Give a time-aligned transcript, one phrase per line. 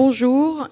[0.00, 0.68] Bonjour.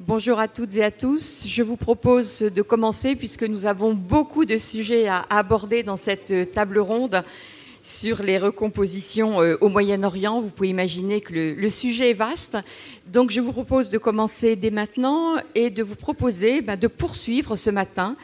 [0.00, 1.44] Bonjour à toutes et à tous.
[1.46, 6.50] Je vous propose de commencer puisque nous avons beaucoup de sujets à aborder dans cette
[6.52, 7.22] table ronde
[7.80, 10.40] sur les recompositions euh, au Moyen-Orient.
[10.40, 12.58] Vous pouvez imaginer que le, sujet est vaste.
[13.06, 17.54] Donc je vous propose de commencer dès maintenant et de vous proposer ben, de poursuivre
[17.54, 18.16] ce matin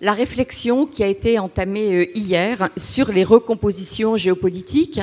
[0.00, 5.02] la réflexion qui a été entamée euh, hier sur les recompositions géopolitiques.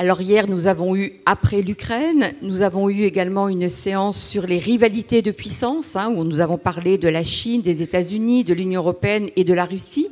[0.00, 4.58] Alors hier, nous avons eu, après l'Ukraine, nous avons eu également une séance sur les
[4.58, 8.80] rivalités de puissance, hein, où nous avons parlé de la Chine, des États-Unis, de l'Union
[8.80, 10.08] européenne et de la Russie.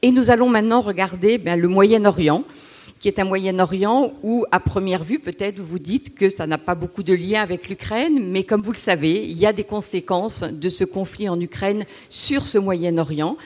[0.00, 2.44] Et nous allons maintenant regarder ben, le Moyen-Orient,
[3.00, 6.56] qui est un Moyen-Orient où, à première vue, peut-être vous vous dites que ça n'a
[6.56, 9.64] pas beaucoup de lien avec l'Ukraine, mais comme vous le savez, il y a des
[9.64, 13.36] conséquences de ce conflit en Ukraine sur ce Moyen-Orient.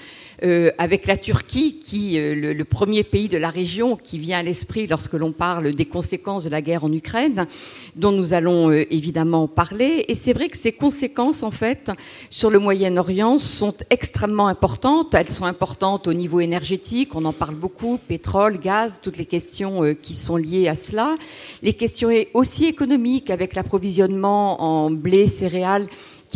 [0.45, 4.42] Euh, avec la Turquie, qui euh, le, premier pays de la région qui vient à
[4.42, 7.46] l'esprit lorsque l'on parle des conséquences de la guerre en Ukraine,
[7.94, 10.05] dont nous allons euh, évidemment parler.
[10.08, 11.91] Et c'est vrai que ces conséquences, en fait,
[12.28, 15.14] sur le Moyen-Orient sont extrêmement importantes.
[15.14, 19.94] Elles sont importantes au niveau énergétique, on en parle beaucoup, pétrole, gaz, toutes les questions
[20.02, 21.16] qui sont liées à cela.
[21.62, 25.86] Les questions aussi économiques avec l'approvisionnement en blé, céréales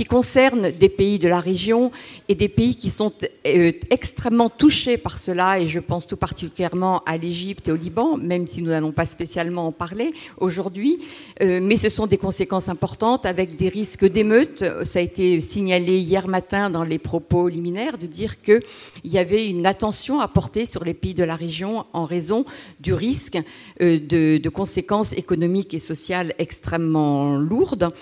[0.00, 1.90] qui concerne des pays de la région
[2.30, 3.12] et des pays qui sont
[3.46, 8.16] euh, extrêmement touchés par cela, et je pense tout particulièrement à l'Égypte et au Liban,
[8.16, 11.00] même si nous n'allons pas spécialement en parler aujourd'hui,
[11.42, 14.64] euh, mais ce sont des conséquences importantes avec des risques d'émeutes.
[14.84, 18.62] Ça a été signalé hier matin dans les propos liminaires de dire qu'il
[19.04, 22.46] y avait une attention à porter sur les pays de la région en raison
[22.80, 23.36] du risque
[23.82, 27.92] euh, de, de conséquences économiques et sociales extrêmement lourdes.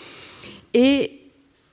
[0.74, 1.17] Et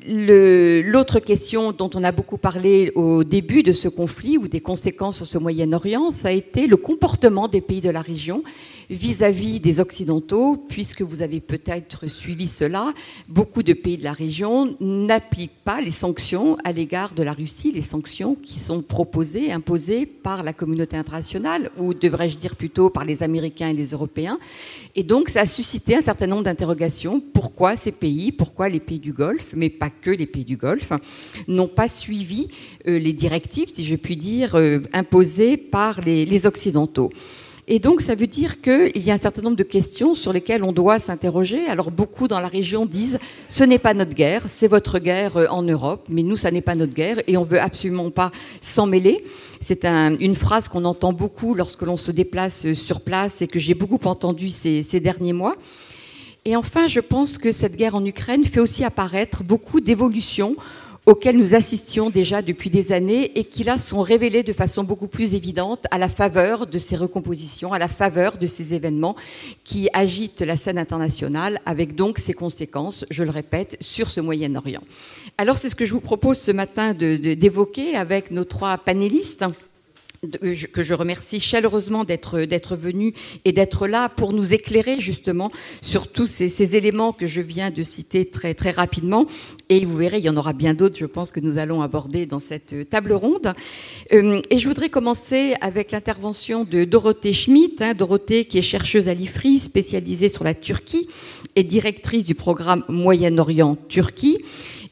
[0.07, 5.17] L'autre question dont on a beaucoup parlé au début de ce conflit ou des conséquences
[5.17, 8.43] sur ce Moyen-Orient, ça a été le comportement des pays de la région
[8.89, 12.93] vis-à-vis des Occidentaux, puisque vous avez peut-être suivi cela,
[13.27, 17.71] beaucoup de pays de la région n'appliquent pas les sanctions à l'égard de la Russie,
[17.71, 23.05] les sanctions qui sont proposées, imposées par la communauté internationale, ou devrais-je dire plutôt par
[23.05, 24.37] les Américains et les Européens.
[24.95, 27.21] Et donc ça a suscité un certain nombre d'interrogations.
[27.33, 30.91] Pourquoi ces pays, pourquoi les pays du Golfe, mais pas que les pays du Golfe,
[31.47, 32.47] n'ont pas suivi
[32.87, 37.11] euh, les directives, si je puis dire, euh, imposées par les Occidentaux?
[37.67, 40.63] Et donc, ça veut dire qu'il y a un certain nombre de questions sur lesquelles
[40.63, 41.65] on doit s'interroger.
[41.65, 43.17] Alors, beaucoup dans la région disent
[43.49, 46.61] ce n'est pas notre guerre, c'est votre guerre euh, en Europe, mais nous, ça n'est
[46.61, 48.31] pas notre guerre et on veut absolument pas
[48.61, 49.23] s'en mêler.
[49.61, 53.57] C'est une phrase qu'on entend beaucoup lorsque l'on se déplace euh, sur place et que
[53.57, 55.55] j'ai beaucoup entendu ces, ces derniers mois.
[56.47, 60.55] Et enfin, je pense que cette guerre en Ukraine fait aussi apparaître beaucoup d'évolutions
[61.05, 65.07] auxquelles nous assistions déjà depuis des années et qui là sont révélées de façon beaucoup
[65.07, 69.15] plus évidente à la faveur de ces recompositions, à la faveur de ces événements
[69.63, 74.81] qui agitent la scène internationale avec donc ses conséquences, je le répète, sur ce Moyen-Orient.
[75.37, 79.45] Alors c'est ce que je vous propose ce matin d'évoquer avec nos trois panélistes.
[80.43, 83.13] Euh, que je remercie chaleureusement d'être d'être venu
[83.43, 87.83] et d'être là pour nous éclairer justement sur tous ces, éléments que je viens de
[87.83, 89.27] citer très très rapidement.
[89.69, 92.25] Et vous verrez, il y en aura bien d'autres, je pense, que nous allons aborder
[92.25, 93.53] dans cette table ronde.
[94.13, 97.83] Euh, et je voudrais commencer avec l'intervention de Dorothée Schmidt.
[97.83, 101.07] Hein, Dorothée, qui est chercheuse à l'IFRI, spécialisée sur la Turquie
[101.55, 104.39] et directrice du programme Moyen-Orient-Turquie.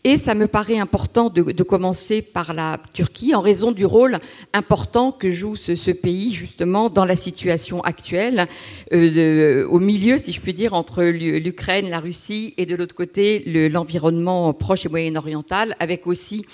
[0.06, 4.20] Et ça me paraît important de, commencer par la Turquie en raison du rôle
[4.52, 8.48] important que joue ce, pays justement dans la situation actuelle,
[8.92, 13.70] euh, au milieu, si je puis dire, entre l'Ukraine, la Russie et de l'autre côté
[13.70, 16.46] l'environnement proche et moyen-oriental, avec aussi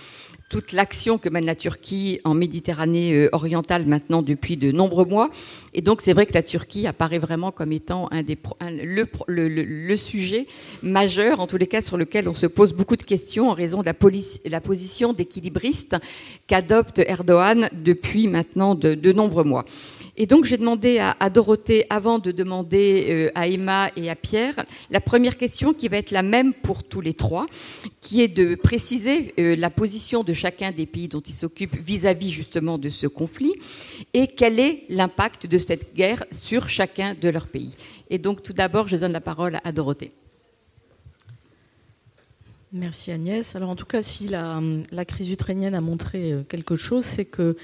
[0.49, 5.29] toute l'action que mène la Turquie en Méditerranée euh, orientale maintenant depuis de nombreux mois.
[5.75, 8.37] Et donc c'est vrai que la Turquie apparaît vraiment comme étant un des,
[9.27, 10.47] le, sujet
[10.81, 13.81] majeur, en tous les cas sur lequel on se pose beaucoup de questions en raison
[13.81, 13.93] de la,
[14.45, 15.95] la position d'équilibriste
[16.47, 19.63] qu'adopte Erdogan depuis maintenant de nombreux mois.
[20.21, 24.65] Et donc j'ai demandé à, Dorothée, avant de demander euh, à Emma et à Pierre,
[24.91, 27.45] la première question qui va être la même pour tous les trois,
[28.01, 32.31] qui est de préciser euh, la position de chacun des pays dont ils s'occupent vis-à-vis
[32.31, 33.53] justement de ce conflit
[34.13, 37.77] et quel est l'impact de cette guerre sur chacun de leurs pays.
[38.09, 40.11] Et donc tout d'abord, je donne la parole à Dorothée.
[42.71, 43.55] Merci Agnès.
[43.55, 44.61] Alors en tout cas, si la,
[44.91, 47.55] la crise ukrainienne a montré euh, quelque chose, c'est que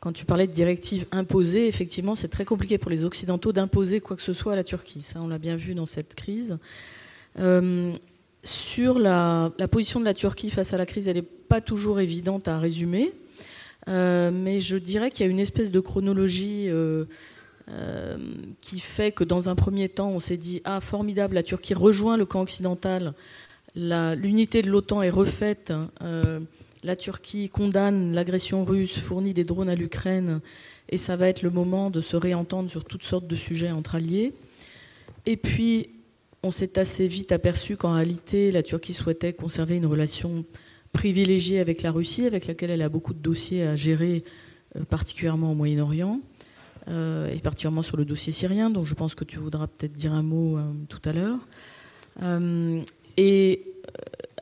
[0.00, 4.16] quand tu parlais de directives imposées, effectivement, c'est très compliqué pour les Occidentaux d'imposer quoi
[4.16, 5.02] que ce soit à la Turquie.
[5.02, 6.58] Ça, on l'a bien vu dans cette crise.
[7.40, 7.92] Euh,
[8.44, 12.46] sur la, position de la Turquie face à la crise, elle n'est pas toujours évidente
[12.46, 13.12] à résumer.
[13.88, 17.04] Euh, mais je dirais qu'il y a une espèce de chronologie euh,
[18.60, 22.16] qui fait que dans un premier temps, on s'est dit Ah, formidable, la Turquie rejoint
[22.16, 23.14] le camp occidental
[23.74, 25.70] l'unité de l'OTAN est refaite.
[25.70, 25.90] Hein,
[26.82, 30.40] la Turquie condamne l'agression russe, fournit des drones à l'Ukraine,
[30.88, 33.96] et ça va être le moment de se réentendre sur toutes sortes de sujets entre
[33.96, 34.32] alliés.
[35.26, 35.90] Et puis,
[36.42, 40.44] on s'est assez vite aperçu qu'en réalité, la Turquie souhaitait conserver une relation
[40.92, 44.24] privilégiée avec la Russie, avec laquelle elle a beaucoup de dossiers à gérer,
[44.76, 46.20] euh, particulièrement au Moyen-Orient,
[46.88, 50.12] euh, et particulièrement sur le dossier syrien, dont je pense que tu voudras peut-être dire
[50.12, 51.38] un mot euh, tout à l'heure.
[53.16, 53.64] et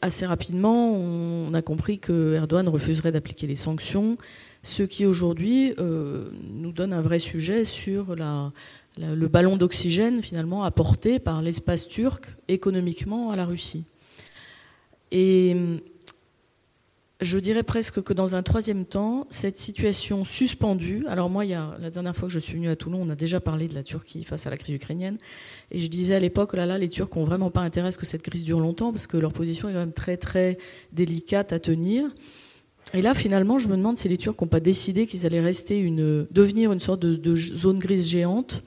[0.03, 4.17] assez rapidement, on a compris que Erdogan refuserait d'appliquer les sanctions,
[4.63, 11.43] ce qui aujourd'hui nous donne un vrai sujet sur le ballon d'oxygène finalement apporté par
[11.43, 13.85] l'espace turc économiquement à la Russie.
[15.13, 15.55] Et
[17.21, 21.55] je dirais presque que dans un troisième temps, cette situation suspendue, alors moi, il y
[21.55, 23.75] a, la dernière fois que je suis venue à Toulon, on a déjà parlé de
[23.75, 25.17] la Turquie face à la crise ukrainienne,
[25.71, 27.91] et je disais à l'époque, oh là là, les Turcs n'ont vraiment pas intérêt à
[27.91, 30.59] ce que cette crise dure longtemps, parce que leur position est quand même très très
[30.93, 32.11] délicate à tenir.
[32.93, 35.79] Et là, finalement, je me demande si les Turcs n'ont pas décidé qu'ils allaient rester
[35.79, 38.63] une, devenir une sorte de, zone grise géante.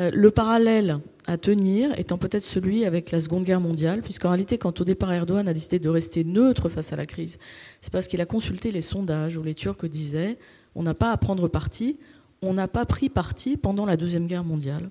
[0.00, 4.56] Euh, le parallèle à tenir étant peut-être celui avec la Seconde Guerre mondiale, puisqu'en réalité,
[4.56, 7.38] quand au départ Erdogan a décidé de rester neutre face à la crise,
[7.82, 10.38] c'est parce qu'il a consulté les sondages où les Turcs disaient
[10.74, 11.98] on n'a pas à prendre parti,
[12.40, 14.88] on n'a pas pris parti pendant la Deuxième Guerre mondiale.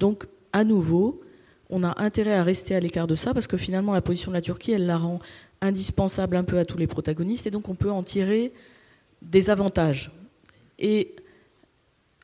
[0.00, 1.20] Donc, à nouveau,
[1.70, 4.36] on a intérêt à rester à l'écart de ça, parce que finalement, la position de
[4.36, 5.20] la Turquie, elle la rend
[5.60, 8.52] indispensable un peu à tous les protagonistes, et donc on peut en tirer
[9.22, 10.10] des avantages.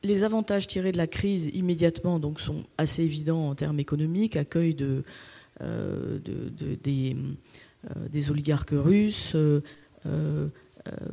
[0.05, 4.75] Les avantages tirés de la crise immédiatement donc, sont assez évidents en termes économiques, accueil
[5.61, 6.19] euh,
[6.83, 7.15] des,
[7.95, 9.61] euh, des, oligarques russes, euh,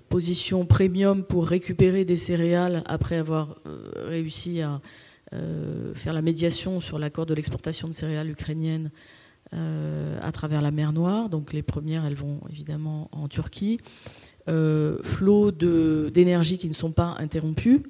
[0.08, 3.56] position premium pour récupérer des céréales après avoir
[3.96, 4.82] réussi à
[5.94, 8.90] faire la médiation sur l'accord de l'exportation de céréales ukrainiennes
[9.50, 11.30] à travers la mer Noire.
[11.30, 13.80] Donc les premières, elles vont évidemment en Turquie.
[14.46, 17.80] flots d'énergie qui ne sont pas interrompus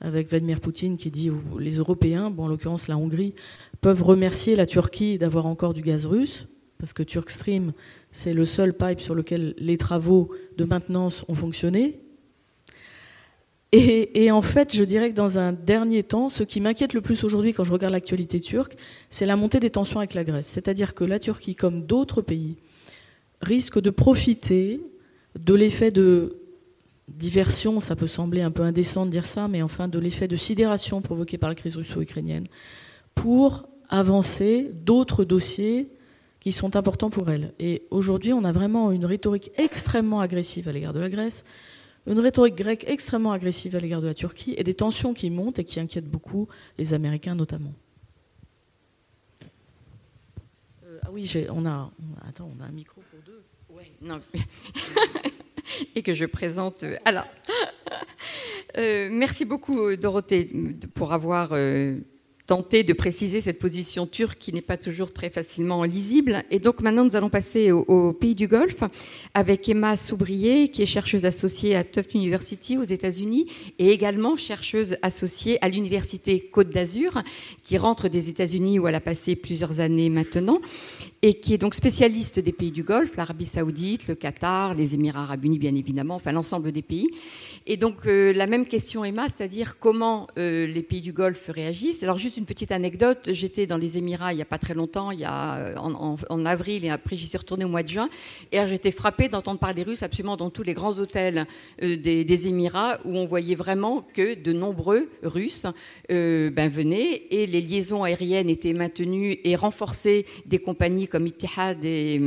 [0.00, 3.34] avec Vladimir Poutine qui dit les Européens, bon, en l'occurrence la Hongrie,
[3.80, 6.46] peuvent remercier la Turquie d'avoir encore du gaz russe,
[6.78, 7.72] parce que Turkstream,
[8.12, 12.00] c'est le seul pipe sur lequel les travaux de maintenance ont fonctionné.
[13.72, 17.02] Et, et, en fait, je dirais que dans un dernier temps, ce qui m'inquiète le
[17.02, 18.76] plus aujourd'hui quand je regarde l'actualité turque,
[19.10, 20.46] c'est la montée des tensions avec la Grèce.
[20.46, 22.56] C'est-à-dire que la Turquie, comme d'autres pays,
[23.42, 24.80] risque de profiter
[25.38, 26.38] de l'effet de
[27.08, 30.36] diversion, ça peut sembler un peu indécent de dire ça, mais enfin de l'effet de
[30.36, 32.46] sidération provoqué par la crise russo-ukrainienne,
[33.14, 35.90] pour avancer d'autres dossiers
[36.40, 37.52] qui sont importants pour elle.
[37.58, 41.44] Et aujourd'hui, on a vraiment une rhétorique extrêmement agressive à l'égard de la Grèce,
[42.06, 45.58] une rhétorique grecque extrêmement agressive à l'égard de la Turquie, et des tensions qui montent
[45.58, 47.74] et qui inquiètent beaucoup les Américains notamment.
[50.84, 51.90] Euh, ah oui, on a,
[52.26, 53.42] attends, on a un micro pour deux.
[53.68, 54.20] Ouais, non.
[55.94, 56.84] et que je présente.
[56.84, 57.26] Euh, alors,
[58.78, 60.50] euh, merci beaucoup Dorothée
[60.94, 61.98] pour avoir euh,
[62.48, 66.42] tenté de préciser cette position turque qui n'est pas toujours très facilement lisible.
[66.50, 68.84] Et donc maintenant, nous allons passer au, pays du Golfe
[69.34, 73.46] avec Emma Soubrier, qui est chercheuse associée à Tufts University aux États-Unis
[73.78, 77.22] et également chercheuse associée à l'Université Côte d'Azur,
[77.64, 80.58] qui rentre des États-Unis où elle a passé plusieurs années maintenant
[81.20, 85.24] et qui est donc spécialiste des pays du Golfe, l'Arabie saoudite, le Qatar, les Émirats
[85.24, 87.08] arabes unis bien évidemment, enfin l'ensemble des pays.
[87.66, 92.02] Et donc euh, la même question Emma, c'est-à-dire comment euh, les pays du Golfe réagissent.
[92.02, 95.10] Alors juste une petite anecdote, j'étais dans les Émirats il n'y a pas très longtemps,
[95.10, 98.08] il y a, euh, en, avril, et après j'y suis retournée au mois de juin,
[98.52, 101.46] et j'étais frappée d'entendre parler russe absolument dans tous les grands hôtels
[101.80, 105.66] des, Émirats, où on voyait vraiment que de nombreux Russes
[106.08, 112.20] ben, venaient, et les liaisons aériennes étaient maintenues et renforcées des compagnies comme Ittihad et,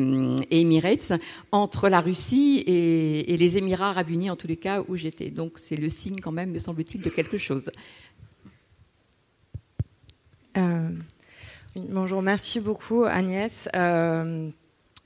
[0.51, 1.13] Emirates
[1.51, 5.29] entre la Russie et, les Émirats arabes unis, en tous les cas où j'étais.
[5.29, 7.71] Donc c'est le signe quand même, me semble-t-il, de quelque chose.
[10.57, 10.89] Euh,
[11.75, 13.69] bonjour, merci beaucoup Agnès.
[13.75, 14.49] Euh,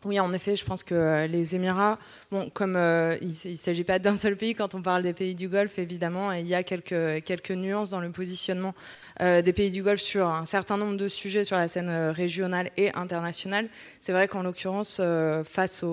[0.06, 1.98] oui, en effet, je pense que les Émirats,
[2.32, 5.34] bon, comme euh, il ne s'agit pas d'un seul pays quand on parle des pays
[5.34, 8.76] du Golfe, évidemment, il y a quelques, nuances dans le positionnement
[9.22, 12.12] euh, des pays du Golfe sur un certain nombre de sujets sur la scène euh,
[12.12, 13.68] régionale et internationale.
[14.00, 15.02] C'est vrai qu'en l'occurrence,
[15.44, 15.84] face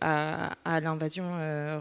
[0.00, 1.24] à, l'invasion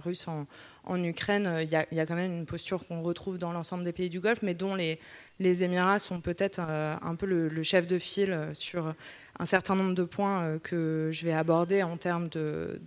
[0.03, 3.94] russe en, Ukraine, il y, a, quand même une posture qu'on retrouve dans l'ensemble des
[3.94, 5.00] pays du Golfe, mais dont les,
[5.39, 8.94] Émirats sont peut-être un peu le, chef de file sur
[9.39, 12.79] un certain nombre de points euh, que je vais aborder en termes de,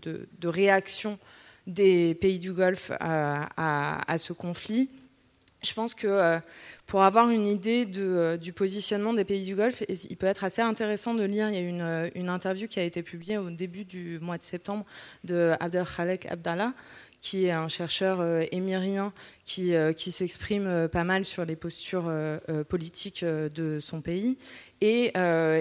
[0.44, 1.18] réaction
[1.66, 4.88] des pays du Golfe à, ce conflit.
[5.62, 6.40] je pense que
[6.86, 11.14] pour avoir une idée du positionnement des pays du Golfe, il peut être assez intéressant
[11.14, 11.48] de lire.
[11.50, 14.84] Il y a une, interview qui a été publiée au début du mois de septembre
[15.22, 16.72] de Abdelkhalek Abdallah,
[17.20, 19.12] qui est un chercheur émirien
[19.44, 19.72] qui
[20.10, 22.10] s'exprime pas mal sur les postures
[22.68, 24.38] politiques de son pays
[24.80, 25.12] et,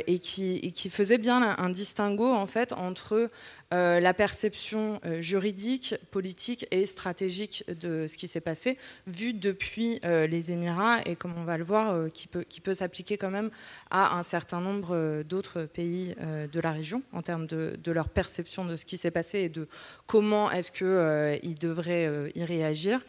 [0.07, 3.29] et, qui, faisait bien un distinguo en fait entre
[3.71, 9.99] euh, la perception euh, juridique, politique et stratégique de ce qui s'est passé, vue depuis
[10.05, 13.51] euh, les Émirats et comme on va le voir, qui peut, s'appliquer quand même
[13.91, 18.65] à un certain nombre d'autres pays de la région en termes de, de, leur perception
[18.65, 19.67] de ce qui s'est passé et de
[20.07, 23.01] comment est-ce qu'ils devraient y réagir.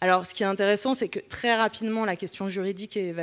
[0.00, 3.14] Alors, ce qui est intéressant, c'est que très rapidement, la question juridique est,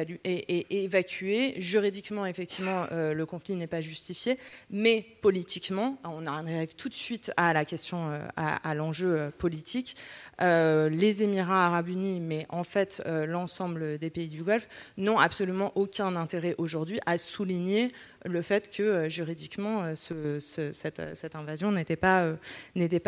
[0.72, 1.54] évacuée.
[1.58, 4.38] Juridiquement, effectivement, euh, le conflit n'est pas justifié,
[4.72, 9.96] mais politiquement, on arrive tout de suite à la question, euh, à, l'enjeu euh, politique.
[10.40, 16.16] les Émirats arabes unis, mais en fait l'ensemble des pays du Golfe, n'ont absolument aucun
[16.16, 17.92] intérêt aujourd'hui à souligner
[18.26, 22.38] le fait que juridiquement, cette, invasion n'était pas,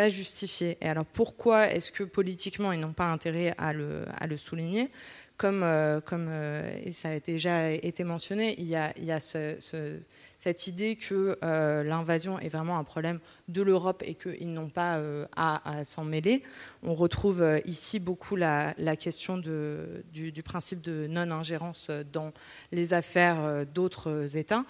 [0.09, 0.77] justifiée.
[0.81, 4.89] Et alors, pourquoi est-ce que politiquement, ils n'ont pas intérêt à le, souligner?
[5.37, 11.83] Comme, euh, euh, ça a déjà été mentionné, il y a, cette idée que euh,
[11.83, 15.01] l'invasion est vraiment un problème de l'Europe et qu'ils n'ont pas
[15.35, 16.43] à, s'en mêler.
[16.83, 22.31] On retrouve ici beaucoup la, question du, principe de non-ingérence dans
[22.71, 24.65] les affaires d'autres États.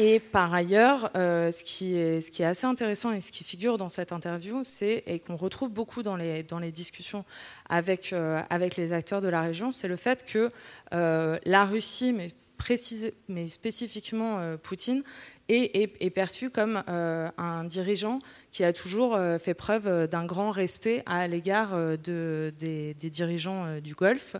[0.00, 4.12] Et par ailleurs, euh, ce, qui est, assez intéressant et ce qui figure dans cette
[4.12, 7.24] interview, c'est, et qu'on retrouve beaucoup dans les, discussions
[7.68, 10.50] avec, euh, avec les acteurs de la région, c'est le fait que
[10.94, 13.12] euh, la Russie, mais, précise,
[13.48, 15.04] spécifiquement Poutine,
[15.48, 18.18] est, est, perçu comme un dirigeant
[18.50, 23.94] qui a toujours fait preuve d'un grand respect à l'égard de, des, des, dirigeants du
[23.94, 24.34] Golfe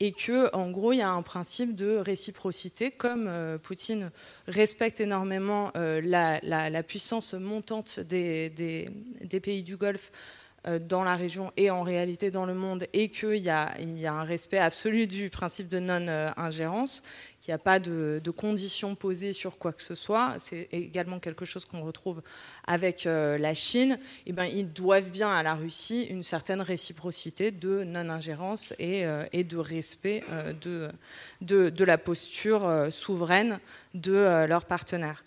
[0.00, 2.90] et que en gros il y a un principe de réciprocité.
[2.90, 4.10] Comme euh, Poutine
[4.46, 8.50] respecte énormément euh, la, puissance montante des,
[9.42, 10.10] pays du Golfe
[10.66, 13.74] euh, dans la région et en réalité dans le monde et qu'il y, a
[14.06, 17.02] un respect absolu du principe de non-ingérence
[17.44, 20.32] qu'il n'y a pas de, conditions posées sur quoi que ce soit.
[20.38, 22.22] C'est également quelque chose qu'on retrouve
[22.66, 23.98] avec euh, la Chine.
[24.24, 29.04] Et eh ben, ils doivent bien à la Russie une certaine réciprocité de non-ingérence et,
[29.04, 30.90] euh, de respect euh, de,
[31.42, 33.60] de, de, la posture souveraine
[33.92, 35.22] de leurs partenaires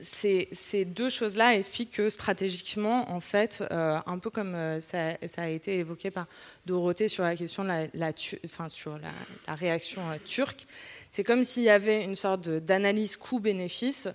[0.00, 5.48] ces, deux choses-là expliquent que stratégiquement, en fait, euh, un peu comme euh, ça, a
[5.48, 6.26] été évoqué par
[6.66, 8.12] Dorothée sur la question de la,
[9.54, 10.66] réaction euh, turque,
[11.08, 14.08] c'est comme s'il y avait une sorte d'analyse coût-bénéfice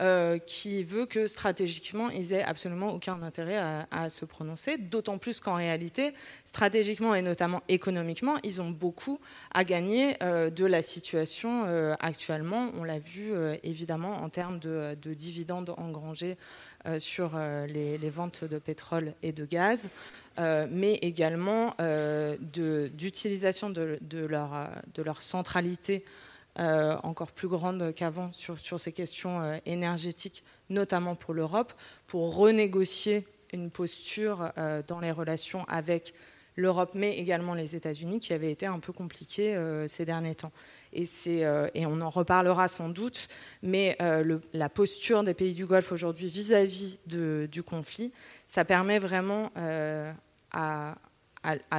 [0.00, 3.58] euh, qui veut que stratégiquement, ils aient absolument aucun intérêt
[3.90, 6.14] à, se prononcer, d'autant plus qu'en réalité,
[6.44, 9.18] stratégiquement et notamment économiquement, ils ont beaucoup
[9.52, 12.70] à gagner euh, de la situation euh, actuellement.
[12.74, 13.32] On l'a vu
[13.64, 16.36] évidemment en termes de, dividendes engrangés
[16.98, 17.32] sur
[17.66, 19.88] les, ventes de pétrole et de gaz,
[20.38, 21.74] mais également
[22.40, 26.04] d'utilisation de, leur, centralité
[26.58, 31.72] encore plus grande qu'avant sur, ces questions euh, énergétiques, notamment pour l'Europe,
[32.06, 36.14] pour renégocier une posture euh, dans les relations avec
[36.56, 40.50] l'Europe, mais également les États-Unis, qui avait été un peu compliquée ces derniers temps.
[40.92, 41.06] Et,
[41.86, 43.28] on en reparlera sans doute,
[43.62, 43.96] mais
[44.52, 48.12] la posture des pays du Golfe aujourd'hui vis-à-vis du conflit,
[48.48, 49.52] ça permet vraiment
[50.50, 50.96] à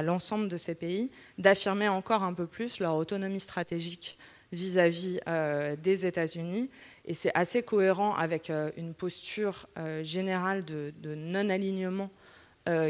[0.02, 4.16] l'ensemble de ces pays d'affirmer encore un peu plus leur autonomie stratégique
[4.52, 6.70] vis-à-vis euh, des États-Unis.
[7.04, 12.10] Et c'est assez cohérent avec euh, une posture euh, générale de, non-alignement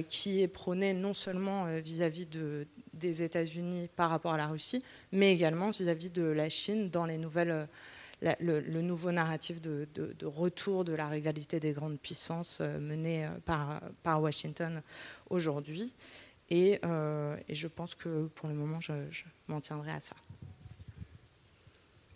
[0.08, 5.32] qui est prônée non seulement vis-à-vis de, des États-Unis par rapport à la Russie, mais
[5.32, 9.86] également vis-à-vis de la Chine dans le, nouveau narratif de,
[10.22, 14.82] retour de la rivalité des grandes puissances mené par, Washington
[15.30, 15.94] aujourd'hui.
[16.50, 16.72] Et,
[17.48, 20.16] et, je pense que pour le moment, je, je m'en tiendrai à ça.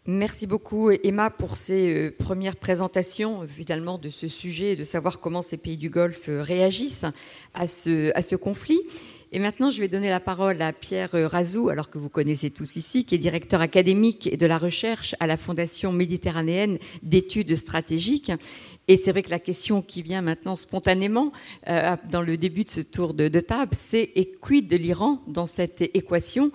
[0.07, 5.19] Merci beaucoup Emma pour ces euh, premières présentations finalement de ce sujet et de savoir
[5.19, 7.07] comment ces pays du Golfe euh, réagissent
[7.55, 8.81] à ce, à ce conflit.
[9.33, 12.77] Et maintenant, je vais donner la parole à Pierre Razou, alors que vous connaissez tous
[12.77, 18.31] ici, qui est directeur académique et de la recherche à la Fondation méditerranéenne d'études stratégiques.
[18.87, 21.33] Et c'est vrai que la question qui vient maintenant spontanément
[21.69, 25.47] euh, dans le début de ce tour de, table, c'est et quid de l'Iran dans
[25.47, 26.51] cette équation?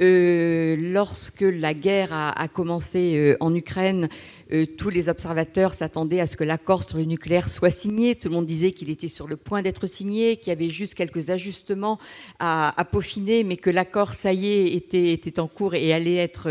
[0.00, 4.08] Euh, Lorsque la guerre a, commencé euh, en Ukraine,
[4.52, 8.14] euh, tous les observateurs s'attendaient à ce que l'accord sur le nucléaire soit signé.
[8.14, 10.94] Tout le monde disait qu'il était sur le point d'être signé, qu'il y avait juste
[10.94, 11.98] quelques ajustements
[12.38, 16.48] à, peaufiner, mais que l'accord, ça y est, était, était, en cours et allait être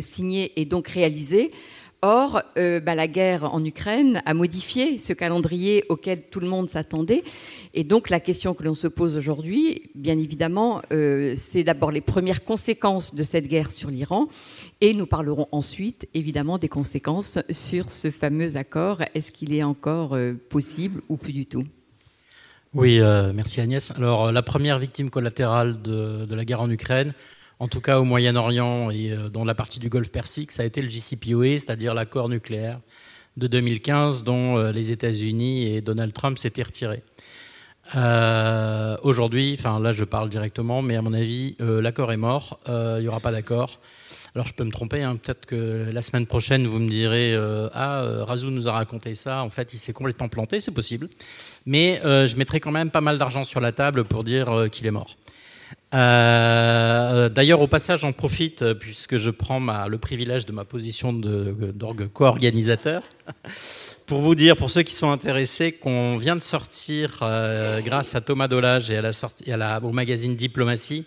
[0.00, 1.50] signé et donc réalisé.
[2.02, 6.70] Or, euh, bah, la guerre en Ukraine a modifié ce calendrier auquel tout le monde
[6.70, 7.22] s'attendait.
[7.74, 12.00] Et donc, la question que l'on se pose aujourd'hui, bien évidemment, euh, c'est d'abord les
[12.00, 14.28] premières conséquences de cette guerre sur l'Iran.
[14.80, 19.02] Et nous parlerons ensuite, évidemment, des conséquences sur ce fameux accord.
[19.14, 21.64] Est-ce qu'il est encore euh, possible ou plus du tout?
[22.72, 23.00] Oui,
[23.34, 23.90] merci Agnès.
[23.90, 27.14] Alors, la première victime collatérale de la guerre en Ukraine,
[27.60, 30.66] en tout cas au Moyen-Orient et euh, dans la partie du Golfe Persique, ça a
[30.66, 32.80] été le JCPOA, c'est-à-dire l'accord nucléaire
[33.36, 37.02] de 2015 dont euh, les États-Unis et Donald Trump s'étaient retirés.
[37.96, 43.02] Euh, aujourd'hui, enfin là je parle directement, mais à mon avis, l'accord est mort, il
[43.02, 43.80] n'y aura pas d'accord.
[44.36, 47.36] Alors je peux me tromper, hein, peut-être que la semaine prochaine vous me direz
[47.74, 51.08] Ah, Razou nous a raconté ça, en fait il s'est complètement planté, c'est possible.
[51.66, 54.92] Mais je mettrai quand même pas mal d'argent sur la table pour dire qu'il est
[54.92, 55.16] mort.
[55.92, 61.12] Euh, d'ailleurs, au passage, j'en profite euh, puisque je prends le privilège de ma position
[61.12, 63.02] d'orgue co-organisateur
[64.06, 68.20] pour vous dire, pour ceux qui sont intéressés, qu'on vient de sortir, euh, grâce à
[68.20, 71.04] Thomas Dolage et à la au magazine Diplomatie,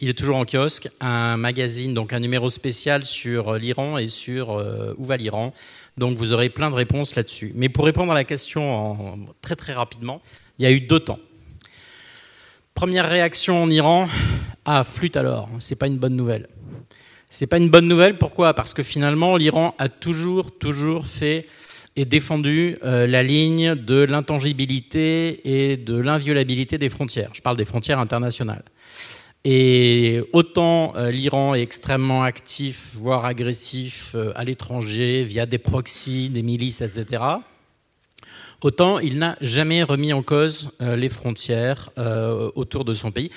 [0.00, 4.62] il est toujours en kiosque, un magazine, donc un numéro spécial sur l'Iran et sur
[4.98, 5.54] où va l'Iran.
[5.96, 7.52] Donc vous aurez plein de réponses là-dessus.
[7.54, 10.20] Mais pour répondre à la question très très rapidement,
[10.58, 11.20] il y a eu deux temps.
[12.74, 14.08] Première réaction en Iran,
[14.64, 16.48] ah flûte alors, c'est pas une bonne nouvelle.
[17.30, 18.52] C'est pas une bonne nouvelle, pourquoi?
[18.52, 21.46] Parce que finalement l'Iran a toujours, toujours fait
[21.94, 27.30] et défendu euh, la ligne de l'intangibilité et de l'inviolabilité des frontières.
[27.32, 28.64] Je parle des frontières internationales.
[29.44, 36.28] Et autant euh, l'Iran est extrêmement actif, voire agressif euh, à l'étranger, via des proxys,
[36.28, 37.22] des milices, etc.,
[38.64, 43.30] autant il n'a jamais remis en cause euh, les frontières euh, autour de son pays.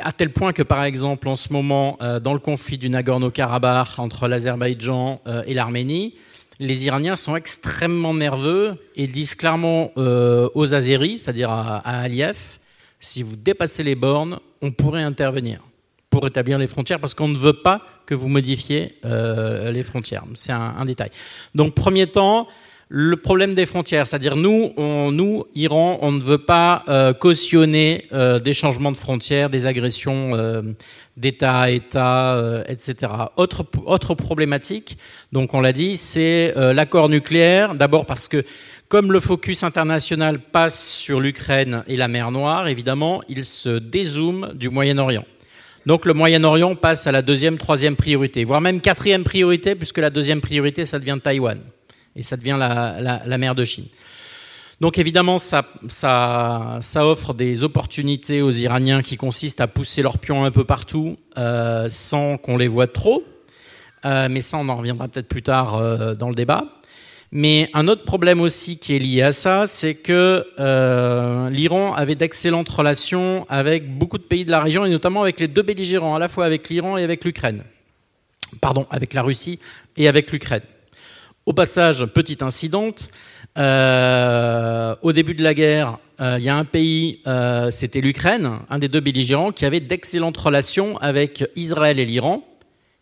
[0.00, 3.98] À tel point que, par exemple, en ce moment, euh, dans le conflit du Nagorno-Karabakh
[3.98, 6.16] entre l'Azerbaïdjan et l'Arménie,
[6.58, 12.58] les Iraniens sont extrêmement nerveux et disent clairement aux Azéris, c'est-à-dire à, Aliyev,
[12.98, 15.60] si vous dépassez les bornes, on pourrait intervenir
[16.10, 20.24] pour établir les frontières parce qu'on ne veut pas que vous modifiez les frontières.
[20.34, 21.10] C'est un, un, détail.
[21.54, 22.48] Donc, premier temps,
[22.88, 28.38] le problème des frontières, c'est-à-dire nous, nous, Iran, on ne veut pas euh, cautionner euh,
[28.38, 30.62] des changements de frontières, des agressions euh,
[31.16, 33.10] d'État à État, etc.
[33.36, 34.98] Autre, autre problématique,
[35.32, 37.74] donc on l'a dit, c'est l'accord nucléaire.
[37.74, 38.44] D'abord parce que
[38.88, 44.52] comme le focus international passe sur l'Ukraine et la mer Noire, évidemment, il se dézoome
[44.54, 45.24] du Moyen-Orient.
[45.86, 50.10] Donc le Moyen-Orient passe à la deuxième, troisième priorité, voire même quatrième priorité, puisque la
[50.10, 51.58] deuxième priorité, ça devient Taïwan
[52.16, 53.86] et ça devient la, mer de Chine.
[54.80, 55.64] Donc évidemment, ça,
[56.96, 61.86] offre des opportunités aux Iraniens qui consistent à pousser leurs pions un peu partout euh,
[61.88, 63.22] sans qu'on les voit trop.
[64.04, 66.64] Euh, mais ça, on en reviendra peut-être plus tard euh, dans le débat.
[67.32, 70.46] Mais un autre problème aussi qui est lié à ça, c'est que
[71.50, 75.48] l'Iran avait d'excellentes relations avec beaucoup de pays de la région, et notamment avec les
[75.48, 77.64] deux belligérants, à la fois avec l'Iran et avec l'Ukraine.
[78.60, 79.58] Pardon, avec la Russie
[79.96, 80.62] et avec l'Ukraine.
[81.46, 83.08] Au passage, petite incidente.
[83.56, 88.58] Euh, au début de la guerre, euh, il y a un pays, euh, c'était l'Ukraine,
[88.68, 92.42] un des deux belligérants, qui avait d'excellentes relations avec Israël et l'Iran,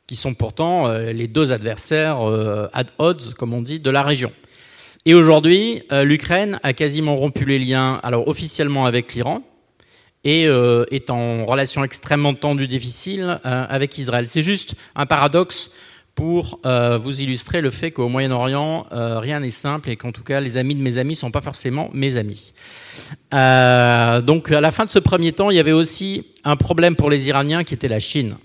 [0.07, 2.19] qui sont pourtant les deux adversaires
[2.75, 4.31] ad odds, comme on dit, de la région.
[5.07, 9.41] Et aujourd'hui, l'Ukraine a quasiment rompu les liens, alors officiellement avec l'Iran,
[10.25, 14.27] et est en relation extrêmement tendue, difficile avec Israël.
[14.27, 15.71] C'est juste un paradoxe
[16.15, 20.23] pour euh, vous illustrer le fait qu'au Moyen-Orient, euh, rien n'est simple et qu'en tout
[20.23, 22.55] cas, les amis de mes amis ne sont pas forcément mes amis.
[23.33, 26.95] Euh, donc, à la fin de ce premier temps, il y avait aussi un problème
[26.95, 28.37] pour les Iraniens qui était la Chine.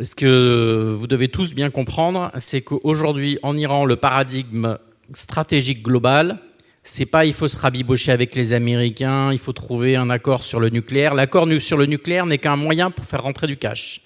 [0.00, 4.78] Ce que vous devez tous bien comprendre, c'est qu'aujourd'hui, en Iran, le paradigme
[5.12, 6.38] stratégique global,
[6.82, 10.58] c'est pas il faut se rabibocher avec les Américains, il faut trouver un accord sur
[10.58, 11.14] le nucléaire.
[11.14, 14.03] L'accord sur le nucléaire n'est qu'un moyen pour faire rentrer du cash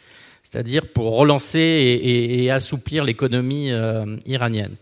[0.50, 1.58] c'est-à-dire pour relancer
[2.02, 4.76] et, assouplir l'économie euh, iranienne.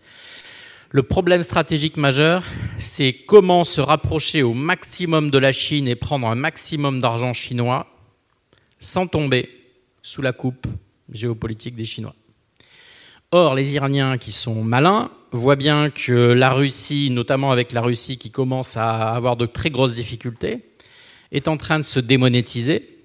[0.91, 2.43] Le problème stratégique majeur,
[2.79, 7.87] c'est comment se rapprocher au maximum de la Chine et prendre un maximum d'argent chinois
[8.79, 9.49] sans tomber
[10.01, 10.67] sous la coupe
[11.11, 12.15] géopolitique des Chinois.
[13.31, 18.17] Or, les Iraniens qui sont malins voient bien que la Russie, notamment avec la Russie
[18.17, 20.63] qui commence à avoir de très grosses difficultés,
[21.33, 22.96] est en train de se démonétiser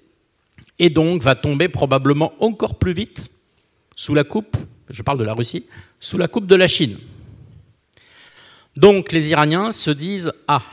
[0.79, 3.31] et donc va tomber probablement encore plus vite
[3.95, 4.57] sous la coupe,
[4.89, 5.65] je parle de la Russie,
[5.99, 6.97] sous la coupe de la Chine.
[8.75, 10.63] Donc les Iraniens se disent Ah,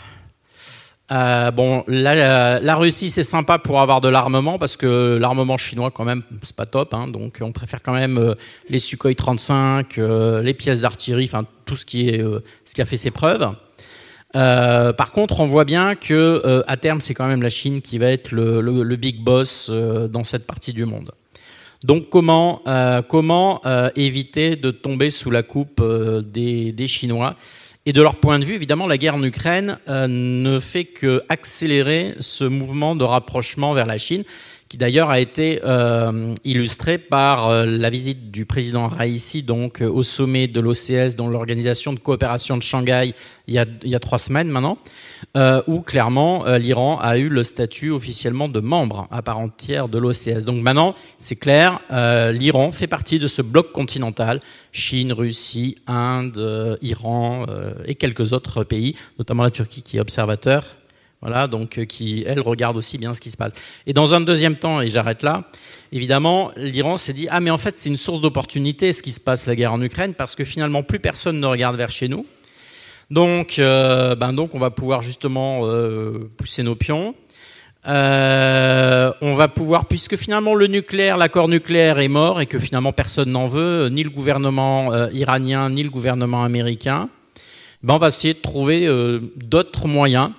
[1.12, 6.04] Euh, bon, la, Russie, c'est sympa pour avoir de l'armement parce que l'armement chinois, quand
[6.04, 6.94] même, c'est pas top.
[6.94, 8.34] Hein, donc, on préfère quand même euh,
[8.68, 12.10] les Sukhoi 35, euh, les pièces d'artillerie, enfin tout ce qui
[12.64, 13.50] ce qui a fait ses preuves.
[14.32, 18.06] Par contre, on voit bien que à terme, c'est quand même la Chine qui va
[18.06, 21.12] être le, big boss dans cette partie du monde.
[21.82, 22.62] Donc, comment,
[23.08, 23.60] comment
[23.96, 27.36] éviter de tomber sous la coupe des, des Chinois?
[27.86, 31.22] Et de leur point de vue, évidemment, la guerre en Ukraine euh, ne fait que
[31.30, 34.24] accélérer ce mouvement de rapprochement vers la Chine
[34.70, 39.90] qui d'ailleurs a été euh, illustré par euh, la visite du président Raisi donc euh,
[39.90, 43.12] au sommet de l'OCS, dans l'organisation de coopération de Shanghai,
[43.48, 44.78] il y a, il y a trois semaines maintenant,
[45.36, 49.88] euh, où clairement euh, l'Iran a eu le statut officiellement de membre à part entière
[49.88, 50.44] de l'OCS.
[50.44, 54.38] Donc maintenant, c'est clair, l'Iran fait partie de ce bloc continental,
[54.70, 57.44] Chine, Russie, Inde, Iran
[57.86, 60.64] et quelques autres pays, notamment la Turquie qui est observateur
[61.22, 63.52] voilà, donc euh, qui, elle, regarde aussi bien ce qui se passe.
[63.86, 65.44] Et dans un deuxième temps, et j'arrête là,
[65.92, 69.20] évidemment, l'Iran s'est dit Ah, mais en fait, c'est une source d'opportunité ce qui se
[69.20, 72.26] passe, la guerre en Ukraine, parce que finalement, plus personne ne regarde vers chez nous.
[73.10, 77.14] Donc, euh, ben donc on va pouvoir justement euh, pousser nos pions.
[77.84, 83.30] On va pouvoir, puisque finalement le nucléaire, l'accord nucléaire est mort et que finalement personne
[83.30, 87.08] n'en veut, ni le gouvernement iranien, ni le gouvernement américain,
[87.82, 88.86] ben on va essayer de trouver
[89.36, 90.30] d'autres moyens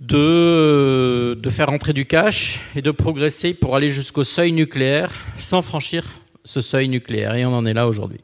[0.00, 6.04] de, faire entrer du cash et de progresser pour aller jusqu'au seuil nucléaire sans franchir
[6.44, 7.34] ce seuil nucléaire.
[7.34, 8.20] Et on en est là aujourd'hui.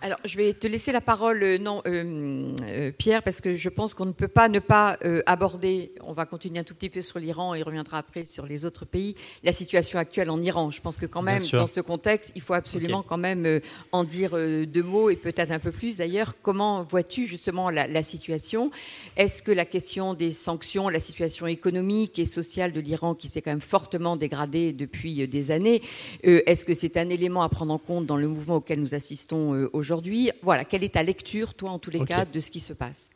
[0.00, 3.68] Alors, je vais te laisser la parole, euh, non, euh, euh, Pierre, parce que je
[3.68, 7.00] pense qu'on ne peut pas ne pas aborder, on va continuer un tout petit peu
[7.00, 10.70] sur l'Iran et reviendra après sur les autres pays, la situation actuelle en Iran.
[10.70, 13.08] Je pense que quand même, dans ce contexte, il faut absolument okay.
[13.08, 16.34] quand même en dire deux mots et peut-être un peu plus d'ailleurs.
[16.42, 18.70] Comment vois-tu justement la, la situation?
[19.16, 23.42] Est-ce que la question des sanctions, la situation économique et sociale de l'Iran qui s'est
[23.42, 25.82] quand même fortement dégradée depuis des années,
[26.22, 29.68] est-ce que c'est un élément à prendre en compte dans le mouvement auquel nous assistons
[29.72, 29.87] aujourd'hui?
[29.88, 30.30] Aujourd'hui.
[30.42, 32.12] Voilà, quelle est ta lecture, toi, en tous les okay.
[32.12, 33.08] cas, de ce qui se passe?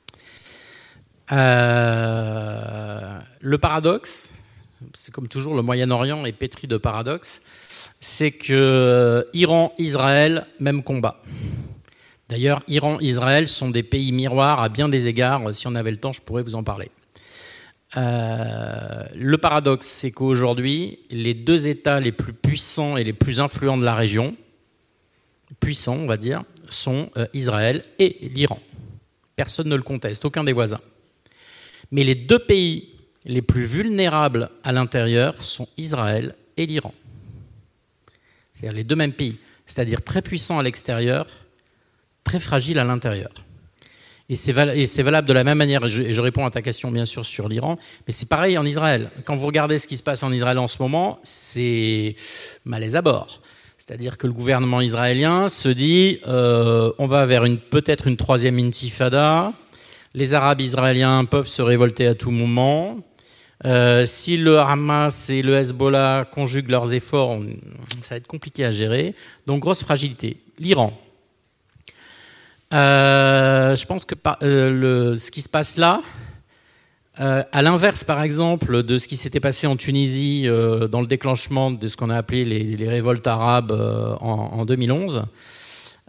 [1.30, 4.32] Euh, Le paradoxe,
[4.94, 7.42] c'est comme toujours, le Moyen-Orient est pétri de paradoxes,
[8.00, 11.20] c'est que euh, Iran, Israël, même combat.
[12.30, 15.54] D'ailleurs, Iran, Israël sont des pays miroirs à bien des égards.
[15.54, 16.90] Si on avait le temps, je pourrais vous en parler.
[17.98, 23.76] Euh, le paradoxe, c'est qu'aujourd'hui, les deux États les plus puissants et les plus influents
[23.76, 24.34] de la région,
[25.60, 28.60] puissants, on va dire, sont euh, Israël et l'Iran.
[29.36, 30.80] Personne ne le conteste, aucun des voisins.
[31.90, 32.88] Mais les deux pays
[33.24, 36.92] les plus vulnérables à l'intérieur sont Israël et l'Iran.
[38.52, 41.26] C'est-à-dire les deux mêmes pays, c'est-à-dire très puissants à l'extérieur,
[42.24, 43.32] très fragiles à l'intérieur.
[44.28, 44.52] Et c'est
[45.02, 47.76] valable de la même manière, et je, réponds à ta question bien sûr sur l'Iran,
[48.06, 49.10] mais c'est pareil en Israël.
[49.24, 52.14] Quand vous regardez ce qui se passe en Israël en ce moment, c'est
[52.64, 53.41] malaise à bord.
[53.92, 58.58] C'est-à-dire que le gouvernement israélien se dit euh, on va vers une peut-être une troisième
[58.58, 59.52] intifada.
[60.14, 62.96] Les Arabes israéliens peuvent se révolter à tout moment.
[63.66, 67.38] Euh, si le Hamas et le Hezbollah conjuguent leurs efforts,
[68.00, 69.14] ça va être compliqué à gérer.
[69.46, 70.38] Donc grosse fragilité.
[70.58, 70.98] L'Iran.
[72.72, 76.00] Euh, je pense que par, le, ce qui se passe là,
[77.20, 81.06] euh, à l'inverse, par exemple, de ce qui s'était passé en Tunisie euh, dans le
[81.06, 85.24] déclenchement de ce qu'on a appelé les, révoltes arabes euh, en, en, 2011,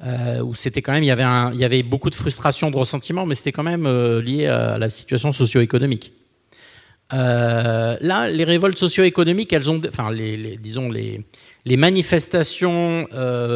[0.06, 3.52] euh, où c'était quand même, il y, avait beaucoup de frustration, de ressentiment, mais c'était
[3.52, 3.86] quand même
[4.20, 6.14] lié à la situation socio-économique.
[7.12, 13.08] là, les révoltes socio-économiques, elles ont, enfin, les manifestations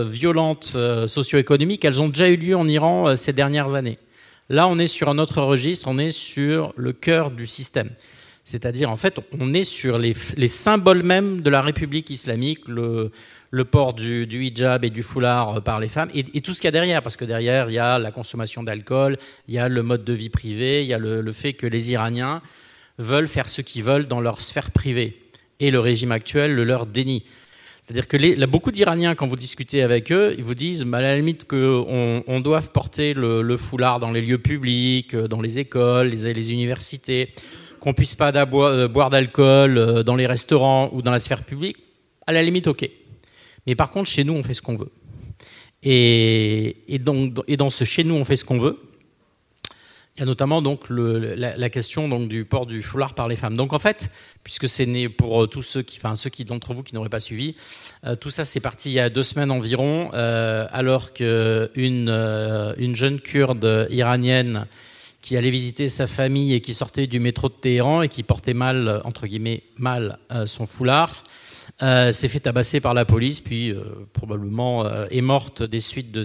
[0.06, 0.76] violentes
[1.08, 3.98] socio-économiques, elles ont déjà eu lieu en Iran ces dernières années.
[4.50, 7.90] Là, on est sur un autre registre, on est sur le cœur du système.
[8.46, 13.12] C'est-à-dire, en fait, on est sur les, les, symboles même de la République islamique, le,
[13.70, 16.70] port du, hijab et du foulard par les femmes, et, et tout ce qu'il y
[16.70, 19.18] a derrière, parce que derrière, il y a la consommation d'alcool,
[19.50, 21.68] il y a le mode de vie privé, il y a le, le fait que
[21.68, 22.42] les Iraniens
[23.00, 25.18] veulent faire ce qu'ils veulent dans leur sphère privée,
[25.60, 27.26] et le régime actuel le leur dénie.
[27.88, 31.02] C'est-à-dire que les, beaucoup d'Iraniens, quand vous discutez avec eux, ils vous disent, bah, à
[31.02, 35.58] la limite, qu'on on doive porter le, foulard dans les lieux publics, euh, dans les
[35.58, 37.30] écoles, les, les universités,
[37.80, 41.45] qu'on puisse pas boire, euh, boire d'alcool euh, dans les restaurants ou dans la sphère
[41.45, 41.78] publique.
[42.26, 42.89] À la limite, ok.
[43.65, 44.91] Mais par contre, chez nous, on fait ce qu'on veut.
[45.82, 48.80] Et, et, donc, et dans ce chez nous, on fait ce qu'on veut,
[50.18, 53.56] il y a notamment donc la, question donc du port du foulard par les femmes.
[53.56, 54.10] Donc en fait,
[54.44, 57.08] puisque c'est né pour euh, tous ceux qui, enfin ceux qui d'entre vous qui n'auraient
[57.08, 57.56] pas suivi,
[58.04, 62.96] euh, tout ça c'est parti il y a deux semaines environ, euh, alors euh, une
[62.96, 64.66] jeune kurde iranienne
[65.22, 68.56] qui allait visiter sa famille et qui sortait du métro de Téhéran et qui portait
[68.56, 71.26] mal, entre guillemets, mal son foulard,
[71.82, 73.74] s'est fait tabasser par la police, puis
[74.14, 76.24] probablement est morte des suites de,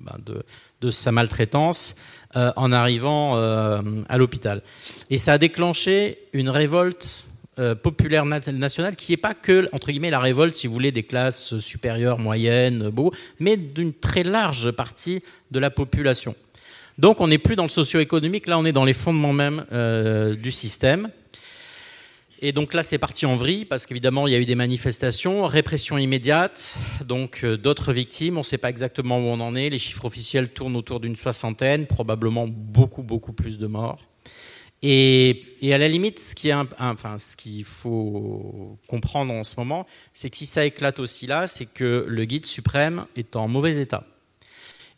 [0.00, 1.94] ben, sa maltraitance
[2.36, 4.62] en arrivant à l'hôpital.
[5.10, 7.26] Et ça a déclenché une révolte
[7.58, 11.04] euh, populaire nationale qui n'est pas que, entre guillemets, la révolte, si vous voulez, des
[11.04, 15.22] classes supérieures, moyennes, beau, mais d'une très large partie
[15.52, 16.34] de la population.
[16.98, 20.34] Donc on n'est plus dans le socio-économique, là on est dans les fondements même euh,
[20.34, 21.08] du système.
[22.46, 25.48] Et donc là c'est parti en vrille parce qu'évidemment il y a eu des manifestations,
[25.48, 29.68] répression immédiate, donc euh, d'autres victimes, on ne sait pas exactement où on en est,
[29.68, 33.98] les chiffres officiels tournent autour d'une soixantaine, probablement beaucoup beaucoup plus de morts.
[34.80, 40.36] Et, à la limite, ce qui enfin, qu'il faut comprendre en ce moment, c'est que
[40.36, 44.04] si ça éclate aussi là, c'est que le guide suprême est en mauvais état.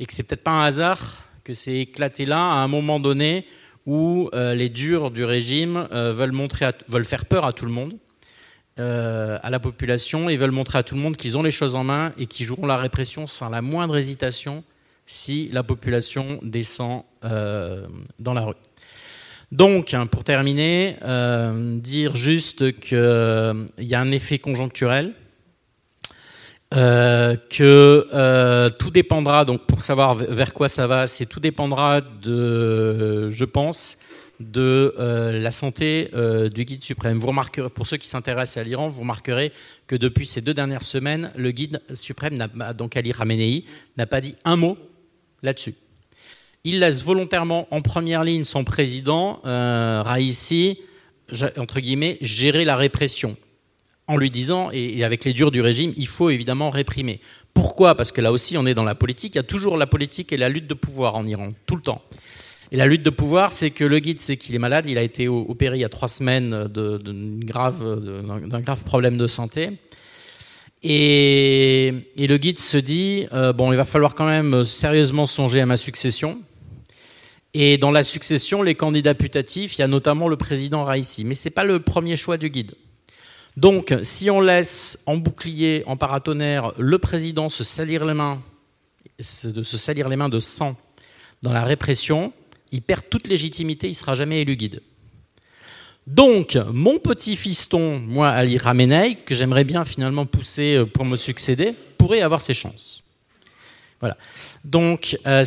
[0.00, 3.46] Et que c'est peut-être pas un hasard que c'est éclaté là à un moment donné
[3.88, 7.70] où euh, les durs du régime euh, veulent, montrer veulent faire peur à tout le
[7.70, 7.94] monde,
[8.79, 11.74] euh, à la population, et veulent montrer à tout le monde qu'ils ont les choses
[11.74, 14.62] en main et qu'ils joueront la répression sans la moindre hésitation
[15.07, 18.55] si la population descend dans la rue.
[19.53, 20.96] Donc, hein, pour terminer,
[21.81, 25.14] dire juste qu'il y a un effet conjoncturel,
[26.74, 33.31] euh, que tout dépendra, donc pour savoir vers quoi ça va, c'est tout dépendra de,
[33.31, 33.98] je pense,
[34.40, 36.11] de la santé
[36.54, 37.18] du guide suprême.
[37.18, 39.52] Vous remarquerez, pour ceux qui s'intéressent à l'Iran, vous remarquerez
[39.87, 42.38] que depuis ces deux dernières semaines, le guide suprême,
[42.76, 43.64] donc Ali Khamenei,
[43.96, 44.76] n'a pas dit un mot
[45.42, 45.74] là-dessus
[46.64, 50.81] il laisse volontairement en première ligne son président, euh, Raisi,
[51.57, 53.37] entre guillemets, gérer la répression,
[54.09, 57.21] en lui disant, et, avec les durs du régime, il faut évidemment réprimer.
[57.53, 57.94] Pourquoi?
[57.94, 59.35] Parce que là aussi, on est dans la politique.
[59.35, 61.83] Il y a toujours la politique et la lutte de pouvoir en Iran, tout le
[61.83, 62.03] temps.
[62.73, 64.87] Et la lutte de pouvoir, c'est que le guide sait qu'il est malade.
[64.87, 69.73] Il a été opéré il y a trois semaines d'un grave, problème de santé.
[70.83, 75.66] Et, le guide se dit euh, bon, il va falloir quand même sérieusement songer à
[75.66, 76.40] ma succession.
[77.53, 81.25] Et dans la succession, les candidats putatifs, il y a notamment le président Raisi.
[81.25, 82.75] Mais ce n'est pas le premier choix du guide.
[83.59, 88.40] Donc, si on laisse en bouclier, en paratonnerre, le président se salir les mains,
[89.18, 90.77] se salir les mains de sang
[91.42, 92.33] dans la répression,
[92.71, 94.81] il perd toute légitimité, il ne sera jamais élu guide.
[96.07, 101.75] Donc, mon petit fiston, moi, Ali Ramenei, que j'aimerais bien finalement pousser pour me succéder,
[101.99, 103.03] pourrait avoir ses chances.
[103.99, 104.16] Voilà.
[104.62, 105.44] Donc, euh,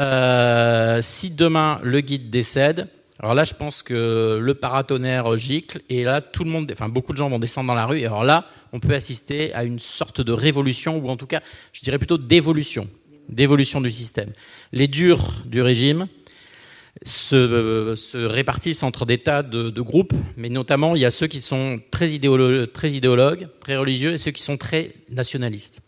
[0.00, 2.88] euh, si demain le guide décède,
[3.20, 7.12] alors là, je pense que le paratonnerre gicle, et là, tout le monde, enfin, beaucoup
[7.12, 9.78] de gens vont descendre dans la rue, et alors là, on peut assister à une
[9.78, 11.40] sorte de révolution, ou en tout cas,
[11.72, 12.88] je dirais plutôt d'évolution,
[13.28, 14.32] d'évolution du système.
[14.72, 16.08] Les durs du régime
[17.04, 21.40] se, se répartissent entre des tas de, groupes, mais notamment, il y a ceux qui
[21.40, 25.80] sont très idéologues, très religieux, et ceux qui sont très nationalistes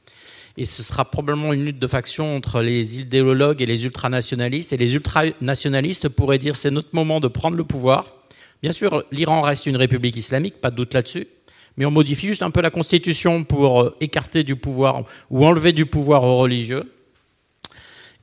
[0.59, 4.73] et ce sera probablement une lutte de faction entre les idéologues et les ultranationalistes.
[4.73, 8.16] Et les ultranationalistes pourraient dire c'est notre moment de prendre le pouvoir.
[8.61, 11.29] Bien sûr, l'Iran reste une république islamique, pas de doute là-dessus,
[11.77, 15.73] mais on modifie juste un peu la constitution pour euh, écarter du pouvoir ou enlever
[15.73, 16.92] du pouvoir aux religieux.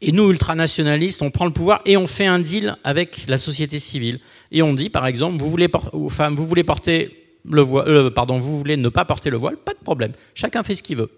[0.01, 3.79] Et nous, ultranationalistes, on prend le pouvoir et on fait un deal avec la société
[3.79, 4.19] civile.
[4.51, 7.15] Et on dit, par exemple, vous voulez, vous voulez porter
[7.49, 10.11] le voile, euh, pardon, vous voulez ne pas porter le voile, pas de problème.
[10.33, 11.09] Chacun fait ce qu'il veut.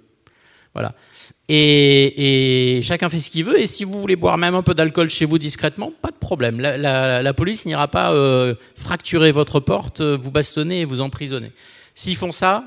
[0.77, 0.93] Voilà.
[1.49, 3.59] Et, chacun fait ce qu'il veut.
[3.59, 6.59] Et si vous voulez boire même un peu d'alcool chez vous discrètement, pas de problème.
[6.59, 11.51] La, police n'ira pas euh, fracturer votre porte, euh, vous bastonner et vous emprisonner.
[11.95, 12.63] S'ils font ça,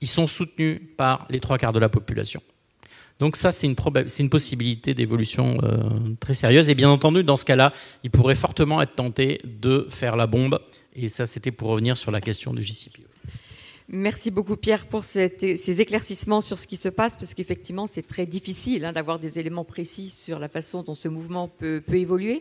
[0.00, 2.42] ils sont soutenus par les trois quarts de la population.
[3.20, 5.78] Donc ça, c'est une, possibilité d'évolution euh,
[6.18, 6.68] très sérieuse.
[6.70, 10.58] Et bien entendu, dans ce cas-là, ils pourraient fortement être tentés de faire la bombe.
[10.96, 13.13] Et ça, c'était pour revenir sur la question du JCPO.
[13.88, 18.24] Merci beaucoup Pierre pour ces éclaircissements sur ce qui se passe, parce qu'effectivement c'est très
[18.24, 22.40] difficile hein, d'avoir des éléments précis sur la façon dont ce mouvement peut, peut évoluer.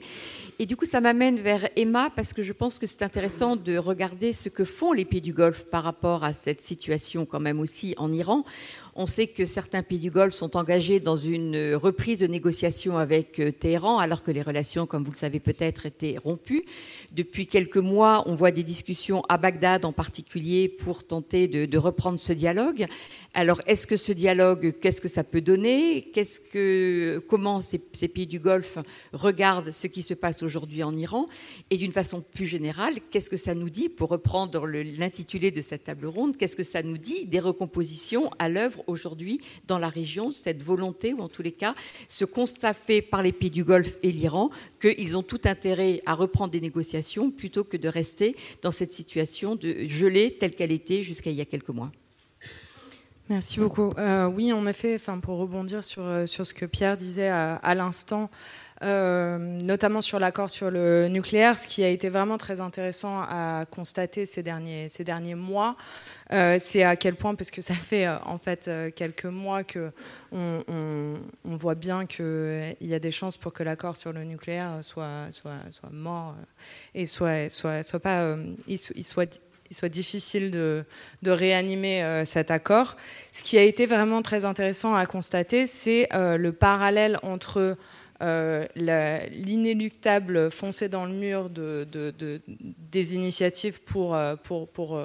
[0.60, 3.75] Et du coup ça m'amène vers Emma, parce que je pense que c'est intéressant de
[3.75, 7.60] regarder ce que font les pays du Golfe par rapport à cette situation quand même
[7.60, 8.45] aussi en Iran.
[8.95, 13.39] On sait que certains pays du Golfe sont engagés dans une reprise de négociations avec
[13.39, 16.63] euh, Téhéran, alors que les relations, comme vous le savez peut-être, étaient rompues.
[17.13, 22.19] Depuis quelques mois, on voit des discussions à Bagdad en particulier pour tenter de, reprendre
[22.19, 22.88] ce dialogue.
[23.36, 26.10] Alors, est-ce que ce dialogue, qu'est-ce que ça peut donner?
[26.12, 28.80] Qu'est-ce que, comment ces, pays du Golfe
[29.12, 31.28] regardent ce qui se passe aujourd'hui en Iran?
[31.69, 35.84] Et d'une façon plus générale, qu'est-ce que ça nous dit, pour reprendre l'intitulé de cette
[35.84, 40.32] table ronde, qu'est-ce que ça nous dit des recompositions à l'œuvre aujourd'hui dans la région,
[40.32, 41.76] cette volonté, ou en tous les cas,
[42.08, 44.49] ce constat fait par les pays du Golfe et l'Iran,
[44.82, 49.55] qu'ils ont tout intérêt à reprendre des négociations plutôt que de rester dans cette situation
[49.55, 51.91] de gelée telle qu'elle était jusqu'à il y a quelques mois.
[53.29, 53.91] Merci beaucoup.
[53.97, 57.75] Euh, oui, en effet, enfin, pour rebondir sur, euh, sur ce que Pierre disait à,
[57.75, 58.27] l'instant, euh,
[58.81, 64.25] notamment sur l'accord sur le nucléaire, ce qui a été vraiment très intéressant à constater
[64.25, 65.75] ces derniers, ces derniers mois,
[66.29, 69.91] c'est à quel point, parce que ça fait en fait quelques mois que
[70.31, 75.31] on, voit bien qu'il y a des chances pour que l'accord sur le nucléaire soit,
[75.31, 76.36] soit, soit mort
[76.93, 78.36] et soit, soit, soit pas,
[78.67, 79.39] il soit
[79.73, 80.86] soit difficile de,
[81.25, 82.95] réanimer euh, cet accord.
[83.31, 87.75] Ce qui a été vraiment très intéressant à constater, c'est euh, le parallèle entre
[88.23, 91.88] euh, l'inéluctable foncer dans le mur de,
[92.91, 94.99] des initiatives pour, pour, pour,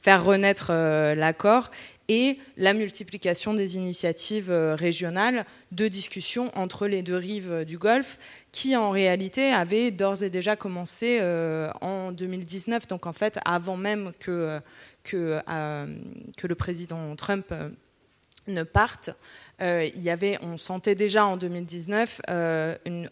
[0.00, 1.70] faire renaître l'accord
[2.08, 8.18] et la multiplication des initiatives euh, régionales de discussion entre les deux rives du Golfe,
[8.50, 13.76] qui en réalité avaient d'ores et déjà commencé euh, en 2019, donc en fait avant
[13.76, 14.60] même que,
[15.04, 15.86] que, euh,
[16.36, 17.52] que le président Trump
[18.46, 19.10] ne parte.
[19.60, 22.20] il y avait, on sentait déjà en 2019
[22.84, 23.08] une,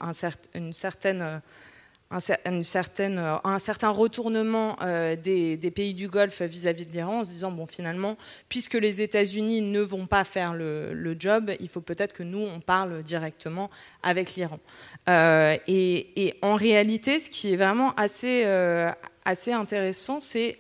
[0.54, 1.40] une certaine
[2.12, 7.24] un, certaine, euh, un certain retournement euh, des, pays du Golfe vis-à-vis de l'Iran en
[7.24, 8.16] se disant, bon, finalement,
[8.48, 12.60] puisque les États-Unis ne vont pas faire le, job, il faut peut-être que nous, on
[12.60, 13.70] parle directement
[14.02, 14.58] avec l'Iran.
[15.08, 18.44] Euh, et, en réalité, ce qui est vraiment assez,
[19.24, 20.56] assez intéressant, c'est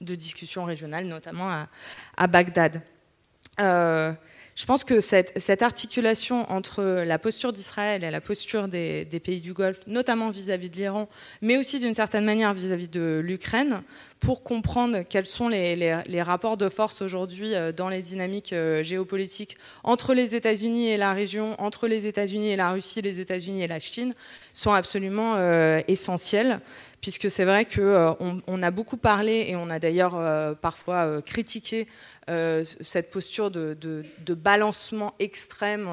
[0.00, 1.66] discussions régionales, notamment
[2.16, 2.82] à, Bagdad.
[3.60, 4.12] Euh,
[4.56, 9.54] je pense que cette, articulation entre la posture d'Israël et la posture des, pays du
[9.54, 11.08] Golfe, notamment vis-à-vis de l'Iran,
[11.40, 13.82] mais aussi d'une certaine manière vis-à-vis de l'Ukraine,
[14.18, 19.56] pour comprendre quels sont les, rapports de force aujourd'hui euh, dans les dynamiques euh, géopolitiques
[19.82, 23.66] entre les États-Unis et la région, entre les États-Unis et la Russie, les États-Unis et
[23.66, 24.12] la Chine,
[24.52, 25.38] sont absolument
[25.86, 26.60] essentiels
[27.00, 31.20] puisque c'est vrai qu'on euh, a beaucoup parlé et on a d'ailleurs euh, parfois euh,
[31.20, 31.86] critiqué
[32.80, 35.90] cette posture de, balancement extrême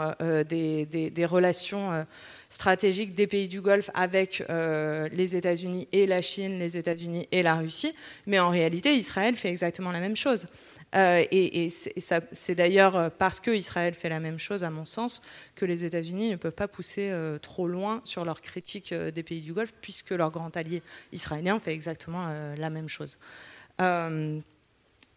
[0.48, 2.06] des, relations
[2.48, 7.56] stratégiques des pays du Golfe avec les États-Unis et la Chine, les États-Unis et la
[7.56, 7.92] Russie.
[8.28, 10.46] Mais en réalité, Israël fait exactement la même chose.
[10.96, 15.22] Euh, et, c'est d'ailleurs euh, parce que Israël fait la même chose, à mon sens,
[15.56, 19.42] que les États-Unis ne peuvent pas pousser euh, trop loin sur leur critique des pays
[19.42, 20.82] du Golfe, puisque leur grand allié
[21.12, 22.28] israélien fait exactement
[22.58, 23.20] la même chose.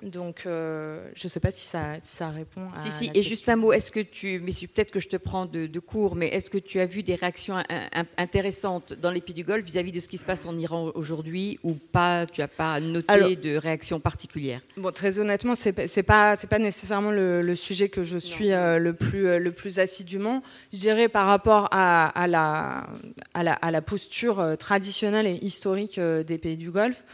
[0.02, 2.78] Donc, euh, je ne sais pas si ça, ça répond à.
[2.80, 3.06] Si, si.
[3.08, 4.40] la Et juste un mot, est-ce que tu.
[4.40, 7.02] Mais peut-être que je te prends de, de court, mais est-ce que tu as vu
[7.02, 10.24] des réactions in- in- intéressantes dans les pays du Golfe vis-à-vis de ce qui se
[10.24, 12.24] passe en Iran aujourd'hui ou pas?
[12.26, 14.62] Tu n'as pas noté Alors- de réaction particulière?
[14.78, 18.78] Bon, très honnêtement, pas- c'est pas pas nécessairement le, le sujet que je suis euh,
[18.78, 20.42] le plus euh, le plus assidûment.
[20.72, 22.86] Je dirais par rapport à, à la
[23.34, 27.04] à la à la posture traditionnelle et historique des pays du Golfe.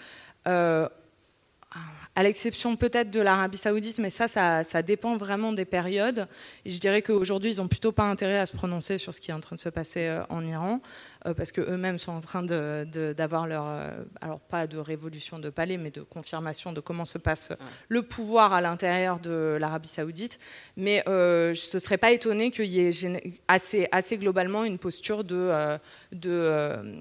[2.16, 6.26] À l'exception peut-être de l'Arabie Saoudite, mais ça, ça, ça dépend vraiment des périodes.
[6.64, 9.30] Et je dirais qu'aujourd'hui, ils n'ont plutôt pas intérêt à se prononcer sur ce qui
[9.30, 10.80] est en train de se passer euh, en Iran,
[11.27, 15.77] euh, parce qu'eux-mêmes sont en train d'avoir leur, euh, alors pas de révolution de palais,
[15.77, 17.53] mais de confirmation de comment se passe
[17.89, 20.39] le pouvoir à l'intérieur de l'Arabie Saoudite.
[20.77, 25.24] Mais euh, je ne serais pas étonné qu'il y ait assez, assez globalement une posture
[25.24, 25.79] de, euh,
[26.12, 26.95] de euh,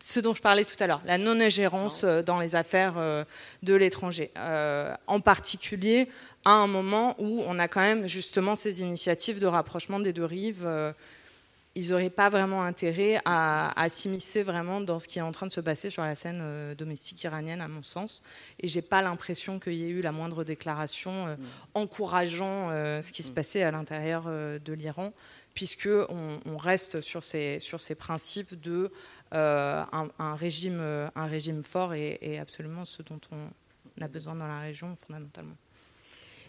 [0.00, 3.24] ce dont je parlais tout à l'heure, la non-ingérence euh, dans les affaires euh,
[3.62, 4.30] de l'étranger.
[4.36, 6.08] Euh, en particulier
[6.44, 10.24] à un moment où on a quand même justement ces initiatives de rapprochement des deux
[10.24, 10.66] rives.
[11.74, 15.46] Ils n'auraient pas vraiment intérêt à, à s'immiscer vraiment dans ce qui est en train
[15.46, 18.22] de se passer sur la scène euh, domestique iranienne, à mon sens.
[18.60, 21.36] Et j'ai pas l'impression qu'il y ait eu la moindre déclaration euh,
[21.74, 25.12] encourageant euh, ce qui se passait à l'intérieur de l'Iran,
[25.54, 28.92] puisque on, on reste sur ces, sur ces principes de
[29.30, 30.80] un, un régime,
[31.14, 35.56] un régime fort et, et absolument ce dont on a besoin dans la région fondamentalement.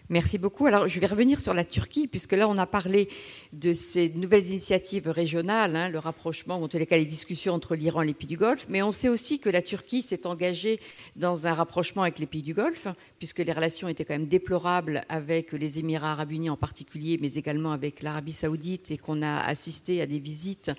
[0.09, 0.65] Merci beaucoup.
[0.65, 3.07] Alors, je vais revenir sur la Turquie, puisque là, on a parlé
[3.53, 7.53] de ces nouvelles initiatives régionales, hein, le rapprochement, ou en tous les cas, les discussions
[7.53, 8.65] entre l'Iran et les pays du Golfe.
[8.67, 10.81] Mais on sait aussi que la Turquie s'est engagée
[11.15, 12.87] dans un rapprochement avec les pays du Golfe,
[13.17, 17.35] puisque les relations étaient quand même déplorables avec les Émirats arabes unis en particulier, mais
[17.35, 20.69] également avec l'Arabie saoudite, et qu'on a assisté à des visites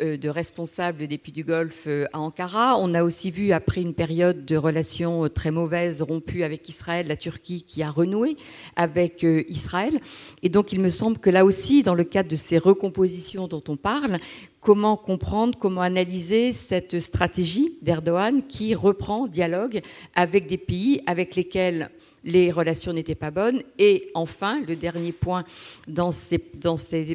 [0.00, 2.76] euh, de responsables des pays du Golfe euh, à Ankara.
[2.80, 7.06] On a aussi vu, après une période de relations euh, très mauvaises, rompues avec Israël,
[7.06, 8.36] la Turquie qui a renoué
[8.76, 10.00] avec euh, Israël.
[10.42, 13.62] Et donc, il me semble que là aussi, dans le cadre de ces recompositions dont
[13.68, 14.18] on parle,
[14.60, 19.80] comment comprendre, comment analyser cette stratégie d'Erdogan qui reprend dialogue
[20.14, 21.90] avec des pays avec lesquels
[22.24, 23.62] les relations n'étaient pas bonnes.
[23.78, 25.44] Et enfin, le dernier point
[25.86, 26.38] dans ces,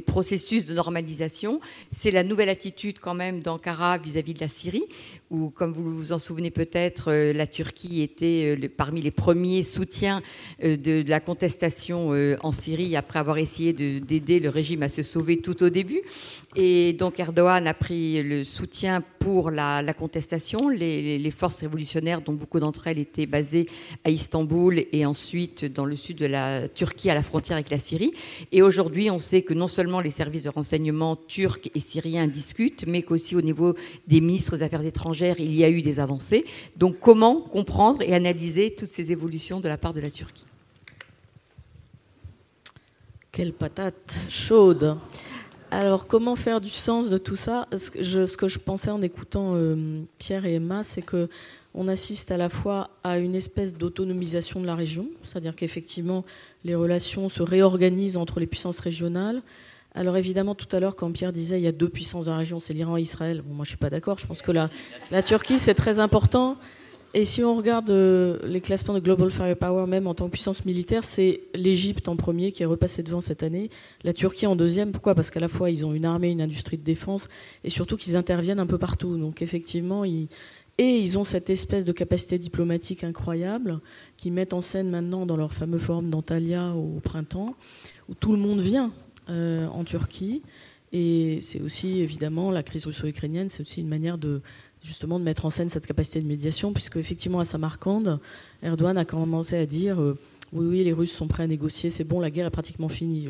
[0.06, 1.60] processus de normalisation,
[1.92, 4.84] c'est la nouvelle attitude quand même d'Ankara vis-à-vis de la Syrie,
[5.32, 9.64] où, comme vous vous en souvenez peut-être, euh, la Turquie était euh, parmi les premiers
[9.64, 10.22] soutiens
[10.64, 15.02] euh, de, la contestation en Syrie après avoir essayé de- d'aider le régime à se
[15.02, 16.02] sauver tout au début.
[16.56, 20.70] Et donc Erdogan a pris le soutien pour la, contestation.
[20.70, 23.68] Les, les- les forces révolutionnaires, dont beaucoup d'entre elles étaient basées
[24.04, 27.78] à Istanbul et ensuite dans le sud de la Turquie, à la frontière avec la
[27.78, 28.14] Syrie.
[28.52, 32.86] Et aujourd'hui, on sait que non seulement les services de renseignement turcs et syriens discutent,
[32.88, 33.76] mais qu'aussi au niveau
[34.08, 36.46] des ministres des Affaires étrangères, il y a eu des avancées.
[36.78, 40.46] Donc comment comprendre et analyser toutes ces évolutions de la part de la Turquie?
[43.32, 44.98] Quelle patate chaude
[45.72, 47.68] Alors, comment faire du sens de tout ça?
[47.78, 51.30] Ce que, je, ce que je pensais en écoutant euh, Pierre et Emma, c'est que
[51.76, 56.26] on assiste à la fois à une espèce d'autonomisation de la région, c'est-à-dire qu'effectivement,
[56.64, 59.42] les relations se réorganisent entre les puissances régionales.
[59.94, 62.40] Alors évidemment, tout à l'heure, quand Pierre disait il y a deux puissances dans la
[62.40, 63.42] région, c'est l'Iran et Israël.
[63.46, 64.20] Bon, moi, je suis pas d'accord.
[64.20, 64.70] Je pense que la,
[65.12, 66.58] la Turquie, c'est très important.
[67.16, 70.64] Et si on regarde euh, les classements de Global Firepower, même en tant que puissance
[70.64, 73.72] militaire, c'est l'Égypte en premier qui est repassé devant cette année,
[74.04, 74.92] la Turquie en deuxième.
[74.92, 75.16] Pourquoi?
[75.16, 77.28] Parce qu'à la fois, ils ont une armée, une industrie de défense,
[77.64, 79.18] et surtout qu'ils interviennent un peu partout.
[79.18, 80.28] Donc effectivement, ils...
[80.80, 83.82] Et ils ont cette espèce de capacité diplomatique incroyable
[84.16, 87.58] qu'ils mettent en scène maintenant dans leur fameux forum d'Antalya au printemps,
[88.08, 88.94] où tout le monde vient
[89.30, 90.42] euh, en Turquie.
[90.94, 94.42] Et c'est aussi évidemment la crise russo-ukrainienne, c'est aussi une manière de
[94.82, 98.18] justement de mettre en scène cette capacité de médiation, puisque effectivement à Samarcande,
[98.64, 100.18] Erdogan a commencé à dire euh,
[100.54, 103.28] oui, oui, les Russes sont prêts à négocier, c'est bon, la guerre est pratiquement finie.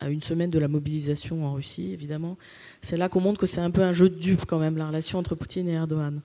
[0.00, 2.38] À, à une semaine de la mobilisation en Russie, évidemment,
[2.82, 4.86] c'est là qu'on montre que c'est un peu un jeu de dupes quand même la
[4.86, 6.20] relation entre Poutine et Erdogan.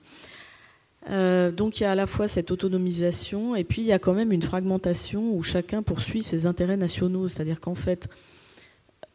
[1.10, 3.98] Euh, donc il y a à la fois cette autonomisation et puis il y a
[3.98, 7.28] quand même une fragmentation où chacun poursuit ses intérêts nationaux.
[7.28, 8.08] C'est-à-dire qu'en fait,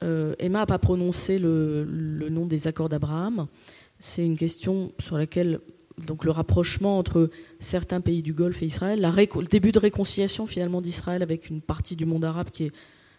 [0.04, 1.86] euh, Emma n'a pas prononcé le,
[2.30, 3.48] nom des accords d'Abraham.
[3.98, 5.60] C'est une question sur laquelle
[6.06, 7.30] donc le rapprochement entre
[7.62, 11.96] certains pays du Golfe et Israël, le début de réconciliation finalement d'Israël avec une partie
[11.96, 12.72] du monde arabe qui est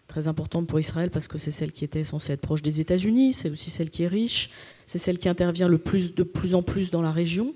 [0.06, 3.32] très importante pour Israël parce que c'est celle qui était censée être proche des États-Unis,
[3.32, 4.50] c'est aussi celle qui est riche,
[4.86, 7.54] c'est celle qui intervient le plus, de plus en plus dans la région.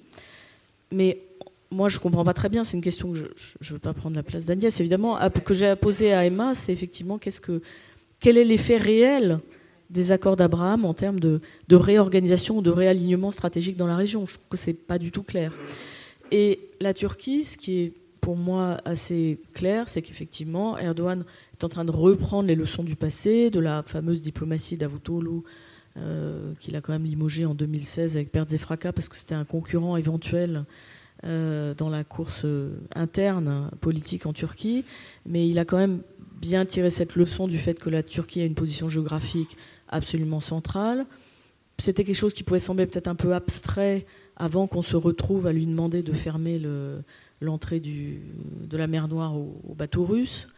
[0.93, 1.23] Mais
[1.71, 2.65] moi, je ne comprends pas très bien.
[2.65, 5.75] C'est une question que je ne veux pas prendre la place d'Agnès, évidemment, que j'ai
[5.77, 6.55] posée à Emma.
[6.55, 7.63] C'est effectivement qu'est-ce que,
[8.19, 9.41] quel est l'effet réel
[9.89, 14.27] des accords d'Abraham en termes de, de, réorganisation ou de réalignement stratégique dans la région
[14.27, 15.53] Je trouve que ce n'est pas du tout clair.
[16.31, 21.25] Et la Turquie, ce qui est pour moi assez clair, c'est qu'effectivement, Erdogan
[21.55, 25.41] est en train de reprendre les leçons du passé, de la fameuse diplomatie d'Avutoglu,
[25.97, 29.35] euh, qu'il a quand même limogé en 2016 avec Perz et Fracas, parce que c'était
[29.35, 30.65] un concurrent éventuel
[31.25, 32.47] euh, dans la course
[32.95, 34.85] interne politique en Turquie.
[35.27, 36.01] Mais il a quand même
[36.41, 39.57] bien tiré cette leçon du fait que la Turquie a une position géographique
[39.89, 41.07] absolument centrale.
[41.79, 45.53] C'était quelque chose qui pouvait sembler peut-être un peu abstrait avant qu'on se retrouve à
[45.53, 46.61] lui demander de fermer
[47.41, 50.49] l'entrée de la mer Noire aux, bateaux russes.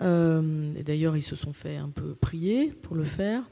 [0.00, 3.42] Euh, et d'ailleurs, ils se sont fait un peu prier pour le faire.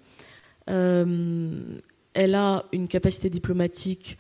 [0.69, 1.79] Euh,
[2.15, 4.19] elle a une capacité diplomatique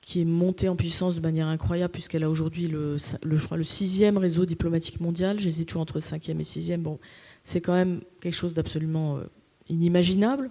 [0.00, 4.18] qui est montée en puissance de manière incroyable, puisqu'elle a aujourd'hui le, le, le sixième
[4.18, 5.38] réseau diplomatique mondial.
[5.38, 6.82] J'hésite toujours entre cinquième et sixième.
[6.82, 6.98] Bon,
[7.44, 9.22] c'est quand même quelque chose d'absolument euh,
[9.68, 10.50] inimaginable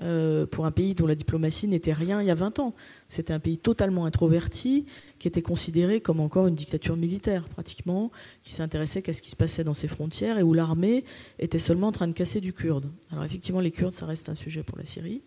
[0.00, 2.74] euh, pour un pays dont la diplomatie n'était rien il y a 20 ans.
[3.08, 4.86] C'était un pays totalement introverti,
[5.18, 8.10] qui était considéré comme encore une dictature militaire, pratiquement,
[8.42, 11.04] qui s'intéressait qu'à ce qui se passait dans ses frontières et où l'armée
[11.38, 12.90] était seulement en train de casser du kurde.
[13.12, 15.22] Alors effectivement, les Kurdes, ça reste un sujet pour la Syrie.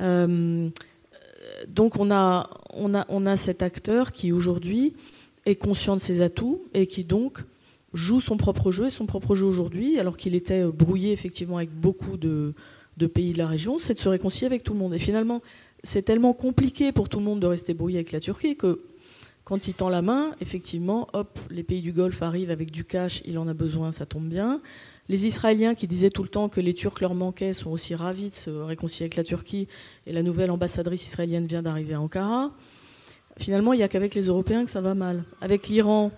[0.00, 0.70] Euh,
[1.68, 4.94] donc on a, on, a, on a cet acteur qui aujourd'hui
[5.44, 7.44] est conscient de ses atouts et qui donc
[7.92, 11.70] joue son propre jeu et son propre jeu aujourd'hui, alors qu'il était brouillé effectivement avec
[11.70, 12.54] beaucoup de,
[12.96, 14.94] de pays de la région, c'est de se réconcilier avec tout le monde.
[14.94, 15.42] Et finalement,
[15.82, 18.80] c'est tellement compliqué pour tout le monde de rester brouillé avec la Turquie que
[19.44, 23.22] quand il tend la main, effectivement, hop, les pays du Golfe arrivent avec du cash,
[23.24, 24.60] il en a besoin, ça tombe bien.
[25.08, 28.30] Les Israéliens qui disaient tout le temps que les Turcs leur manquaient sont aussi ravis
[28.30, 29.66] de se réconcilier avec la Turquie.
[30.06, 32.52] Et la nouvelle ambassadrice israélienne vient d'arriver à Ankara.
[33.36, 35.24] Finalement, il n'y a qu'avec les Européens que ça va mal.
[35.40, 36.12] Avec l'Iran,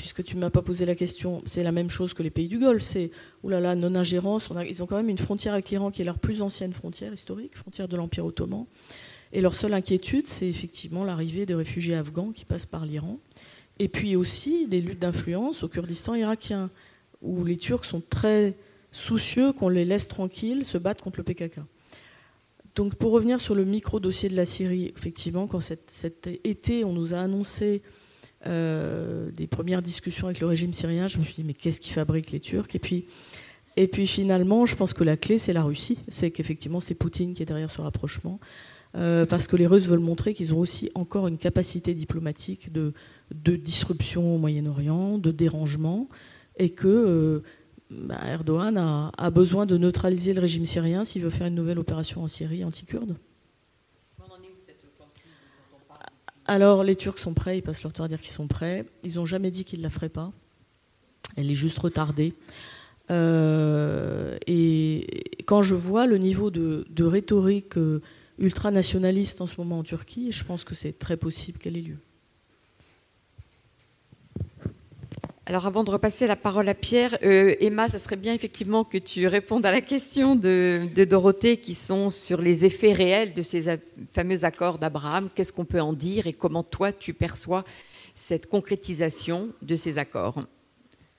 [0.00, 2.48] puisque tu ne m'as pas posé la question, c'est la même chose que les pays
[2.48, 2.82] du Golfe.
[2.82, 3.10] C'est,
[3.42, 4.48] oulala, non-ingérence.
[4.66, 7.54] Ils ont quand même une frontière avec l'Iran qui est leur plus ancienne frontière historique,
[7.54, 8.64] frontière de l'Empire ottoman.
[9.34, 13.18] Et leur seule inquiétude, c'est effectivement l'arrivée de réfugiés afghans qui passent par l'Iran.
[13.78, 16.70] Et puis aussi les luttes d'influence au Kurdistan irakien,
[17.20, 18.56] où les Turcs sont très
[18.92, 21.60] soucieux qu'on les laisse tranquilles se battre contre le PKK.
[22.74, 27.12] Donc pour revenir sur le micro-dossier de la Syrie, effectivement, quand cet été, on nous
[27.12, 27.82] a annoncé
[28.46, 31.90] euh, des premières discussions avec le régime syrien, je me suis dit mais qu'est-ce qui
[31.90, 32.68] fabrique les Turcs?
[33.76, 37.34] Et puis, finalement, je pense que la clé c'est la Russie, c'est qu'effectivement c'est Poutine
[37.34, 38.40] qui est derrière ce rapprochement,
[38.96, 42.92] euh, parce que les Russes veulent montrer qu'ils ont aussi encore une capacité diplomatique de,
[43.34, 46.08] de disruption au Moyen-Orient, de dérangement,
[46.58, 47.42] et que euh,
[47.90, 51.78] bah, Erdogan a, a, besoin de neutraliser le régime syrien s'il veut faire une nouvelle
[51.78, 53.16] opération en Syrie anti-kurde.
[56.50, 58.84] Alors, les Turcs sont prêts, ils passent leur temps à dire qu'ils sont prêts.
[59.04, 60.32] Ils n'ont jamais dit qu'ils ne la feraient pas.
[61.36, 62.34] Elle est juste retardée.
[63.12, 68.02] Euh, et quand je vois le niveau de, rhétorique euh,
[68.40, 71.98] ultranationaliste en ce moment en Turquie, je pense que c'est très possible qu'elle ait lieu.
[75.50, 78.98] Alors avant de repasser la parole à Pierre, euh, Emma, ça serait bien effectivement que
[78.98, 83.80] tu répondes à la question de, Dorothée qui sont sur les effets réels de ces
[84.12, 85.28] fameux accords d'Abraham.
[85.34, 87.64] Qu'est-ce qu'on peut en dire et comment toi tu perçois
[88.14, 90.44] cette concrétisation de ces accords?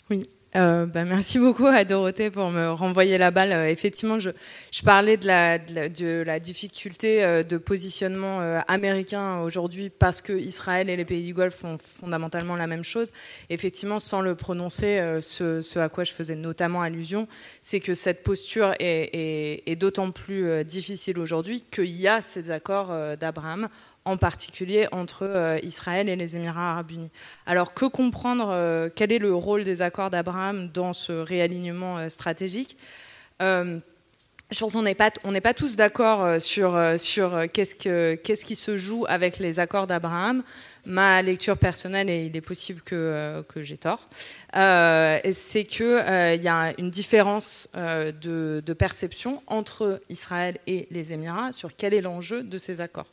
[0.10, 3.54] Oui, euh, bah, merci beaucoup à Dorothée pour me renvoyer la balle.
[3.54, 4.32] Euh, effectivement, je,
[4.72, 10.89] je, parlais de la, de la, difficulté euh, de positionnement américain aujourd'hui parce que Israël
[10.89, 13.12] et les pays du Golfe font fondamentalement la même chose.
[13.49, 17.28] Effectivement, sans le prononcer, ce, ce à quoi je faisais notamment allusion,
[17.62, 22.52] c'est que cette posture est, est, est d'autant plus difficile aujourd'hui qu'il y a ces
[22.52, 23.70] accords d'Abraham
[24.06, 27.12] en particulier entre euh, Israël et les Émirats arabes unis.
[27.45, 32.10] Alors que comprendre euh, Quel est le rôle des accords d'Abraham dans ce réalignement euh,
[32.10, 32.78] stratégique?
[33.39, 38.76] Je pense qu'on n'est pas, on pas tous d'accord sur, sur qu'est-ce, que, qui se
[38.76, 40.43] joue avec les accords d'Abraham.
[40.86, 44.10] Ma lecture personnelle, et il est possible que, que j'ai tort,
[44.54, 46.04] c'est qu'il
[46.36, 51.93] il y a une différence de, de perception entre Israël et les Émirats sur quel
[51.93, 53.08] est l'enjeu de ces accords.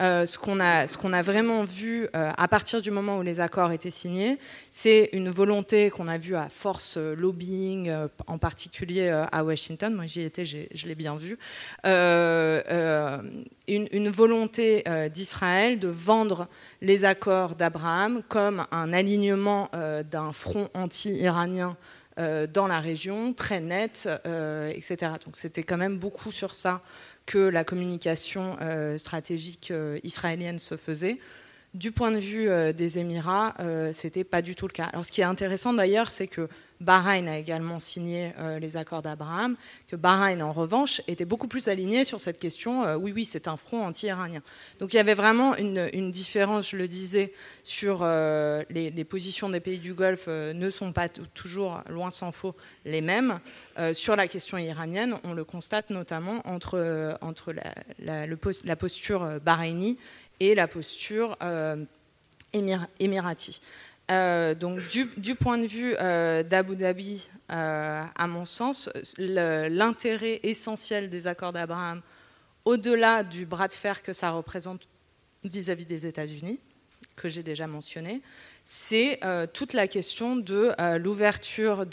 [0.00, 3.90] Euh, ce qu'on a, vraiment vu euh, à partir du moment où les accords étaient
[3.90, 4.38] signés,
[4.70, 7.92] c'est une volonté qu'on a vue à force euh, lobbying,
[8.26, 9.94] en particulier à Washington.
[9.94, 11.38] Moi, j'y étais, je l'ai bien vu.
[13.68, 16.46] Une, volonté d'Israël de vendre
[16.80, 19.70] les accords d'Abraham comme un alignement
[20.10, 21.76] d'un front anti-iranien
[22.16, 24.08] dans la région, très net,
[24.70, 24.96] etc.
[25.24, 26.80] Donc c'était quand même beaucoup sur ça
[27.26, 31.18] que la communication euh, stratégique euh, israélienne se faisait.
[31.74, 34.84] Du point de vue euh, des Émirats, euh, c'était pas du tout le cas.
[34.84, 36.48] Alors, ce qui est intéressant d'ailleurs, c'est que
[36.80, 39.56] Bahreïn a également signé euh, les accords d'Abraham,
[39.88, 42.94] que Bahreïn, en revanche, était beaucoup plus aligné sur cette question.
[42.94, 44.40] oui, oui, c'est un front anti-iranien.
[44.78, 47.32] Donc, il y avait vraiment une, différence, je le disais,
[47.64, 52.54] sur les, positions des pays du Golfe ne sont pas toujours, loin s'en faut,
[52.84, 53.40] les mêmes.
[53.94, 57.54] sur la question iranienne, on le constate notamment entre, entre
[57.98, 59.96] la, la posture bahreïnie
[60.40, 61.76] et la posture euh,
[62.52, 63.60] émirati.
[64.10, 71.26] Euh, donc, du, point de vue euh, d'Abu Dhabi, à mon sens, l'intérêt essentiel des
[71.26, 72.02] accords d'Abraham,
[72.64, 74.82] au-delà du bras de fer que ça représente
[75.44, 76.60] vis-à-vis des États-Unis,
[77.16, 78.22] que j'ai déjà mentionné,
[78.64, 79.20] c'est
[79.52, 81.86] toute la question de l'ouverture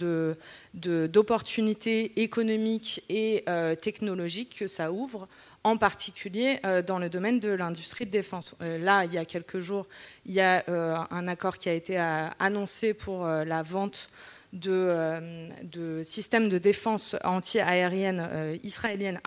[0.74, 3.46] d'opportunités économiques et
[3.82, 5.28] technologiques que ça ouvre
[5.64, 8.56] en particulier euh, dans le domaine de l'industrie de défense.
[8.62, 9.88] Euh, là, il y a quelques jours,
[10.26, 11.98] il y a euh, un accord qui a été
[12.40, 14.10] annoncé pour la vente
[14.54, 19.20] de, systèmes de défense anti-aérienne israélienne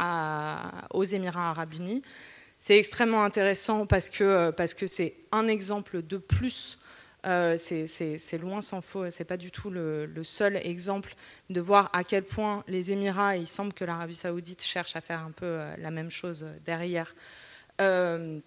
[0.90, 2.02] aux Émirats arabes unis.
[2.58, 4.86] C'est extrêmement intéressant parce que c'est parce que
[5.32, 6.78] un exemple de plus
[7.26, 11.14] euh, c'est loin sans faux, c'est pas du tout le, seul exemple
[11.50, 15.00] de voir à quel point les Émirats, et il semble que l'Arabie Saoudite cherche à
[15.00, 17.14] faire un peu euh, la même chose derrière,
[17.80, 18.38] euh,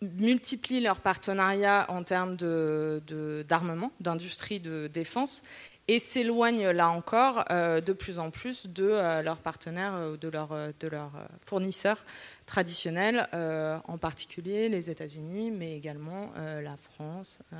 [0.00, 5.42] multiplient leurs partenariats en termes d'armement, d'industrie de défense,
[5.88, 12.04] et s'éloignent là encore de plus en plus de leurs partenaires, de de leurs fournisseurs
[12.50, 17.56] traditionnels, euh, en particulier les États-Unis, mais également euh, la France, euh,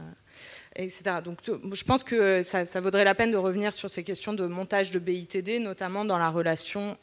[0.74, 1.18] etc.
[1.24, 4.90] Donc je pense que ça, vaudrait la peine de revenir sur ces questions de montage
[4.90, 6.96] de BITD, notamment dans la relation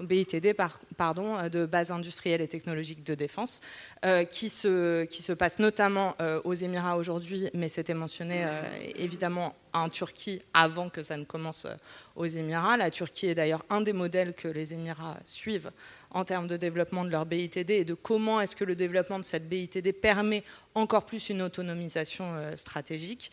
[0.00, 0.56] BITD
[0.96, 3.60] pardon, de base industrielle et technologique de défense,
[4.30, 8.46] qui, se, qui se passe notamment aux Émirats aujourd'hui, mais c'était mentionné
[8.96, 11.66] évidemment en Turquie avant que ça ne commence
[12.16, 12.76] aux Émirats.
[12.76, 15.70] La Turquie est d'ailleurs un des modèles que les Émirats suivent
[16.10, 19.24] en termes de développement de leur BITD et de comment est-ce que le développement de
[19.24, 20.42] cette BITD permet
[20.74, 23.30] encore plus une autonomisation euh, stratégique.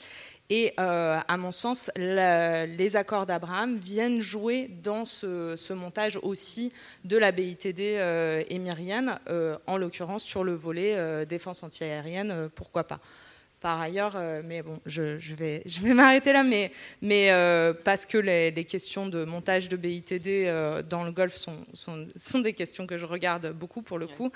[0.50, 6.72] Et euh, à mon sens, les accords d'Abraham viennent jouer dans ce, montage aussi
[7.04, 9.20] de la BITD euh, émirienne,
[9.68, 13.02] en l'occurrence sur le volet défense antiaérienne, pourquoi pas
[13.60, 18.06] par ailleurs, euh, mais bon, je, vais, je vais m'arrêter là, mais, mais euh, parce
[18.06, 22.54] que les, questions de montage de BITD euh, dans le Golfe sont, sont, sont, des
[22.54, 24.32] questions que je regarde beaucoup pour le coup.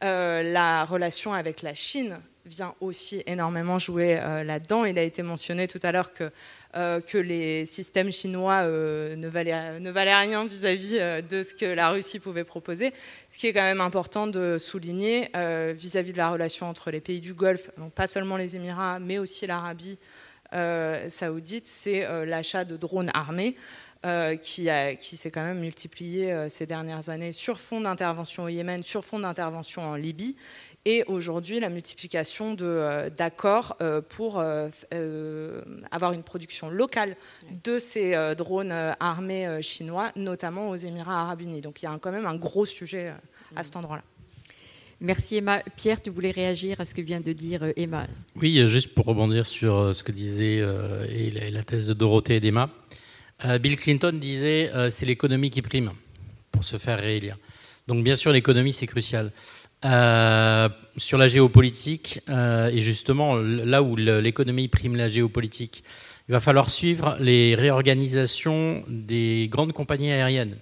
[0.00, 4.84] la relation avec la Chine vient aussi énormément jouer là-dedans.
[4.84, 6.30] Il a été mentionné tout à l'heure que
[6.76, 11.90] euh, que les systèmes chinois euh, ne, valaient, rien vis-à-vis euh, de ce que la
[11.90, 12.92] Russie pouvait proposer.
[13.30, 15.30] Ce qui est quand même important de souligner
[15.74, 19.18] vis-à-vis de la relation entre les pays du Golfe, donc pas seulement les Émirats, mais
[19.18, 19.98] aussi l'Arabie
[21.08, 23.56] saoudite, c'est l'achat de drones armés.
[24.42, 24.68] qui,
[25.00, 29.18] qui s'est quand même multiplié ces dernières années sur fond d'intervention au Yémen, sur fond
[29.18, 30.36] d'intervention en Libye,
[30.84, 34.68] et aujourd'hui la multiplication euh, d'accords euh, pour euh,
[35.90, 37.16] avoir une production locale
[37.64, 41.60] de ces drones armés chinois, notamment aux Émirats arabes unis.
[41.60, 43.12] Donc il y a quand même un gros sujet
[43.56, 44.02] à cet endroit-là.
[45.00, 45.62] Merci Emma.
[45.76, 48.06] Pierre, tu voulais réagir à ce que vient de dire Emma
[48.36, 50.62] Oui, juste pour rebondir sur ce que disait
[51.08, 52.70] et la thèse de Dorothée et d'Emma.
[53.60, 55.92] Bill Clinton disait c'est l'économie qui prime
[56.52, 57.36] pour se faire réélire.
[57.86, 59.32] Donc bien sûr l'économie c'est crucial.
[59.84, 65.82] Euh, sur la géopolitique, euh, et justement là où l'économie prime la géopolitique,
[66.28, 70.56] il va falloir suivre les réorganisations des grandes compagnies aériennes.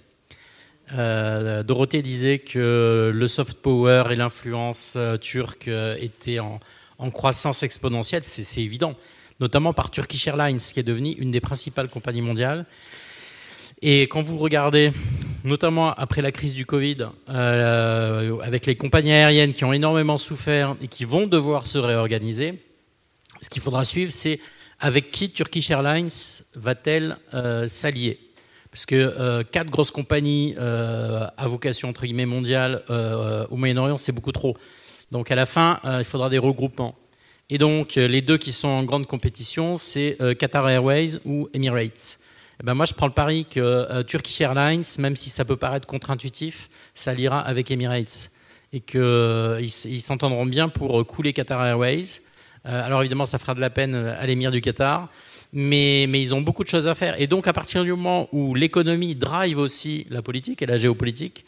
[0.93, 5.69] Euh, Dorothée disait que le soft power et l'influence turque
[5.99, 6.59] étaient en,
[6.97, 8.95] en croissance exponentielle, c'est évident,
[9.39, 12.65] notamment par Turkish Airlines, qui est devenue une des principales compagnies mondiales.
[13.85, 14.93] Et quand vous regardez
[15.43, 20.77] notamment après la crise du Covid, euh, avec les compagnies aériennes qui ont énormément souffert
[20.81, 22.63] et qui vont devoir se réorganiser,
[23.41, 24.39] ce qu'il faudra suivre, c'est
[24.79, 26.07] avec qui Turkish Airlines
[26.55, 28.21] va-t-elle euh, s'allier
[28.71, 32.83] Parce que euh, quatre grosses compagnies à vocation entre guillemets mondiale
[33.49, 34.55] au Moyen-Orient, c'est beaucoup trop.
[35.11, 36.95] Donc à la fin, il faudra des regroupements.
[37.49, 42.19] Et donc les deux qui sont en grande compétition, c'est Qatar Airways ou Emirates.
[42.63, 45.57] Eh ben moi, je prends le pari que euh, Turkish Airlines, même si ça peut
[45.57, 48.31] paraître contre-intuitif, ça lira avec Emirates
[48.71, 49.67] et qu'ils euh,
[49.99, 52.21] s'entendront bien pour euh, couler Qatar Airways.
[52.63, 55.09] alors évidemment, ça fera de la peine à l'émir du Qatar,
[55.51, 57.19] mais, mais, ils ont beaucoup de choses à faire.
[57.19, 61.43] Et donc, à partir du moment où l'économie drive aussi la politique et la géopolitique,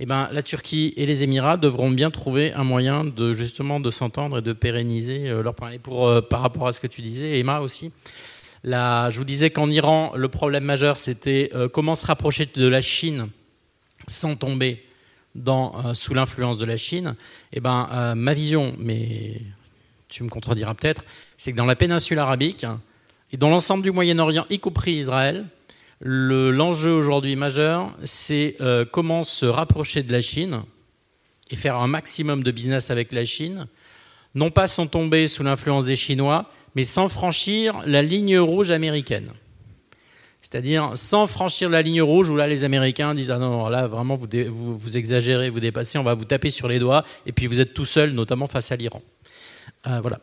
[0.00, 3.92] eh ben, la Turquie et les Émirats devront bien trouver un moyen de justement de
[3.92, 5.70] s'entendre et de pérenniser leur point.
[5.70, 7.92] Et pour, par rapport à ce que tu disais, Emma aussi,
[8.66, 13.28] je vous disais qu'en Iran, le problème majeur, c'était comment se rapprocher de la Chine
[14.08, 14.84] sans tomber
[15.34, 17.14] dans, sous l'influence de la Chine.
[17.52, 19.40] Eh ben, ma vision, mais
[20.08, 21.04] tu me contrediras peut-être,
[21.36, 22.66] c'est que dans la péninsule arabique
[23.32, 25.46] et dans l'ensemble du Moyen-Orient, y compris Israël,
[26.00, 30.62] l'enjeu aujourd'hui majeur, c'est euh, comment se rapprocher de la Chine
[31.50, 33.66] et faire un maximum de business avec la Chine,
[34.34, 39.30] non pas sans tomber sous l'influence des Chinois, mais sans franchir la ligne rouge américaine.
[40.42, 44.14] C'est-à-dire sans franchir la ligne rouge où là les Américains disent ah non là vraiment
[44.14, 44.28] vous,
[44.78, 47.74] vous, exagérez, vous dépassez, on va vous taper sur les doigts et puis vous êtes
[47.74, 49.02] tout seul, notamment face à l'Iran.
[49.88, 50.20] Euh, voilà.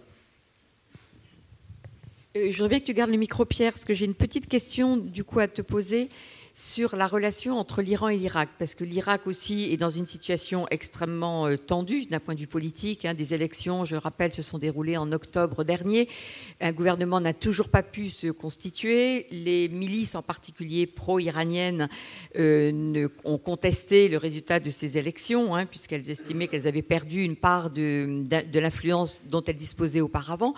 [2.38, 4.48] Euh, je voudrais bien que tu gardes le micro, Pierre, parce que j'ai une petite
[4.48, 6.08] question du coup à te poser
[6.56, 10.68] sur la relation entre l'Iran et l'Irak, parce que l'Irak aussi est dans une situation
[10.70, 13.06] extrêmement euh, tendue d'un point de vue politique.
[13.06, 13.16] Hein.
[13.16, 16.08] des élections, je rappelle, se sont déroulées en octobre dernier.
[16.62, 19.26] Un gouvernement n'a toujours pas pu se constituer.
[19.32, 21.90] Les milices, en particulier pro-iraniennes,
[22.38, 27.36] euh, ont contesté le résultat de ces élections, hein, puisqu'elles estimaient qu'elles avaient perdu une
[27.36, 28.24] part de,
[28.60, 30.54] l'influence dont elles disposaient auparavant.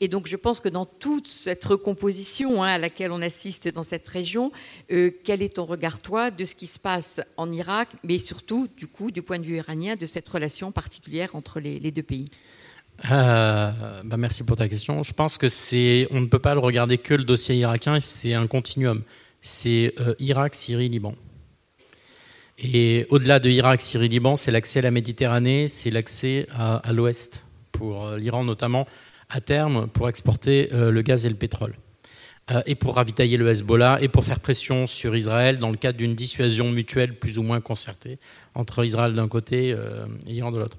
[0.00, 3.84] Et donc, je pense que dans toute cette recomposition hein, à laquelle on assiste dans
[3.84, 4.50] cette région,
[4.90, 8.68] euh, quel est ton regard, toi, de ce qui se passe en Irak, mais surtout,
[8.74, 12.30] du coup, du point de vue iranien, de cette relation particulière entre les, deux pays?
[13.10, 15.02] Euh, bah merci pour ta question.
[15.02, 18.32] Je pense que c'est, on ne peut pas le regarder que le dossier irakien, c'est
[18.32, 19.02] un continuum.
[19.42, 21.14] C'est euh, Irak, Syrie, Liban.
[22.56, 27.44] Et au-delà de Irak, Syrie, Liban, c'est l'accès à la Méditerranée, c'est l'accès à, l'Ouest,
[27.72, 28.86] pour euh, l'Iran notamment,
[29.28, 31.74] à terme, pour exporter le gaz et le pétrole.
[32.52, 35.98] Euh, et pour ravitailler le Hezbollah et pour faire pression sur Israël dans le cadre
[35.98, 38.18] d'une dissuasion mutuelle plus ou moins concertée
[38.54, 40.76] entre Israël d'un côté euh, et l'Iran de l'autre.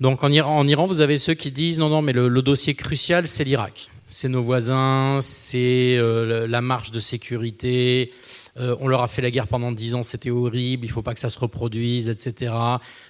[0.00, 2.74] Donc en Iran, en Iran, vous avez ceux qui disent non, non, mais le dossier
[2.74, 8.12] crucial, c'est l'Irak c'est nos voisins, c'est euh, la marche de sécurité.
[8.56, 11.02] Euh, on leur a fait la guerre pendant dix ans, c'était horrible, il ne faut
[11.02, 12.54] pas que ça se reproduise, etc.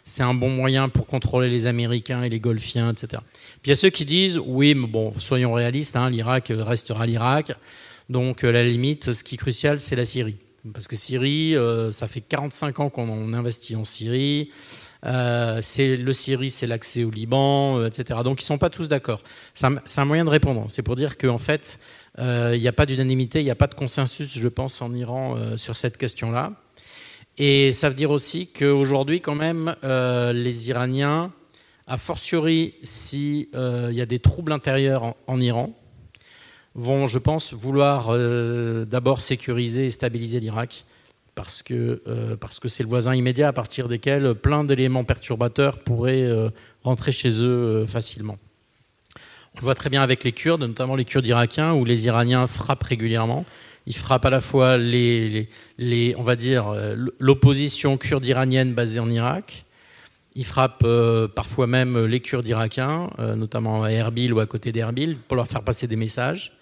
[0.04, 3.20] C'est un bon moyen pour contrôler les Américains et les Golfiens, etc.
[3.60, 7.04] Puis il y a ceux qui disent, oui, mais bon, soyons réalistes, hein, l'Irak restera
[7.04, 7.52] l'Irak.
[8.08, 10.36] Donc euh, la limite, ce qui est crucial, c'est la Syrie.
[10.72, 11.54] Parce que Syrie,
[11.90, 14.48] ça fait 45 ans qu'on investit en Syrie.
[15.04, 18.20] Euh, c'est le Syrie, c'est l'accès au Liban, euh, etc.
[18.24, 19.22] Donc ils sont pas tous d'accord.
[19.52, 20.66] C'est un, moyen de répondre.
[20.68, 21.78] C'est pour dire qu'en fait,
[22.18, 24.94] euh, il n'y a pas d'unanimité, il n'y a pas de consensus, je pense, en
[24.94, 26.52] Iran sur cette question-là.
[27.36, 31.32] Et ça veut dire aussi qu'aujourd'hui, quand même, les Iraniens,
[31.86, 35.74] a fortiori s'il y a des troubles intérieurs en, Iran,
[36.74, 38.16] vont, je pense, vouloir
[38.86, 40.84] d'abord sécuriser et stabiliser l'Irak
[41.34, 45.78] parce que euh, parce que c'est le voisin immédiat à partir desquels plein d'éléments perturbateurs
[45.78, 46.50] pourraient euh,
[46.82, 48.38] rentrer chez eux euh, facilement.
[49.54, 52.46] On le voit très bien avec les Kurdes, notamment les Kurdes irakiens, où les Iraniens
[52.46, 53.44] frappent régulièrement.
[53.86, 55.48] Ils frappent à la fois les,
[56.16, 56.74] on va dire
[57.18, 59.64] l'opposition kurde iranienne basée en Irak.
[60.34, 60.86] Ils frappent
[61.36, 65.62] parfois même les Kurdes irakiens, notamment à Erbil ou à côté d'Erbil, pour leur faire
[65.62, 66.56] passer des messages.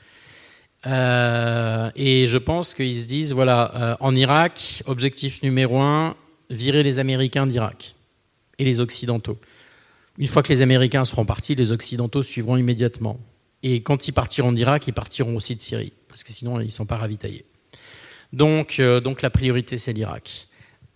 [0.86, 6.16] Euh, et je pense qu'ils se disent, voilà, euh, en Irak, objectif numéro un,
[6.50, 7.94] virer les Américains d'Irak
[8.58, 9.38] et les Occidentaux.
[10.18, 13.18] Une fois que les Américains seront partis, les Occidentaux suivront immédiatement.
[13.62, 16.70] Et quand ils partiront d'Irak, ils partiront aussi de Syrie, parce que sinon ils ne
[16.70, 17.44] sont pas ravitaillés.
[18.32, 20.48] Donc, euh, donc la priorité, c'est l'Irak.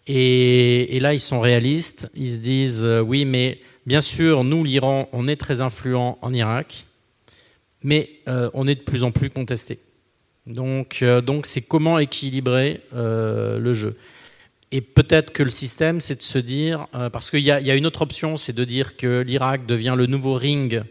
[0.08, 2.08] Et, et, là, ils sont réalistes.
[2.14, 6.85] Ils se disent, oui, mais bien sûr, nous, l'Iran, on est très influent en Irak
[7.82, 9.78] mais euh, on est de plus en plus contesté.
[10.46, 13.96] Donc, euh, donc c'est comment équilibrer euh, le jeu.
[14.72, 18.02] Et peut-être que le système, c'est de se dire, parce qu'il y, a une autre
[18.02, 20.82] option, c'est de dire que l'Irak devient le nouveau ring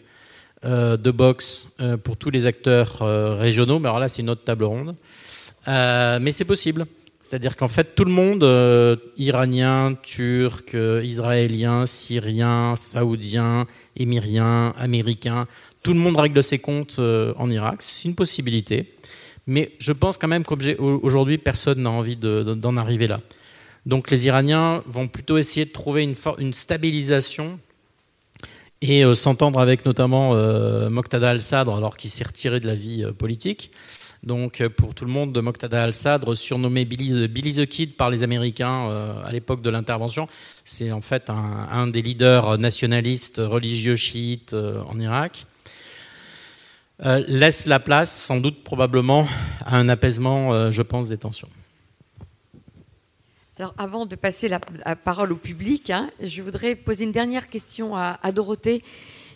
[0.64, 1.68] de boxe
[2.06, 3.00] pour tous les acteurs
[3.38, 3.80] régionaux.
[3.80, 4.96] Mais alors là, c'est une autre table ronde.
[5.68, 6.88] mais c'est possible.
[7.22, 10.74] C'est-à-dire qu'en fait, tout le monde, iranien, turc,
[11.04, 13.68] israélien, syrien, saoudien,
[13.98, 15.48] émirien, américain,
[15.86, 17.84] tout le monde règle ses comptes euh, en Irak.
[17.84, 18.88] C'est une possibilité.
[19.46, 23.22] Mais je pense quand même qu'aujourd'hui, personne n'a envie d'en arriver là.
[23.86, 27.60] Donc les Iraniens vont plutôt essayer de trouver une, stabilisation
[28.82, 33.06] et euh, s'entendre avec notamment euh, Moqtada al-Sadr, alors qu'il s'est retiré de la vie
[33.16, 33.70] politique.
[34.24, 38.90] Donc pour tout le monde, Moqtada al-Sadr, surnommé Billy, Billy, the Kid par les Américains
[39.24, 40.28] à l'époque de l'intervention,
[40.64, 45.46] c'est en fait un, un, des leaders nationalistes religieux chiites en Irak.
[47.04, 49.28] Euh, laisse la place, sans doute probablement,
[49.66, 51.50] à un apaisement, euh, je pense, des tensions.
[53.58, 54.60] Alors, avant de passer la,
[54.96, 58.84] parole au public, hein, je voudrais poser une dernière question à, Dorothée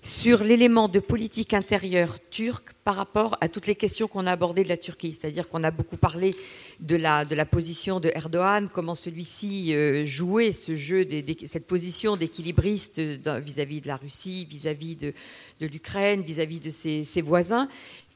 [0.01, 4.63] sur l'élément de politique intérieure turque par rapport à toutes les questions qu'on a abordées
[4.63, 5.13] de la Turquie.
[5.13, 6.33] C'est-à-dire qu'on a beaucoup parlé
[6.79, 11.07] de la, position de Erdogan, comment celui-ci euh, jouait ce jeu,
[11.45, 15.13] cette position d'équilibriste vis-à-vis de la Russie, vis-à-vis de,
[15.59, 17.67] l'Ukraine, vis-à-vis de ses voisins.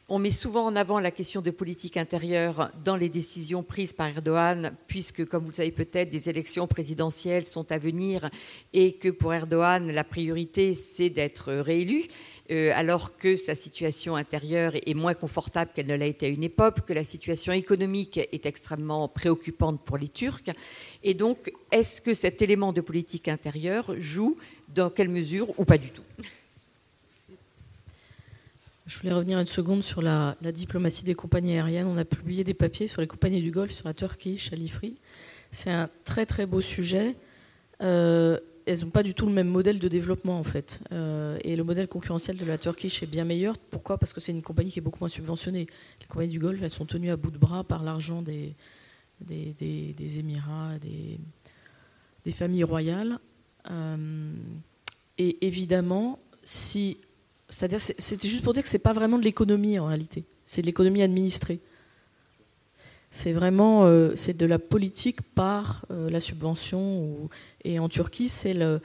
[0.10, 4.10] On met souvent en avant la question de politique intérieure dans les décisions prises par
[4.10, 8.30] Erdogan, puisque, comme vous le savez peut-être, des élections présidentielles sont à venir
[8.74, 12.08] et que pour Erdogan, la priorité, c'est d'être réélu.
[12.52, 16.44] Euh, alors que sa situation intérieure est moins confortable qu'elle ne l'a été à une
[16.44, 20.52] époque, que la situation économique est extrêmement préoccupante pour les Turcs.
[21.04, 24.36] Et donc, est-ce que cet élément de politique intérieure joue
[24.68, 26.04] dans quelle mesure ou pas du tout?
[28.86, 31.88] Je voulais revenir une seconde sur la, diplomatie des compagnies aériennes.
[31.88, 34.96] On a publié des papiers sur les compagnies du Golfe, sur la Turkish, Alifri.
[35.52, 37.16] C'est un très très beau sujet.
[37.82, 40.82] Euh, elles n'ont pas du tout le même modèle de développement en fait.
[40.92, 43.58] Euh, et le modèle concurrentiel de la Turkish est bien meilleur.
[43.58, 43.98] Pourquoi?
[43.98, 45.68] Parce que c'est une compagnie qui est beaucoup moins subventionnée.
[46.02, 48.56] Les compagnies du Golfe, elles sont tenues à bout de bras par l'argent des,
[49.22, 53.20] des, Émirats, des, familles royales.
[53.72, 54.34] Euh,
[55.18, 56.98] et évidemment, si
[57.50, 60.68] c'est-à-dire, c'était juste pour dire que c'est pas vraiment de l'économie en réalité, c'est de
[60.68, 61.60] l'économie administrée.
[63.16, 67.30] C'est vraiment euh, de la politique par euh, la subvention.
[67.64, 68.82] Et en Turquie, c'est le,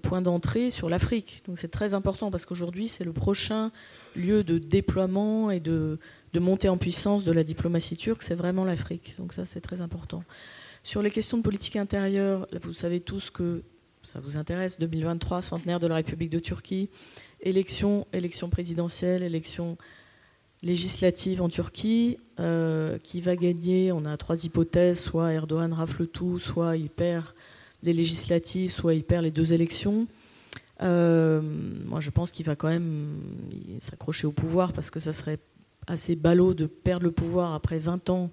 [0.00, 1.42] point d'entrée sur l'Afrique.
[1.48, 3.72] Donc c'est très important parce qu'aujourd'hui, c'est le prochain
[4.14, 5.98] lieu de déploiement et de,
[6.32, 9.14] de montée en puissance de la diplomatie turque, c'est vraiment l'Afrique.
[9.18, 10.22] Donc ça, c'est très important.
[10.84, 13.64] Sur les questions de politique intérieure, vous savez tous que
[14.04, 16.88] ça vous intéresse, 2023, centenaire de la République de Turquie
[17.42, 19.76] élection, élection présidentielle, élection
[20.62, 22.18] législative en Turquie.
[22.40, 25.00] Euh, qui va gagner On a trois hypothèses.
[25.00, 27.26] Soit Erdogan rafle tout, soit il perd
[27.82, 30.06] les législatives, soit il perd les deux élections.
[30.82, 31.40] Euh,
[31.86, 33.20] moi, je pense qu'il va quand même
[33.78, 35.38] s'accrocher au pouvoir parce que ça serait
[35.86, 38.30] assez ballot de perdre le pouvoir après 20 ans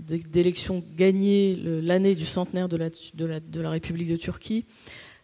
[0.00, 4.64] d'élections gagnées l'année du centenaire de la, de, la, République de Turquie.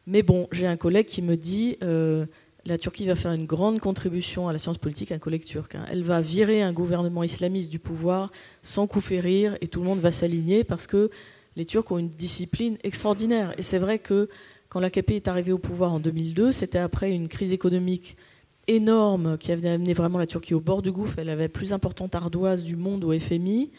[0.06, 2.26] Mais bon, j'ai un collègue qui me dit euh,
[2.68, 5.74] la Turquie va faire une grande contribution à la science politique, un collègue turc.
[5.74, 5.86] Hein.
[5.90, 8.30] Elle va virer un gouvernement islamiste du pouvoir
[8.62, 11.10] sans coup férir et tout le monde va s'aligner parce que
[11.56, 13.54] les Turcs ont une discipline extraordinaire.
[13.58, 14.28] Et c'est vrai que
[14.68, 18.18] quand l'AKP est arrivé au pouvoir en 2002, c'était après une crise économique
[18.66, 21.18] énorme qui avait amené vraiment la Turquie au bord du gouffre.
[21.18, 23.70] Elle avait la plus importante ardoise du monde au FMI.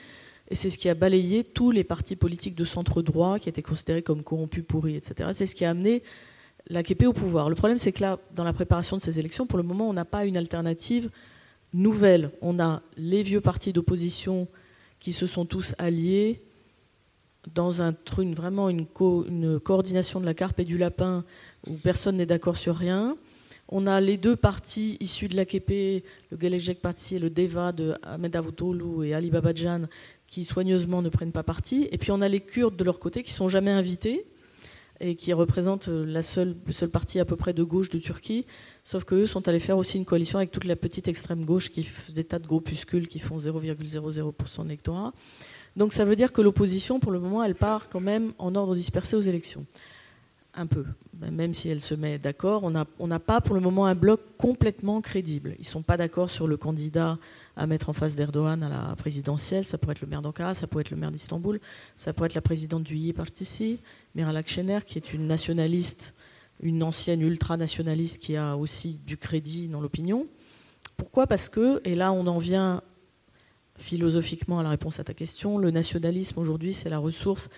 [0.50, 3.62] Et c'est ce qui a balayé tous les partis politiques de centre droit qui étaient
[3.62, 5.30] considérés comme corrompus, pourris, etc.
[5.34, 6.02] C'est ce qui a amené
[6.70, 7.50] l'AKP au pouvoir.
[7.50, 9.94] Le problème, c'est que là, dans la préparation de ces élections, pour le moment, on
[9.94, 11.10] n'a pas une alternative
[11.74, 12.32] nouvelle.
[12.42, 14.48] On a les vieux partis d'opposition
[15.00, 16.42] qui se sont tous alliés
[17.54, 18.86] dans un truc, vraiment une,
[19.60, 21.24] coordination de la carpe et du lapin
[21.68, 23.18] où personne n'est d'accord sur rien.
[23.70, 27.94] On a les deux partis issus de l'AKP, le Gelecek Parti et le DEVA de
[28.02, 29.84] Ahmed Avutoglu et Ali Babajan,
[30.28, 31.88] qui soigneusement ne prennent pas parti.
[31.92, 34.26] Et puis on a les Kurdes de leur côté qui sont jamais invités
[35.02, 38.00] et qui représente euh, la seule, le seul parti à peu près de gauche de
[38.00, 38.46] Turquie,
[38.84, 41.84] sauf qu'eux sont allés faire aussi une coalition avec toute la petite extrême gauche qui
[41.84, 45.12] fait des tas de groupuscules qui font 0,00% de.
[45.76, 48.76] Donc ça veut dire que l'opposition, pour le moment, elle part quand même en ordre
[48.76, 49.66] dispersé aux élections.
[50.56, 50.84] Un peu.
[51.32, 55.00] Même si elle se met d'accord, on n'a pas pour le moment un bloc complètement
[55.00, 55.56] crédible.
[55.60, 57.18] Ils ne sont pas d'accord sur le candidat
[57.56, 59.64] à mettre en face d'Erdogan à la présidentielle.
[59.64, 61.60] Ça pourrait être le maire d'Ankara, ça pourrait être le maire d'Istanbul,
[61.96, 63.14] ça pourrait être la présidente du YI
[64.10, 66.14] Partisi, Meral Akşener, qui est une nationaliste,
[66.62, 70.28] une ancienne ultranationaliste qui a aussi du crédit dans l'opinion.
[70.98, 71.28] Pourquoi?
[71.28, 72.82] Parce que, et là on en vient
[73.78, 77.50] philosophiquement à la réponse à ta question, le nationalisme aujourd'hui c'est la ressource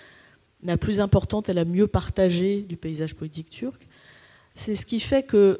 [0.64, 3.88] la plus importante et la mieux partagée du paysage politique turc.
[4.54, 5.60] C'est ce qui fait que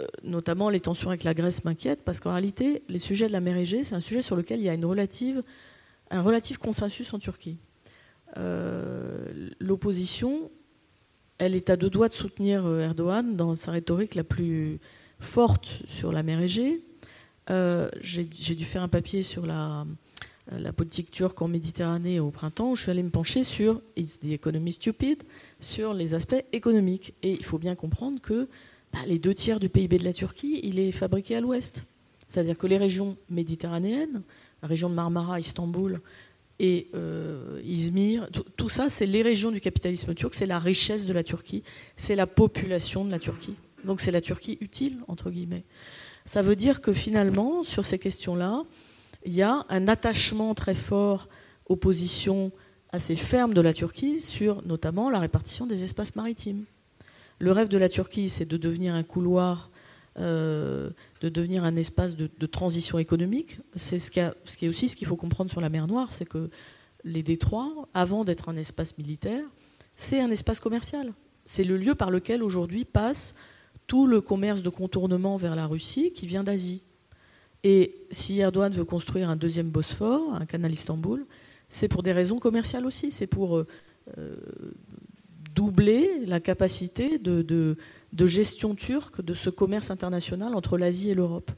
[0.00, 3.40] euh, notamment les tensions avec la Grèce m'inquiètent, parce qu'en réalité, les sujets de la
[3.40, 7.58] mer Égée, c'est un sujet sur lequel il y a un relatif consensus en Turquie.
[8.36, 10.50] Euh, l'opposition,
[11.38, 14.78] elle est à deux doigts de soutenir euh, Erdogan dans sa rhétorique la plus
[15.18, 16.82] forte sur la mer Égée.
[18.00, 19.84] J'ai dû faire un papier sur la,
[20.52, 24.18] la, politique turque en Méditerranée au printemps, où je suis allée me pencher sur Is
[24.20, 25.22] the economy stupid
[25.58, 27.14] sur les aspects économiques.
[27.22, 28.48] Et il faut bien comprendre que
[28.92, 31.84] bah, les deux tiers du PIB de la Turquie, il est fabriqué à l'ouest.
[32.26, 34.22] C'est-à-dire que les régions méditerranéennes,
[34.62, 36.00] la région de Marmara, Istanbul
[36.62, 41.14] et euh, Izmir, tout, ça, c'est les régions du capitalisme turc, c'est la richesse de
[41.14, 41.62] la Turquie,
[41.96, 43.54] c'est la population de la Turquie.
[43.84, 45.64] Donc c'est la Turquie utile, entre guillemets.
[46.26, 48.64] Ça veut dire que finalement, sur ces questions-là,
[49.24, 51.28] il y a un attachement très fort
[51.64, 52.52] aux positions
[52.92, 56.66] assez ferme de la Turquie sur notamment la répartition des espaces maritimes.
[57.38, 59.69] Le rêve de la Turquie, c'est de devenir un couloir,
[60.18, 60.90] euh,
[61.20, 63.60] de devenir un espace de, transition économique.
[63.76, 66.50] C'est ce, est aussi ce qu'il faut comprendre sur la mer Noire, c'est que
[67.04, 69.44] les détroits, avant d'être un espace militaire,
[69.94, 71.12] c'est un espace commercial.
[71.44, 73.36] C'est le lieu par lequel aujourd'hui passe
[73.86, 76.82] tout le commerce de contournement vers la Russie qui vient d'Asie.
[77.62, 81.26] Et si Erdogan veut construire un deuxième Bosphore, un canal Istanbul,
[81.68, 83.10] c'est pour des raisons commerciales aussi.
[83.10, 83.66] C'est pour euh,
[85.54, 87.76] doubler la capacité de,
[88.26, 91.50] gestion turque de ce commerce international entre l'Asie et l'Europe.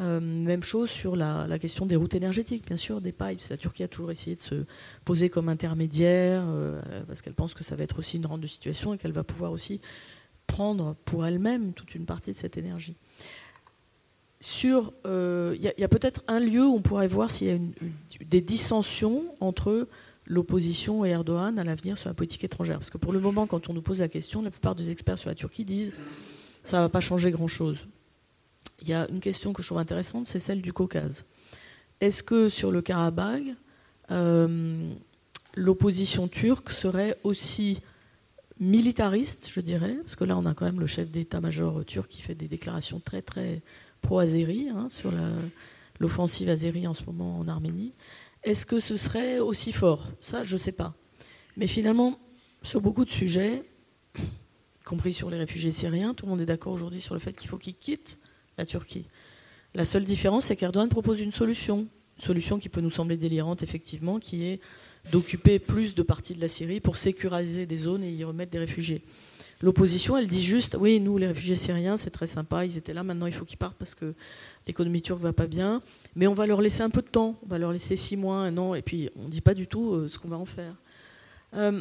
[0.00, 3.40] Euh, même chose sur la, question des routes énergétiques, bien sûr, des pipes.
[3.50, 4.64] La Turquie a toujours essayé de se
[5.04, 8.46] poser comme intermédiaire, euh, parce qu'elle pense que ça va être aussi une rente de
[8.46, 9.80] situation et qu'elle va pouvoir aussi
[10.46, 12.94] prendre pour elle-même toute une partie de cette énergie.
[14.40, 17.58] Sur, il euh, y a, peut-être un lieu où on pourrait voir s'il y a
[18.24, 19.88] des dissensions entre
[20.28, 22.78] l'opposition et Erdogan à l'avenir sur la politique étrangère.
[22.78, 25.18] Parce que pour le moment, quand on nous pose la question, la plupart des experts
[25.18, 25.94] sur la Turquie disent
[26.62, 27.78] ça ne va pas changer grand-chose.
[28.82, 31.24] Il y a une question que je trouve intéressante, c'est celle du Caucase.
[32.00, 33.42] Est-ce que sur le Karabakh,
[34.10, 34.92] euh,
[35.56, 37.80] l'opposition turque serait aussi
[38.60, 42.22] militariste, je dirais, parce que là on a quand même le chef d'état-major turc qui
[42.22, 43.62] fait des déclarations très très
[44.02, 45.12] pro-Azéri hein, sur
[46.00, 47.92] l'offensive Azéri en ce moment en Arménie.
[48.48, 50.08] Est-ce que ce serait aussi fort?
[50.20, 50.94] Ça, je ne sais pas.
[51.58, 52.18] Mais finalement,
[52.62, 53.62] sur beaucoup de sujets,
[54.16, 57.36] y compris sur les réfugiés syriens, tout le monde est d'accord aujourd'hui sur le fait
[57.36, 58.18] qu'il faut qu'ils quittent
[58.56, 59.04] la Turquie.
[59.74, 61.88] La seule différence, c'est qu'Erdogan propose une solution.
[62.16, 64.60] Une solution qui peut nous sembler délirante, effectivement, qui est
[65.12, 68.60] d'occuper plus de parties de la Syrie pour sécuriser des zones et y remettre des
[68.60, 69.04] réfugiés.
[69.60, 73.02] L'opposition, elle dit juste, oui, nous, les réfugiés syriens, c'est très sympa, ils étaient là,
[73.02, 74.14] maintenant il faut qu'ils partent parce que
[74.68, 75.82] l'économie turque va pas bien,
[76.18, 78.38] mais on va leur laisser un peu de temps, on va leur laisser six mois,
[78.38, 80.46] un an, et puis on ne dit pas du tout euh, ce qu'on va en
[80.46, 80.74] faire.
[81.54, 81.80] Euh,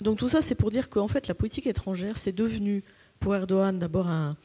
[0.00, 2.84] donc tout ça, c'est pour dire qu'en fait, la politique étrangère, c'est devenu,
[3.18, 4.36] pour Erdogan, d'abord un,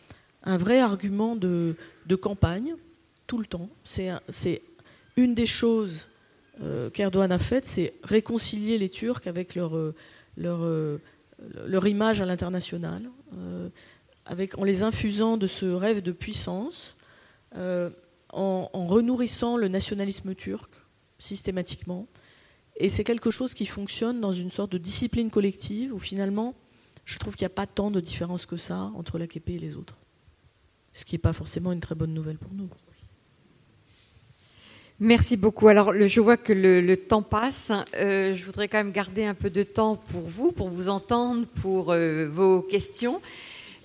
[0.58, 1.76] vrai argument de,
[2.20, 2.74] campagne,
[3.28, 3.70] tout le temps.
[3.84, 4.64] C'est
[5.16, 6.10] une des choses
[6.64, 9.94] euh, qu'Erdogan a faites, c'est réconcilier les Turcs avec leur...
[11.86, 13.04] image à l'international,
[14.58, 16.96] en les infusant de ce rêve de puissance,
[18.34, 20.70] en, renourrissant le nationalisme turc
[21.20, 22.08] systématiquement.
[22.78, 26.56] Et c'est quelque chose qui fonctionne dans une sorte de discipline collective où finalement,
[27.06, 29.76] je trouve qu'il n'y a pas tant de différence que ça entre l'AKP et les
[29.76, 29.98] autres.
[30.92, 32.70] Ce qui n'est pas forcément une très bonne nouvelle pour nous.
[35.04, 35.68] Merci beaucoup.
[35.68, 37.72] Alors, je vois que le, temps passe.
[37.96, 41.48] Euh, je voudrais quand même garder un peu de temps pour vous, pour vous entendre,
[41.48, 43.20] pour euh, vos questions.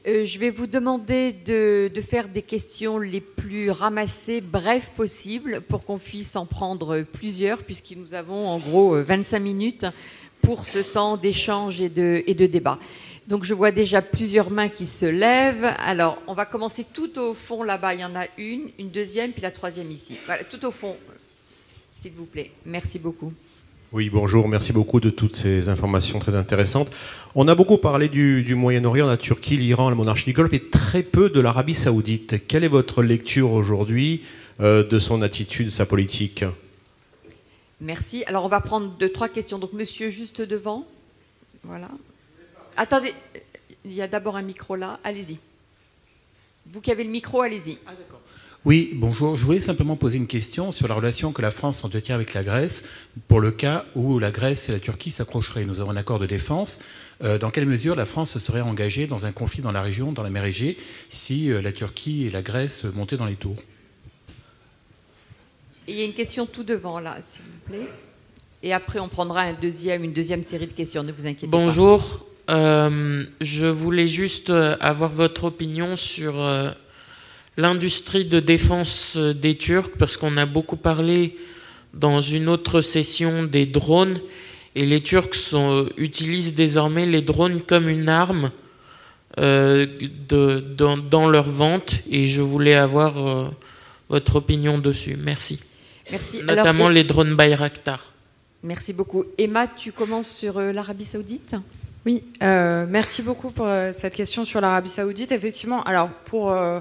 [0.07, 5.85] Euh, je vais vous demander de, faire des questions les plus ramassées, brèves possibles, pour
[5.85, 9.87] qu'on puisse en prendre plusieurs, puisque nous avons en gros 25 minutes
[10.43, 12.79] pour ce temps d'échange et de, et débat.
[13.27, 15.75] Donc je vois déjà plusieurs mains qui se lèvent.
[15.85, 17.95] Alors on va commencer tout au fond là-bas.
[17.95, 20.17] Il y en a une, une deuxième, puis la troisième ici.
[20.27, 20.97] Voilà, tout au fond,
[21.91, 22.53] s'il vous plaît.
[22.65, 23.33] Merci beaucoup.
[23.97, 24.47] Oui, bonjour.
[24.47, 26.91] Merci beaucoup de toutes ces informations très intéressantes.
[27.35, 31.03] On a beaucoup parlé du, Moyen-Orient, la Turquie, l'Iran, la monarchie du Golfe, et très
[31.03, 32.47] peu de l'Arabie saoudite.
[32.47, 34.23] Quelle est votre lecture aujourd'hui
[34.61, 36.45] euh, de son attitude, sa politique?
[37.81, 38.23] Merci.
[38.27, 39.59] Alors on va prendre deux, trois questions.
[39.59, 40.87] Donc monsieur juste devant.
[41.65, 41.89] Voilà.
[42.77, 43.15] Attendez,
[43.87, 45.39] il y a d'abord un micro là, allez-y.
[46.67, 47.79] Vous qui avez le micro, allez-y.
[47.87, 47.93] Ah,
[48.67, 49.37] oui, bonjour.
[49.37, 52.43] Je voulais simplement poser une question sur la relation que la France entretient avec la
[52.43, 52.89] Grèce
[53.29, 55.65] pour le cas où la Grèce et la Turquie s'accrocheraient.
[55.65, 56.81] Nous avons un accord de défense.
[57.23, 60.11] Euh, dans quelle mesure la France se serait engagée dans un conflit dans la région,
[60.11, 60.77] dans la mer Égée,
[61.11, 63.63] si euh, la Turquie et la Grèce montaient dans les tours?
[65.87, 67.89] Il y a une question tout devant là, s'il vous plaît.
[68.65, 71.05] Et après, on prendra un deuxième, une deuxième série de questions.
[71.05, 71.57] Ne vous inquiétez pas.
[71.57, 72.27] Bonjour.
[72.51, 76.73] Euh, je voulais juste avoir votre opinion sur euh,
[77.57, 81.37] l'industrie de défense des Turcs, parce qu'on a beaucoup parlé
[81.95, 84.21] dans une autre session des drones,
[84.75, 88.51] et les Turcs sont, utilisent désormais les drones comme une arme
[89.39, 93.51] de, dans, dans, leur vente, et je voulais avoir
[94.09, 95.17] votre opinion dessus.
[95.19, 95.61] Merci.
[96.11, 96.43] Merci.
[96.43, 98.13] Notamment les drones Bayraktar.
[98.63, 99.25] Merci beaucoup.
[99.39, 101.57] Emma, tu commences sur l'Arabie Saoudite?
[102.07, 105.33] Oui, euh, merci beaucoup pour euh, cette question sur l'Arabie Saoudite.
[105.33, 106.79] Effectivement, alors pour, euh,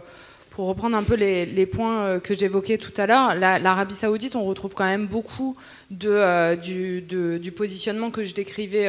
[0.56, 4.74] pour reprendre un peu les, points que j'évoquais tout à l'heure, l'Arabie Saoudite, on retrouve
[4.74, 5.54] quand même beaucoup
[5.92, 8.88] de, du, positionnement que je décrivais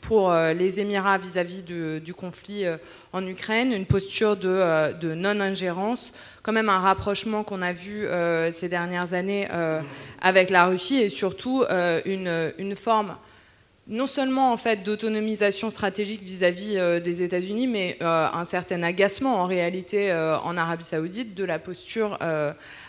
[0.00, 2.64] pour les Émirats vis-à-vis du conflit
[3.12, 6.12] en Ukraine, une posture de, non-ingérence,
[6.42, 8.06] quand même un rapprochement qu'on a vu
[8.50, 9.46] ces dernières années
[10.22, 11.64] avec la Russie et surtout
[12.06, 13.14] une forme
[13.88, 20.12] non seulement en fait d'autonomisation stratégique vis-à-vis des États-Unis, mais un certain agacement en réalité
[20.12, 22.18] en Arabie Saoudite de la posture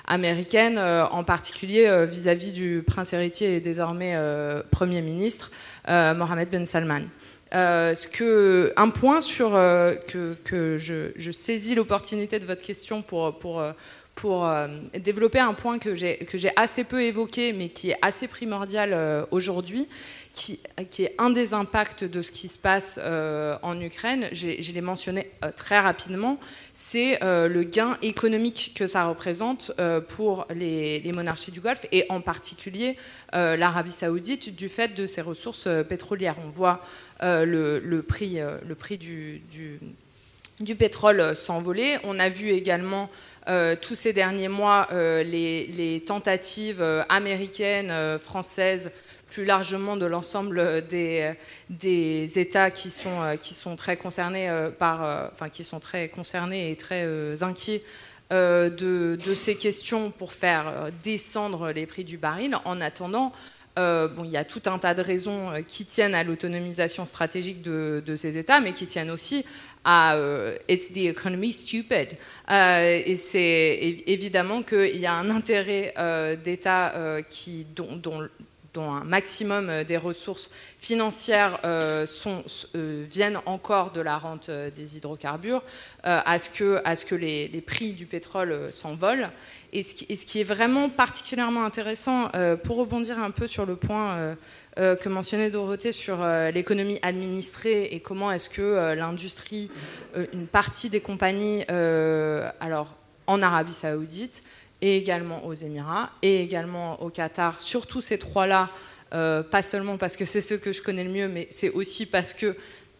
[0.06, 4.18] américaine, en particulier vis-à-vis du prince héritier et désormais
[4.72, 5.52] premier ministre
[5.88, 7.04] Mohamed Ben Salman.
[7.54, 13.64] un point sur que, que je, je, saisis l'opportunité de votre question pour, pour
[14.20, 14.68] pour euh,
[15.00, 19.88] développer un point que j'ai assez peu évoqué, mais qui est assez primordial euh, aujourd'hui,
[20.34, 20.60] qui,
[20.90, 24.28] qui, est un des impacts de ce qui se passe euh, en Ukraine.
[24.34, 26.38] Je l'ai mentionné très rapidement.
[26.74, 29.72] C'est le gain économique que ça représente
[30.10, 32.98] pour les, monarchies du Golfe, et en particulier
[33.34, 36.36] l'Arabie saoudite, du fait de ses ressources pétrolières.
[36.46, 36.82] On voit
[37.22, 39.80] le, le, prix, le prix du, du
[40.60, 41.98] du pétrole s'envoler.
[42.04, 43.10] On a vu également
[43.50, 48.92] euh, tous ces derniers mois euh, les, tentatives euh, américaines, françaises,
[49.28, 51.36] plus largement de l'ensemble des,
[52.40, 57.84] États qui sont, très concernés par, enfin qui sont très concernés et très inquiets
[58.32, 58.70] de,
[59.24, 62.56] de, ces questions pour faire descendre les prix du baril.
[62.66, 63.32] En attendant,
[63.78, 68.02] bon, il y a tout un tas de raisons qui tiennent à l'autonomisation stratégique de,
[68.04, 69.46] de, ces États, mais qui tiennent aussi
[69.84, 72.18] à euh, It's the economy stupid.
[72.50, 76.94] Euh, et c'est évidemment qu'il y a un intérêt euh, d'État
[77.30, 78.30] qui, dont,
[78.78, 81.60] un maximum des ressources financières
[82.74, 85.64] viennent encore de la rente des hydrocarbures,
[86.04, 89.30] à ce que, les prix du pétrole s'envolent.
[89.74, 92.32] Et, ce qui est vraiment particulièrement intéressant,
[92.64, 94.38] pour rebondir un peu sur le point
[94.80, 99.70] euh, que mentionnait Dorothée sur euh, l'économie administrée et comment est-ce que euh, l'industrie,
[100.32, 102.96] une partie des compagnies, alors
[103.28, 104.44] en Arabie Saoudite
[104.82, 108.70] et également aux Émirats et également au Qatar, surtout ces trois-là,
[109.12, 112.34] pas seulement parce que c'est ceux que je connais le mieux, mais c'est aussi parce
[112.34, 112.56] que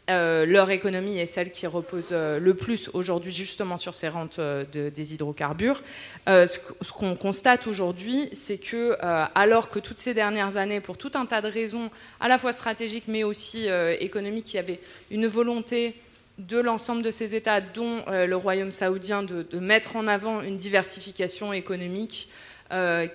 [0.10, 4.40] euh, leur économie est celle qui repose euh, le plus aujourd'hui justement sur ces rentes
[4.40, 5.82] euh, des hydrocarbures.
[6.28, 8.98] ce qu'on constate aujourd'hui, c'est que
[9.36, 11.90] alors que toutes ces dernières années, pour tout un tas de raisons,
[12.20, 13.68] à la fois stratégiques mais aussi
[14.00, 14.80] économiques, il y avait
[15.12, 15.96] une volonté
[16.38, 20.58] de l'ensemble de ces États, dont le Royaume saoudien, de, de, mettre en avant une
[20.58, 22.30] diversification économique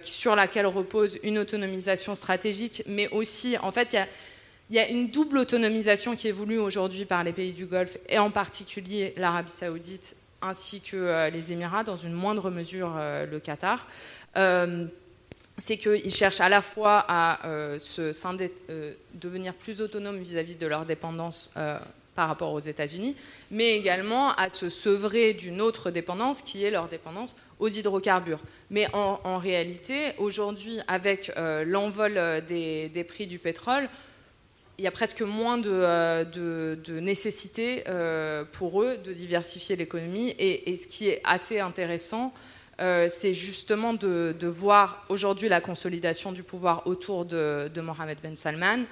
[0.03, 4.09] sur laquelle repose une autonomisation stratégique, mais aussi, en fait, il y a
[4.71, 7.99] il y a une double autonomisation qui est voulue aujourd'hui par les pays du Golfe,
[8.09, 13.27] et en particulier l'Arabie saoudite ainsi que euh, les Émirats, dans une moindre mesure euh,
[13.27, 13.87] le Qatar.
[14.37, 14.87] Euh,
[15.57, 17.39] c'est qu'ils cherchent à la fois à
[17.79, 18.13] se
[19.15, 21.55] devenir plus autonomes vis-à-vis de leur dépendance
[22.17, 23.15] par rapport aux États-Unis,
[23.53, 28.41] mais également à se sevrer d'une autre dépendance qui est leur dépendance aux hydrocarbures.
[28.71, 33.89] Mais en, réalité, aujourd'hui, avec l'envol des, prix du pétrole,
[34.79, 40.35] il y a presque moins de, euh, nécessité euh, pour eux de diversifier l'économie.
[40.39, 42.35] Et, ce qui est assez intéressant,
[42.81, 48.85] euh, c'est justement de, voir aujourd'hui la consolidation du pouvoir autour de, Mohamed Ben Salman,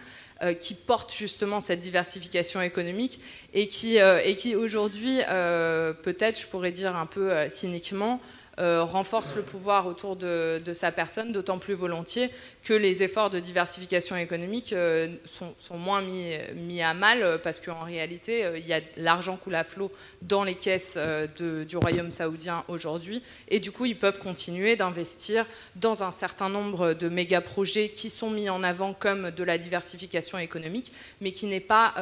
[0.58, 3.20] qui porte justement cette diversification économique
[3.54, 8.20] et qui, et qui aujourd'hui, peut-être, je pourrais dire un peu cyniquement,
[8.58, 12.28] euh, renforce le pouvoir autour de, sa personne, d'autant plus volontiers
[12.62, 18.44] que les efforts de diversification économique euh, sont, moins mis, à mal parce qu'en réalité,
[18.44, 19.90] euh, il y a l'argent coule à flot
[20.20, 20.98] dans les caisses
[21.38, 23.22] du Royaume saoudien aujourd'hui.
[23.48, 25.46] Et du coup, ils peuvent continuer d'investir
[25.76, 30.36] dans un certain nombre de méga-projets qui sont mis en avant comme de la diversification
[30.36, 30.92] économique,
[31.22, 31.94] mais qui n'est pas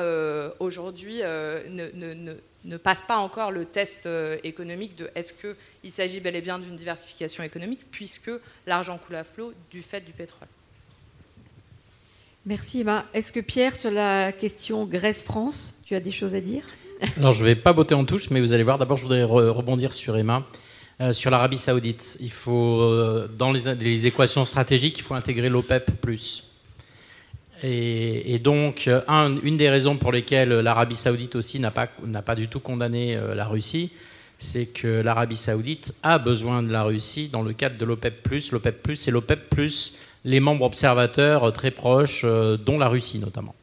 [0.58, 1.22] aujourd'hui,
[2.76, 6.76] passe pas encore le test euh, économique de est-ce qu'il s'agit bel et bien d'une
[6.76, 8.30] diversification économique, puisque
[8.66, 10.48] l'argent coule à flot du fait du pétrole.
[12.46, 13.04] Merci Emma.
[13.12, 16.64] Est-ce que Pierre, sur la question Grèce-France, tu as des choses à dire?
[17.16, 19.24] Alors je ne vais pas botter en touche, mais vous allez voir, d'abord je voudrais
[19.24, 20.46] rebondir sur Emma.
[21.00, 25.48] Euh, sur l'Arabie Saoudite, il faut, euh, dans les, les, équations stratégiques, il faut intégrer
[25.48, 25.92] l'OPEP.
[27.62, 28.88] Et, donc,
[29.42, 33.44] une des raisons pour lesquelles l'Arabie saoudite aussi n'a pas, du tout condamné euh, la
[33.44, 33.90] Russie,
[34.38, 38.28] c'est que l'Arabie saoudite a besoin de la Russie dans le cadre de l'OPEP+.
[38.52, 39.54] L'OPEP+, c'est l'OPEP+,
[40.24, 43.54] les membres observateurs très proches, euh, dont la Russie notamment.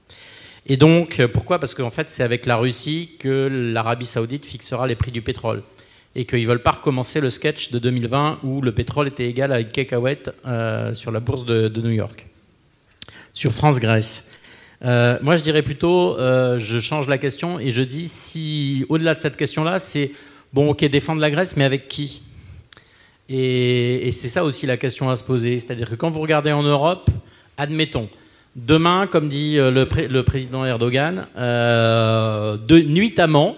[0.68, 1.60] Et donc, pourquoi?
[1.60, 5.64] Parce qu'en fait, c'est avec la Russie que l'Arabie saoudite fixera les prix du pétrole.
[6.14, 9.52] Et qu'ils ne veulent pas recommencer le sketch de 2020 où le pétrole était égal
[9.52, 12.28] à une cacahuète euh, sur la bourse de New York
[13.38, 14.30] sur France-Grèce.
[14.84, 19.14] Euh, moi, je dirais plutôt, euh, je change la question et je dis si, au-delà
[19.14, 20.12] de cette question-là, c'est
[20.54, 22.24] bon, ok, défendre la Grèce, mais avec qui?
[23.30, 25.60] Et, c'est ça aussi la question à se poser.
[25.60, 27.10] C'est-à-dire que quand vous regardez en Europe,
[27.58, 28.10] admettons,
[28.56, 33.56] Demain, comme dit le, président Erdogan, de, nuitamment,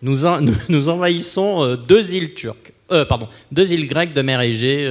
[0.00, 0.20] nous,
[0.70, 4.90] nous, envahissons deux îles turques, pardon, deux îles grecques de mer Égée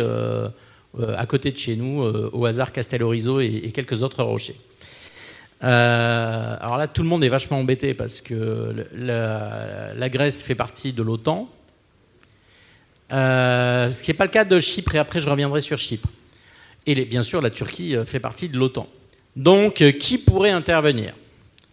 [1.18, 4.56] à côté de chez nous, au hasard Castelorizo et, et quelques autres rochers.
[5.64, 10.94] Euh, alors là, tout le monde est vachement embêté parce que la, Grèce fait partie
[10.94, 11.50] de l'OTAN.
[13.14, 16.10] Euh, ce qui n'est pas le cas de Chypre, et après je reviendrai sur Chypre.
[16.86, 18.88] Et bien sûr, la Turquie euh, fait partie de l'OTAN.
[19.36, 21.14] Donc, qui pourrait intervenir?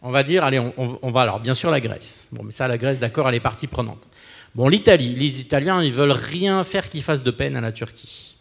[0.02, 2.28] On va dire, allez, on, va alors, bien sûr, la Grèce.
[2.30, 4.10] Bon, mais ça, la Grèce, d'accord, elle est partie prenante.
[4.54, 8.33] Bon, l'Italie, les Italiens, ils veulent rien faire qui fasse de peine à la Turquie.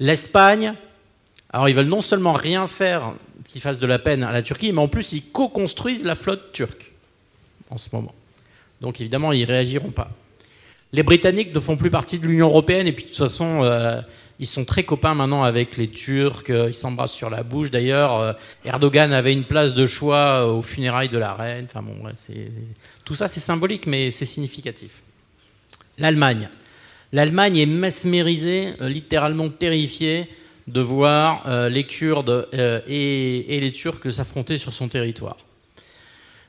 [0.00, 0.74] L'Espagne,
[1.50, 3.14] alors ils veulent non seulement rien faire
[3.46, 6.52] qui fasse de la peine à la Turquie, mais en plus ils co-construisent la flotte
[6.52, 6.92] turque
[7.70, 8.14] en ce moment.
[8.80, 10.10] Donc évidemment, ils ne réagiront pas.
[10.92, 14.00] Les Britanniques ne font plus partie de l'Union européenne et puis de toute façon, euh,
[14.38, 16.44] ils sont très copains maintenant avec les Turcs.
[16.50, 17.70] Euh, ils s'embrassent sur la bouche.
[17.70, 18.32] D'ailleurs, euh,
[18.64, 21.66] Erdogan avait une place de choix aux funérailles de la reine.
[21.68, 21.94] Enfin bon,
[23.04, 25.02] tout ça c'est symbolique, mais c'est significatif.
[25.98, 26.48] L'Allemagne.
[27.14, 30.26] L'Allemagne est mesmérisée, littéralement terrifiée
[30.66, 35.36] de voir euh, les Kurdes euh, et, les Turcs s'affronter sur son territoire.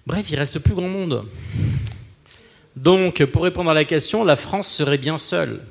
[0.08, 1.24] Bref, il reste plus grand monde.
[2.76, 5.62] Donc, pour répondre à la question, la France serait bien seule.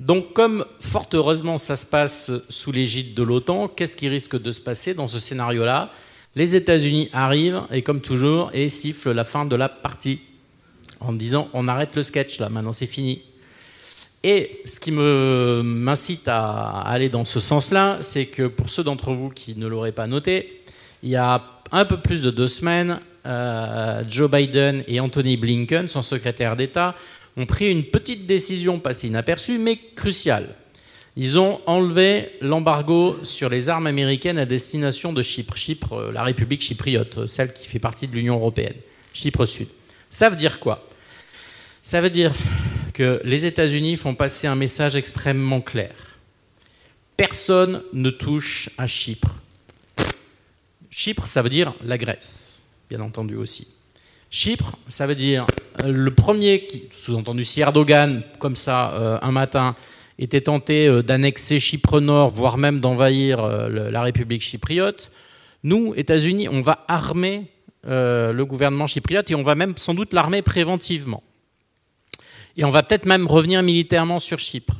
[0.00, 4.50] Donc, comme fort heureusement ça se passe sous l'égide de l'OTAN, qu'est-ce qui risque de
[4.50, 5.92] se passer dans ce scénario-là?
[6.34, 10.18] Les États-Unis arrivent et, comme toujours, et sifflent la fin de la partie
[10.98, 13.22] en disant on arrête le sketch là, maintenant c'est fini.
[14.26, 19.28] Et ce qui m'incite à aller dans ce sens-là, c'est que pour ceux d'entre vous
[19.28, 20.62] qui ne l'auraient pas noté,
[21.02, 25.88] il y a un peu plus de deux semaines, euh, Joe Biden et Anthony Blinken,
[25.88, 26.94] son secrétaire d'État,
[27.36, 30.48] ont pris une petite décision passée inaperçue, mais cruciale.
[31.16, 35.54] Ils ont enlevé l'embargo sur les armes américaines à destination de Chypre.
[35.54, 38.76] Chypre, euh, la République chypriote, celle qui fait partie de l'Union européenne.
[39.12, 39.68] Chypre Sud.
[40.08, 40.88] Ça veut dire quoi?
[41.82, 42.32] Ça veut dire
[42.94, 45.92] que les États-Unis font passer un message extrêmement clair.
[47.16, 49.40] Personne ne touche à Chypre.
[50.90, 53.68] Chypre, ça veut dire la Grèce, bien entendu aussi.
[54.30, 55.44] Chypre, ça veut dire
[55.82, 59.74] euh, le premier qui, sous-entendu, si Erdogan, comme ça, euh, un matin,
[60.18, 65.10] était tenté euh, d'annexer Chypre Nord, voire même d'envahir la République chypriote,
[65.64, 67.46] nous, États-Unis, on va armer
[67.86, 71.22] le gouvernement chypriote et on va même sans doute l'armer préventivement.
[72.56, 74.74] Et on va peut-être même revenir militairement sur Chypre.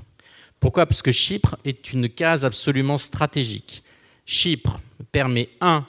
[0.60, 0.86] Pourquoi?
[0.86, 3.82] Parce que Chypre est une case absolument stratégique.
[4.26, 4.80] Chypre
[5.12, 5.86] permet, un,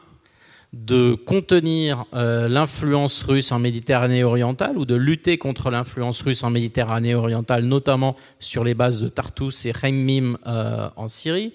[0.75, 6.49] de contenir euh, l'influence russe en Méditerranée orientale ou de lutter contre l'influence russe en
[6.49, 11.53] Méditerranée orientale, notamment sur les bases de Tartus et Khammim euh, en Syrie.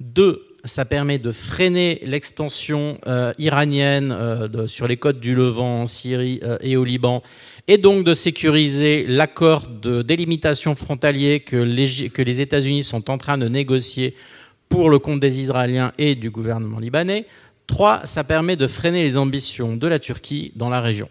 [0.00, 4.14] Deux, ça permet de freiner l'extension euh, iranienne
[4.66, 7.22] sur les côtes du Levant en Syrie et au Liban
[7.68, 13.18] et donc de sécuriser l'accord de délimitation frontalier que les, que les États-Unis sont en
[13.18, 14.14] train de négocier
[14.70, 17.26] pour le compte des Israéliens et du gouvernement libanais.
[17.66, 21.10] Trois, ça permet de freiner les ambitions de la Turquie dans la région.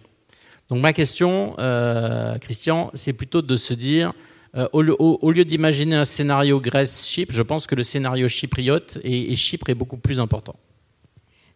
[0.69, 4.13] Donc ma question, euh, Christian, c'est plutôt de se dire,
[4.57, 9.69] euh, au, lieu d'imaginer un scénario Grèce-Chypre, je pense que le scénario chypriote et Chypre
[9.69, 10.55] est beaucoup plus important.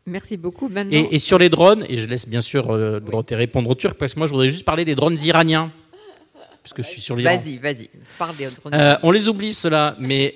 [0.05, 0.69] Merci beaucoup.
[0.89, 2.99] Et, sur les drones, et je laisse bien sûr euh,
[3.31, 5.71] répondre aux Turcs, parce que moi je voudrais juste parler des drones iraniens.
[6.63, 7.37] Parce que je suis sur l'Iran.
[7.37, 8.73] Vas-y, vas-y, parle des drones.
[8.73, 10.35] Euh, on les oublie cela, mais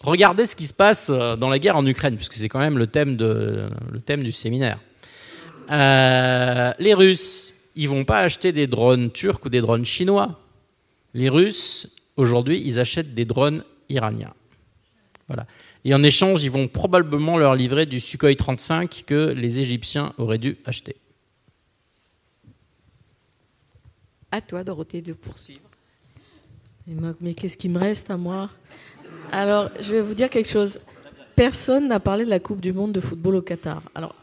[0.00, 2.78] regardez ce qui se passe euh, dans la guerre en Ukraine, puisque c'est quand même
[2.78, 4.78] le thème, de, le thème du séminaire.
[5.70, 10.40] Euh, les Russes, ils vont pas acheter des drones turcs ou des drones chinois.
[11.14, 14.34] Les Russes, aujourd'hui, ils achètent des drones iraniens.
[15.26, 15.46] Voilà.
[15.84, 20.38] Et en échange, ils vont probablement leur livrer du Sukhoi 35 que les Égyptiens auraient
[20.38, 20.96] dû acheter.
[24.30, 25.60] À toi, Dorothée, de poursuivre.
[27.20, 28.50] Mais qu'est-ce qui me reste à moi?
[29.32, 30.80] Alors, je vais vous dire quelque chose.
[31.36, 33.82] Personne n'a parlé de la Coupe du Monde de football au Qatar.
[33.94, 34.14] Alors,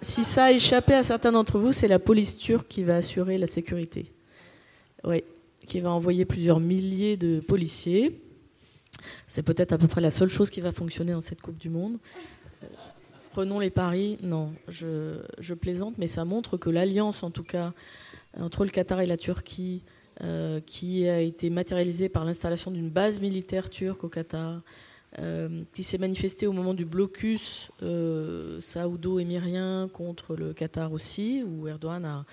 [0.00, 3.38] si ça a échappé à certains d'entre vous, c'est la police turque qui va assurer
[3.38, 4.12] la sécurité.
[5.04, 5.22] Oui,
[5.66, 8.20] qui va envoyer plusieurs milliers de policiers
[9.26, 11.70] c'est peut-être à peu près la seule chose qui va fonctionner dans cette Coupe du
[11.70, 11.98] Monde.
[13.32, 14.16] Prenons les paris.
[14.22, 17.72] Non, je, plaisante, mais ça montre que l'alliance, en tout cas,
[18.38, 19.82] entre le Qatar et la Turquie,
[20.22, 24.62] euh, qui a été matérialisée par l'installation d'une base militaire turque au Qatar,
[25.18, 31.66] euh, qui s'est manifestée au moment du blocus euh, saoudo-émirien contre le Qatar aussi, où
[31.66, 32.24] Erdogan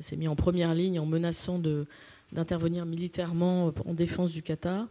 [0.00, 1.58] s'est mis en première ligne en menaçant
[2.32, 4.88] d'intervenir militairement en défense du Qatar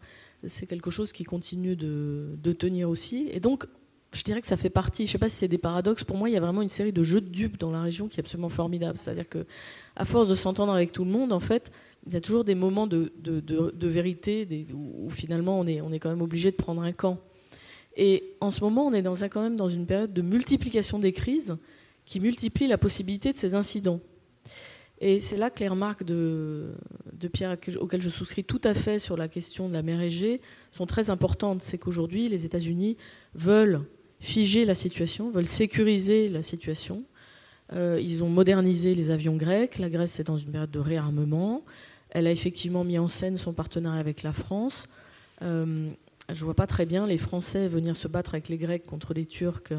[0.48, 3.30] c'est quelque chose qui continue de, tenir aussi.
[3.32, 3.66] Et donc,
[4.14, 6.16] je dirais que ça fait partie, je ne sais pas si c'est des paradoxes, pour
[6.16, 8.18] moi il y a vraiment une série de jeux de dupes dans la région qui
[8.18, 8.98] est absolument formidable.
[8.98, 9.46] C'est-à-dire que
[9.96, 11.72] à force de s'entendre avec tout le monde, en fait,
[12.08, 13.12] il y a toujours des moments de,
[13.82, 17.20] vérité où, finalement on est, on est quand même obligé de prendre un camp.
[17.98, 21.00] Et en ce moment, on est dans un, quand même dans une période de multiplication
[21.00, 21.58] des crises
[22.06, 24.02] qui multiplie la possibilité de ces incidents.
[25.08, 26.74] Et c'est là que les remarques de,
[27.32, 30.42] Pierre, auxquelles je souscris tout à fait sur la question de la mer Égée,
[30.72, 31.62] sont très importantes.
[31.62, 32.98] C'est qu'aujourd'hui, les États-Unis
[33.36, 33.82] veulent
[34.20, 37.04] figer la situation, veulent sécuriser la situation.
[37.74, 39.78] Euh, ils ont modernisé les avions grecs.
[39.78, 41.64] La Grèce est dans une période de réarmement.
[42.10, 44.88] Elle a effectivement mis en scène son partenariat avec la France.
[45.44, 45.88] Euh,
[46.30, 49.14] je ne vois pas très bien les Français venir se battre avec les Grecs contre
[49.14, 49.72] les Turcs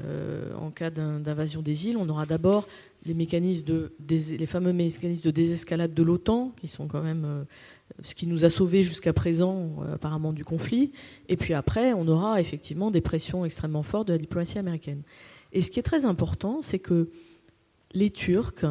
[0.00, 1.96] euh, en cas d'invasion des îles.
[1.96, 2.68] On aura d'abord
[3.04, 7.46] les, mécanismes de, les fameux mécanismes de désescalade de l'OTAN, qui sont quand même
[8.02, 10.92] ce qui nous a sauvés jusqu'à présent apparemment du conflit.
[11.28, 15.02] Et puis après, on aura effectivement des pressions extrêmement fortes de la diplomatie américaine.
[15.52, 17.10] Et ce qui est très important, c'est que
[17.92, 18.64] les Turcs,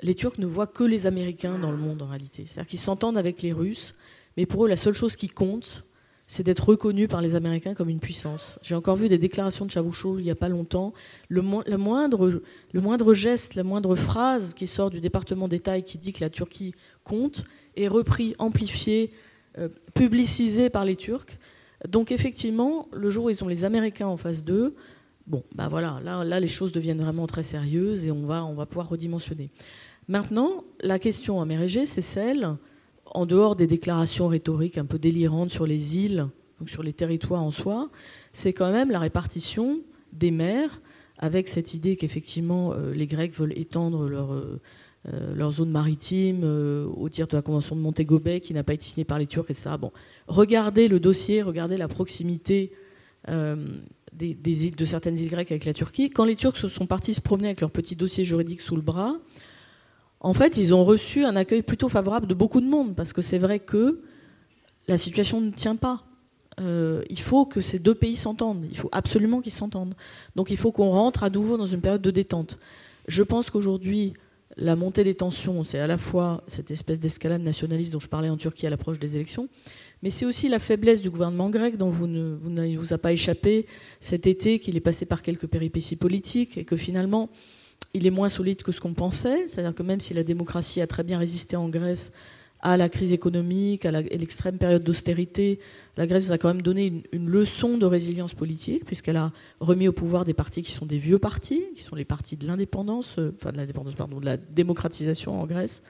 [0.00, 2.44] les Turcs ne voient que les Américains dans le monde en réalité.
[2.46, 3.94] C'est-à-dire qu'ils s'entendent avec les Russes,
[4.36, 5.84] mais pour eux, la seule chose qui compte,
[6.30, 8.60] c'est d'être reconnu par les Américains comme une puissance.
[8.62, 10.92] J'ai encore vu des déclarations de Chavouchou il n'y a pas longtemps.
[11.28, 12.40] Le, moindre,
[12.72, 16.20] le moindre geste, la moindre phrase qui sort du département d'État et qui dit que
[16.20, 17.44] la Turquie compte
[17.76, 19.10] est repris, amplifié,
[19.58, 21.36] euh, publicisé par les Turcs.
[21.88, 24.76] Donc effectivement, le jour où ils ont les Américains en face d'eux,
[25.26, 28.54] Bon, ben voilà, là, là, les choses deviennent vraiment très sérieuses et on va, on
[28.54, 29.50] va pouvoir redimensionner.
[30.08, 32.56] Maintenant, la question à Mérégé, c'est celle,
[33.10, 36.28] en dehors des déclarations rhétoriques un peu délirantes sur les îles,
[36.58, 37.90] donc sur les territoires en soi,
[38.32, 39.80] c'est quand même la répartition
[40.12, 40.80] des mers,
[41.18, 44.60] avec cette idée qu'effectivement euh, les Grecs veulent étendre leur, euh,
[45.12, 48.84] euh, zone maritime au tir de la Convention de Montego Bay, qui n'a pas été
[48.84, 49.70] signée par les Turcs, etc.
[49.78, 49.92] Bon,
[50.26, 52.72] regardez le dossier, regardez la proximité
[53.26, 56.10] de certaines îles grecques avec la Turquie.
[56.10, 58.82] Quand les Turcs se sont partis se promener avec leur petit dossier juridique sous le
[58.82, 59.16] bras,
[60.20, 63.22] en fait, ils ont reçu un accueil plutôt favorable de beaucoup de monde, parce que
[63.22, 64.00] c'est vrai que
[64.86, 66.04] la situation ne tient pas.
[66.60, 68.66] Euh, il faut que ces deux pays s'entendent.
[68.70, 69.94] Il faut absolument qu'ils s'entendent.
[70.36, 72.58] Donc il faut qu'on rentre à nouveau dans une période de détente.
[73.08, 74.12] Je pense qu'aujourd'hui,
[74.56, 78.28] la montée des tensions, c'est à la fois cette espèce d'escalade nationaliste dont je parlais
[78.28, 79.48] en Turquie à l'approche des élections,
[80.02, 83.12] mais c'est aussi la faiblesse du gouvernement grec dont vous ne vous, vous a pas
[83.12, 83.66] échappé
[84.00, 87.30] cet été qu'il est passé par quelques péripéties politiques et que finalement
[87.94, 89.48] il est moins solide que ce qu'on pensait.
[89.48, 92.12] C'est-à-dire que même si la démocratie a très bien résisté en Grèce
[92.62, 95.60] à la crise économique, à l'extrême période d'austérité,
[95.96, 99.88] la Grèce nous a quand même donné une, leçon de résilience politique, puisqu'elle a remis
[99.88, 103.16] au pouvoir des partis qui sont des vieux partis, qui sont les partis de l'indépendance,
[103.18, 105.82] euh, enfin de la démocratisation en Grèce.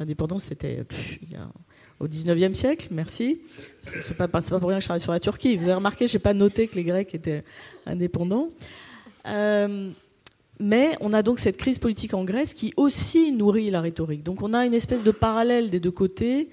[0.00, 0.84] L'indépendance, c'était
[2.00, 3.40] au 19e siècle, merci.
[3.82, 5.56] C'est pas, pas pour rien que je travaille sur la Turquie.
[5.56, 7.44] Vous avez remarqué, je n'ai pas noté que les Grecs étaient
[7.86, 8.50] indépendants.
[9.26, 9.90] Euh,
[10.58, 14.22] mais on a donc cette crise politique en Grèce qui aussi nourrit la rhétorique.
[14.22, 16.48] Donc on a une espèce de parallèle des deux côtés.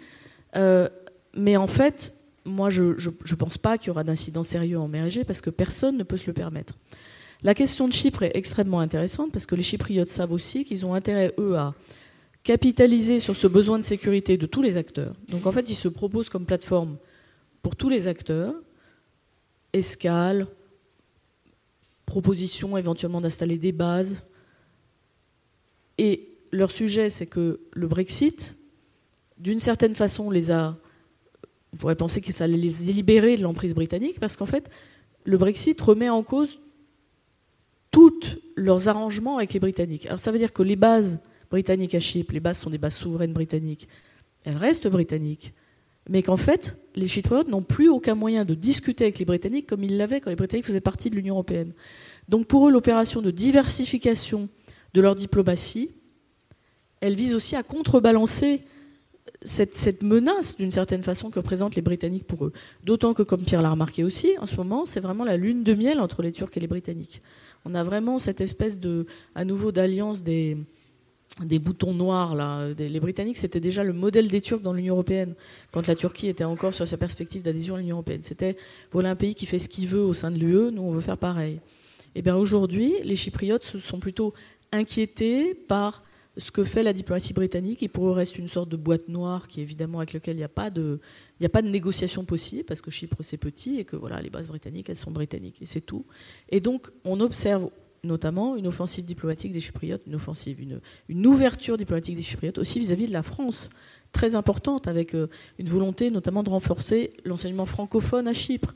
[0.55, 0.89] Euh,
[1.35, 2.13] mais en fait,
[2.45, 5.49] moi, je ne pense pas qu'il y aura d'incident sérieux en mer Égée parce que
[5.49, 6.75] personne ne peut se le permettre.
[7.43, 10.93] La question de Chypre est extrêmement intéressante parce que les Chypriotes savent aussi qu'ils ont
[10.93, 11.73] intérêt, eux, à
[12.43, 15.13] capitaliser sur ce besoin de sécurité de tous les acteurs.
[15.29, 16.97] Donc en fait, ils se proposent comme plateforme
[17.61, 18.53] pour tous les acteurs,
[19.71, 20.47] escale,
[22.13, 24.21] proposition éventuellement d'installer des bases.
[25.97, 28.55] Et leur sujet, c'est que le Brexit,
[29.39, 30.77] d'une certaine façon, les a.
[31.73, 32.55] On pourrait penser que ça les
[32.99, 34.69] libérer de l'emprise britannique, parce qu'en fait,
[35.23, 36.59] le Brexit remet en cause
[37.89, 40.05] tous leurs arrangements avec les Britanniques.
[40.05, 41.19] Alors ça veut dire que les bases
[41.49, 43.87] britanniques à Chypre, les bases sont des bases souveraines britanniques,
[44.43, 45.51] elles restent britanniques.
[46.09, 49.83] Mais qu'en fait, les Chypriotes n'ont plus aucun moyen de discuter avec les Britanniques comme
[49.83, 51.73] ils l'avaient quand les Britanniques faisaient partie de l'Union européenne.
[52.29, 54.49] Donc pour eux, l'opération de diversification
[54.93, 55.91] de leur diplomatie,
[57.01, 58.61] elle vise aussi à contrebalancer
[59.41, 62.53] cette, cette menace, d'une certaine façon, que représentent les Britanniques pour eux.
[62.83, 65.73] D'autant que, comme Pierre l'a remarqué aussi, en ce moment, c'est vraiment la lune de
[65.73, 67.21] miel entre les Turcs et les Britanniques.
[67.65, 69.05] On a vraiment cette espèce de,
[69.35, 70.57] à nouveau, d'alliance des,
[71.43, 72.35] des boutons noirs.
[72.35, 72.69] Là.
[72.77, 75.35] Les Britanniques, c'était déjà le modèle des Turcs dans l'Union européenne,
[75.71, 78.21] quand la Turquie était encore sur sa perspective d'adhésion à l'Union européenne.
[78.21, 78.55] C'était,
[78.91, 81.01] voilà un pays qui fait ce qu'il veut au sein de l'UE, nous on veut
[81.01, 81.59] faire pareil.
[82.15, 84.33] Et eh bien aujourd'hui, les Chypriotes sont plutôt
[84.71, 86.03] inquiétés par
[86.37, 89.47] ce que fait la diplomatie britannique, et pour eux reste une sorte de boîte noire
[89.47, 90.99] qui évidemment avec laquelle il n'y a pas de,
[91.43, 94.47] a pas de négociation possible parce que Chypre c'est petit et que voilà les bases
[94.47, 96.05] britanniques elles sont britanniques et c'est tout.
[96.49, 97.69] Et donc on observe
[98.03, 100.59] notamment une offensive diplomatique des Chypriotes, une offensive,
[101.07, 103.69] une, ouverture diplomatique des Chypriotes aussi vis-à-vis de la France,
[104.11, 105.27] très importante, avec euh,
[105.57, 108.75] une volonté notamment de renforcer l'enseignement francophone à Chypre.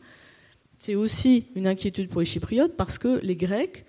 [0.80, 3.86] c'est aussi une inquiétude pour les Chypriotes parce que les Grecs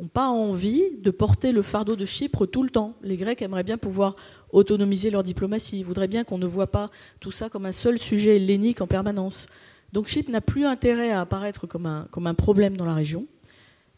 [0.00, 2.96] n'ont pas envie de porter le fardeau de Chypre tout le temps.
[3.02, 4.14] Les Grecs aimeraient bien pouvoir
[4.50, 5.78] autonomiser leur diplomatie.
[5.78, 6.90] Ils voudraient bien qu'on ne voit pas
[7.20, 9.46] tout ça comme un seul sujet hellénique en permanence.
[9.92, 13.28] Donc Chypre n'a plus intérêt à apparaître comme un, comme un problème dans la région,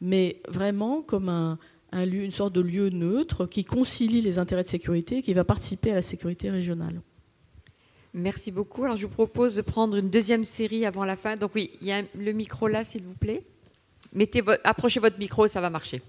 [0.00, 1.58] mais vraiment comme un,
[1.92, 5.44] lieu, une sorte de lieu neutre qui concilie les intérêts de sécurité et qui va
[5.44, 7.00] participer à la sécurité régionale.
[8.14, 8.84] Merci beaucoup.
[8.84, 11.36] Alors je vous propose de prendre une deuxième série avant la fin.
[11.36, 13.44] Donc oui, il y a le micro là, s'il vous plaît.
[14.12, 16.00] Mettez approchez votre micro, ça va marcher.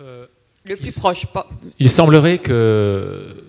[0.00, 0.26] Euh,
[0.64, 1.26] le plus proche.
[1.78, 3.44] Il semblerait que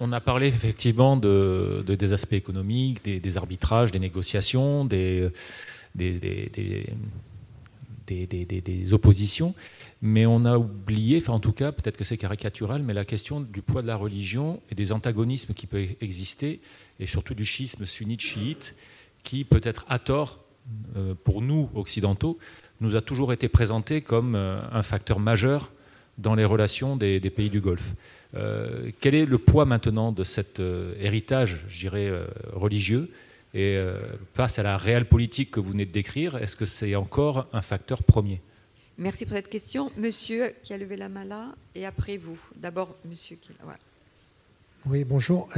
[0.00, 5.30] on, a parlé effectivement de, des aspects économiques, des, arbitrages, des négociations, des,
[5.94, 6.86] des,
[8.92, 9.54] oppositions,
[10.02, 13.40] mais on a oublié, enfin en tout cas, peut-être que c'est caricatural, mais la question
[13.40, 16.60] du poids de la religion et des antagonismes qui peuvent exister,
[16.98, 18.74] et surtout du schisme sunnite-chiite,
[19.22, 20.40] qui peut-être à tort,
[20.96, 22.38] euh, pour nous occidentaux,
[22.80, 25.72] nous a toujours été présenté comme euh, un facteur majeur
[26.18, 27.94] dans les relations des, pays du Golfe.
[28.34, 30.60] Euh, quel est le poids maintenant de cet
[31.00, 32.12] héritage, je dirais,
[32.52, 33.10] religieux
[33.54, 33.80] et
[34.34, 37.62] face à la réelle politique que vous venez de décrire, est-ce que c'est encore un
[37.62, 38.40] facteur premier?
[38.98, 39.90] Merci pour cette question.
[39.96, 42.38] Monsieur qui a levé la main là, et après vous.
[42.56, 43.50] D'abord, monsieur qui...
[44.86, 45.48] Oui, bonjour.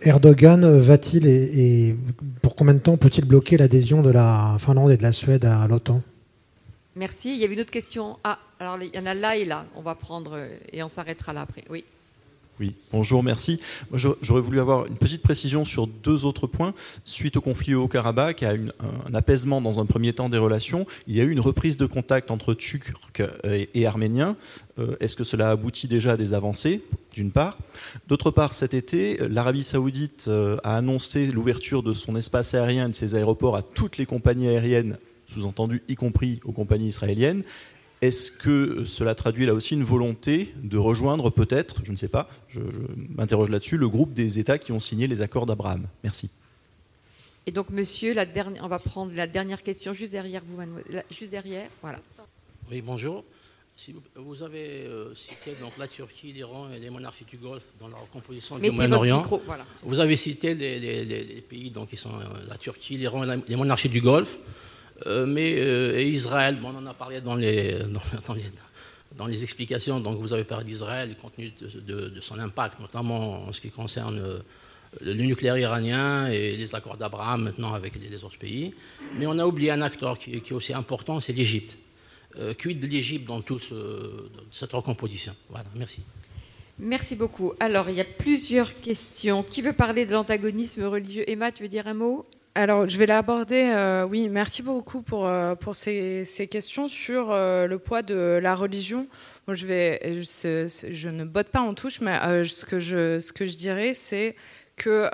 [0.00, 1.94] Erdogan va-t-il et,
[2.40, 5.66] pour combien de temps peut-il bloquer l'adhésion de la Finlande et de la Suède à
[5.66, 6.02] l'OTAN?
[6.96, 7.34] Merci.
[7.34, 8.18] Il y avait une autre question.
[8.24, 9.66] Ah, alors il y en a là et là.
[9.76, 11.64] On va prendre euh, et on s'arrêtera là après.
[11.68, 11.84] Oui.
[12.60, 13.58] Oui, bonjour, merci.
[13.94, 16.74] J'aurais voulu avoir une petite précision sur deux autres points.
[17.06, 20.86] Suite au conflit au Karabakh, une, un apaisement dans un premier temps des relations.
[21.06, 22.92] Il y a eu une reprise de contact entre Turcs
[23.44, 24.36] et, Arméniens.
[24.78, 26.82] Euh, est-ce que cela aboutit déjà à des avancées,
[27.14, 27.56] d'une part?
[28.08, 32.90] D'autre part, cet été, l'Arabie saoudite euh, a annoncé l'ouverture de son espace aérien et
[32.90, 37.42] de ses aéroports à toutes les compagnies aériennes sous-entendu y compris aux compagnies israéliennes.
[38.02, 42.30] Est-ce que cela traduit là aussi une volonté de rejoindre peut-être, je ne sais pas,
[42.48, 42.60] je,
[43.14, 45.86] m'interroge là-dessus, le groupe des États qui ont signé les accords d'Abraham?
[46.02, 46.30] Merci.
[47.46, 50.58] Et donc, monsieur, la dernière, on va prendre la dernière question juste derrière vous,
[51.10, 52.00] juste derrière, voilà.
[52.70, 53.24] Oui, bonjour.
[53.76, 57.88] Si vous, avez euh, cité donc, la Turquie, l'Iran et les monarchies du Golfe dans
[57.88, 59.24] leur composition du Moyen-Orient.
[59.46, 59.64] Voilà.
[59.82, 63.88] Vous avez cité les, pays donc, qui sont euh, la Turquie, l'Iran et les monarchies
[63.88, 64.38] du Golfe.
[65.06, 67.78] Euh, mais euh, Israël, on en a parlé dans les,
[69.16, 70.00] dans, les, explications.
[70.00, 74.18] Donc vous avez parlé d'Israël, compte tenu de, son impact, notamment en ce qui concerne
[74.18, 74.38] euh,
[75.00, 78.74] le nucléaire iranien et les accords d'Abraham maintenant avec les, autres pays.
[79.18, 81.78] Mais on a oublié un acteur qui, est aussi important, c'est l'Égypte.
[82.36, 83.72] Euh, quid de l'Égypte dans toute
[84.50, 86.02] cette recomposition Voilà, merci.
[86.78, 87.52] Merci beaucoup.
[87.60, 89.42] Alors, il y a plusieurs questions.
[89.42, 91.28] Qui veut parler de l'antagonisme religieux?
[91.28, 92.26] Emma, tu veux dire un mot?
[92.54, 93.72] Alors, je vais l'aborder.
[93.74, 98.56] Euh, oui, merci beaucoup pour, euh, pour ces, questions sur euh, le poids de la
[98.56, 99.06] religion.
[99.48, 103.56] je, vais, je, ne botte pas en touche, mais ce, que je, ce que je
[103.56, 104.34] dirais, c'est
[104.76, 105.08] que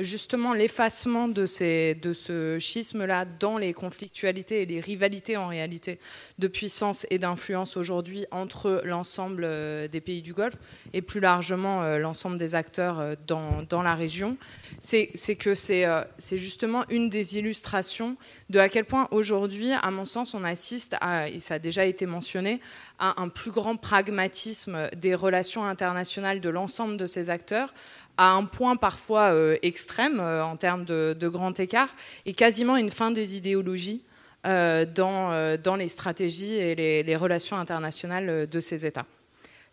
[0.00, 6.00] justement l'effacement de, ce schisme-là dans les conflictualités et les rivalités en réalité
[6.38, 10.58] de puissance et d'influence aujourd'hui entre l'ensemble euh, des pays du Golfe
[10.92, 14.36] et plus largement euh, l'ensemble des acteurs euh, dans, dans la région,
[14.80, 15.06] c'est
[15.36, 15.86] que c'est
[16.32, 18.16] justement une des illustrations
[18.50, 21.84] de à quel point aujourd'hui, à mon sens, on assiste à, et ça a déjà
[21.84, 22.60] été mentionné,
[22.98, 27.74] à un plus grand pragmatisme des relations internationales de l'ensemble de ces acteurs
[28.16, 31.88] à un point parfois euh, extrême euh, en termes de, grand écart,
[32.26, 34.04] et quasiment une fin des idéologies
[34.46, 39.06] euh, dans, dans, les stratégies et les relations internationales de ces États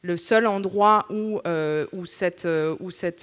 [0.03, 2.75] le seul endroit où, euh, cette, euh,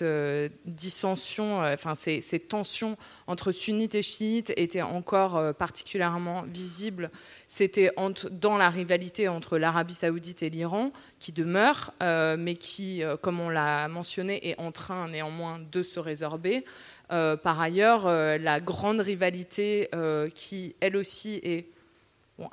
[0.03, 2.97] euh, dissension, enfin ces, tensions
[3.27, 7.11] entre sunnites et chiites étaient encore particulièrement visibles,
[7.47, 7.91] c'était
[8.31, 13.89] dans la rivalité entre l'Arabie saoudite et l'Iran, qui demeure, mais qui, comme on l'a
[13.89, 16.65] mentionné, est en train néanmoins de se résorber.
[17.09, 19.91] par ailleurs, la grande rivalité
[20.35, 21.67] qui, elle aussi, est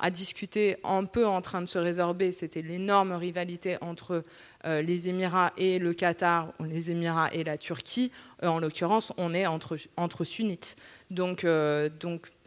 [0.00, 4.22] à discuter un peu en train de se résorber, c'était l'énorme rivalité entre
[4.64, 8.10] euh, les Émirats et le Qatar, les Émirats et la Turquie.
[8.42, 10.76] Euh, en l'occurrence, on est entre, sunnites.
[11.10, 11.88] Donc, euh,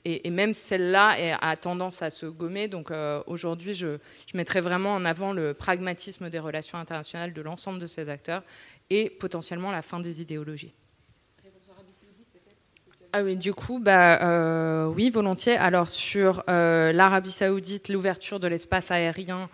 [0.05, 2.67] et, même celle-là a tendance à se gommer.
[2.67, 2.91] Donc
[3.27, 3.97] aujourd'hui, je
[4.33, 8.43] mettrai vraiment en avant le pragmatisme des relations internationales de l'ensemble de ces acteurs
[8.89, 10.73] et potentiellement la fin des idéologies.
[13.11, 15.57] Ah oui, du coup, bah, euh, oui, volontiers.
[15.57, 19.49] Alors sur euh, l'Arabie saoudite, l'ouverture de l'espace aérien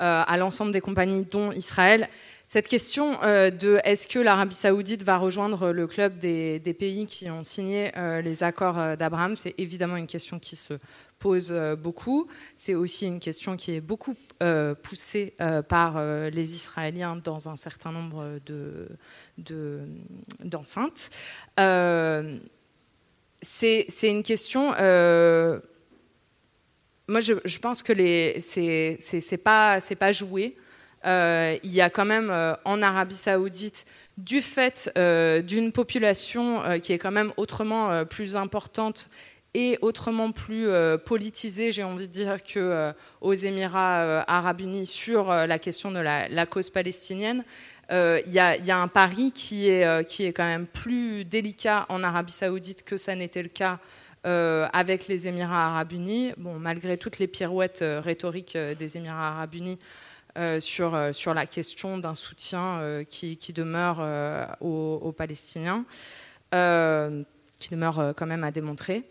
[0.00, 2.08] euh, à l'ensemble des compagnies, dont Israël,
[2.46, 7.44] cette question de est-ce que l'Arabie saoudite va rejoindre le club des, pays qui ont
[7.44, 7.92] signé
[8.24, 10.74] les accords d'Abraham, c'est évidemment une question qui se
[11.20, 12.26] pose beaucoup.
[12.56, 14.16] C'est aussi une question qui est beaucoup
[14.82, 15.34] poussée
[15.68, 18.40] par les Israéliens dans un certain nombre
[20.40, 21.10] d'enceintes.
[21.56, 22.40] De,
[23.42, 24.72] c'est une question
[27.10, 27.92] moi, je, pense que
[28.38, 30.56] c'est pas, pas joué.
[31.06, 33.84] Euh, il y a quand même euh, en Arabie Saoudite,
[34.16, 39.08] du fait euh, d'une population qui est quand même autrement plus importante
[39.54, 40.68] et autrement plus
[41.04, 46.70] politisée, j'ai envie de dire, qu'aux Émirats arabes unis sur la question de la, cause
[46.70, 47.44] palestinienne.
[47.90, 52.32] Il y, a un pari qui est, qui est quand même plus délicat en Arabie
[52.32, 53.80] saoudite que ça n'était le cas
[54.26, 59.28] euh, avec les Émirats arabes unis, malgré toutes les pirouettes euh, rhétoriques euh, des Émirats
[59.28, 59.78] arabes unis
[60.60, 63.98] sur, la question d'un soutien qui, demeure
[64.60, 65.84] aux, Palestiniens,
[66.52, 69.02] qui demeure quand même à démontrer.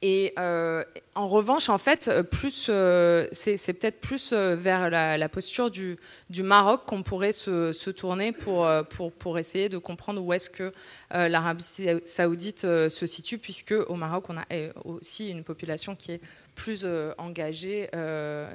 [0.00, 0.84] Et euh,
[1.16, 5.98] en revanche, en fait, plus, euh, c'est peut-être plus euh, vers la, posture du,
[6.30, 10.72] Maroc qu'on pourrait se, tourner pour, pour, pour, essayer de comprendre où est-ce que
[11.10, 11.64] l'Arabie
[12.04, 14.44] saoudite se situe, puisque au Maroc, on a
[14.84, 16.20] aussi une population qui est
[16.54, 16.86] plus
[17.18, 17.88] engagée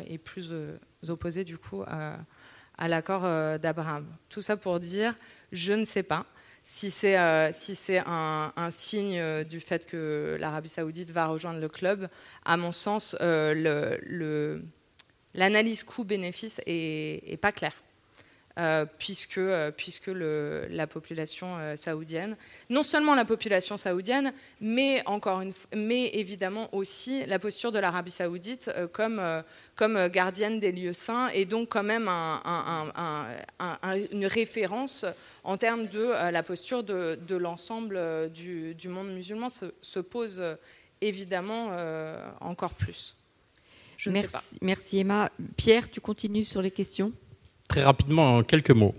[0.08, 0.54] et plus
[1.10, 3.24] opposée du coup à l'accord
[3.60, 4.06] d'Abraham.
[4.30, 5.14] Tout ça pour dire,
[5.52, 6.26] je ne sais pas
[6.64, 11.60] si c'est euh, si un, un, signe euh, du fait que l'Arabie saoudite va rejoindre
[11.60, 12.08] le club,
[12.46, 14.60] à mon sens, euh,
[15.34, 17.83] l'analyse coût-bénéfice est, pas claire.
[18.60, 22.38] Euh, puisque, euh, puisque la population euh, saoudienne,
[22.70, 24.32] non seulement la population saoudienne,
[24.62, 25.42] mais, encore
[25.76, 29.20] mais évidemment aussi la posture de l'Arabie saoudite comme,
[29.76, 33.26] comme gardienne des lieux saints et donc quand même un,
[34.12, 35.04] une référence
[35.44, 40.44] en termes de la posture de, de l'ensemble du, du, monde musulman se, se pose
[41.02, 41.72] évidemment
[42.40, 43.18] encore plus.
[44.06, 45.32] Merci, merci Emma.
[45.58, 47.14] Pierre, tu continues sur les questions?
[47.68, 48.96] Très rapidement en quelques mots.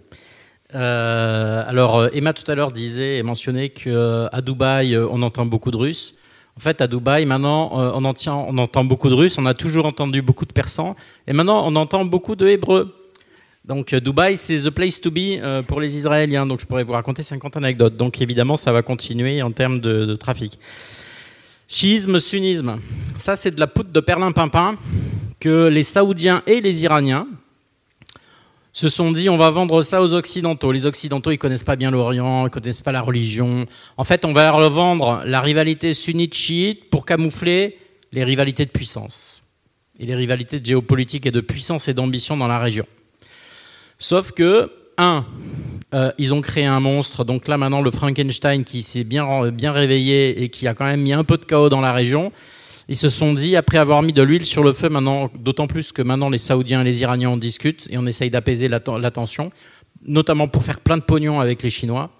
[0.74, 5.46] Euh, alors euh, Emma tout à l'heure disait et mentionnait qu'à euh, Dubaï on entend
[5.46, 6.14] beaucoup de Russes.
[6.56, 10.46] En fait, à Dubaï, maintenant, on, entend, beaucoup de Russes, on a toujours entendu beaucoup
[10.46, 10.94] de Persans,
[11.26, 12.94] et maintenant, on entend beaucoup de Hébreux.
[13.64, 16.46] Donc, Dubaï, c'est the place to be pour les Israéliens.
[16.46, 17.96] Donc, je pourrais vous raconter 50 anecdotes.
[17.96, 20.60] Donc, évidemment, ça va continuer en termes de, trafic.
[21.66, 22.78] Chiisme, sunnisme.
[23.18, 24.76] Ça, c'est de la poudre de perlin-pimpin
[25.40, 27.26] que les Saoudiens et les Iraniens,
[28.74, 30.72] se sont dit on va vendre ça aux Occidentaux.
[30.72, 33.66] Les Occidentaux, ils connaissent pas bien l'Orient, ils connaissent pas la religion.
[33.96, 37.78] En fait, on va leur vendre la rivalité sunnite-chiite pour camoufler
[38.12, 39.42] les rivalités de puissance
[39.98, 42.84] et les rivalités de géopolitique et de puissance et d'ambition dans la région.
[44.00, 45.24] Sauf que, un,
[45.94, 47.24] euh, ils ont créé un monstre.
[47.24, 51.00] Donc là, maintenant, le Frankenstein qui s'est bien, bien réveillé et qui a quand même
[51.00, 52.32] mis un peu de chaos dans la région,
[52.88, 55.92] ils se sont dit, après avoir mis de l'huile sur le feu, maintenant, d'autant plus
[55.92, 59.50] que maintenant les Saoudiens et les Iraniens en discutent et on essaye d'apaiser la, tension,
[60.04, 62.10] notamment pour faire plein de pognon avec les Chinois.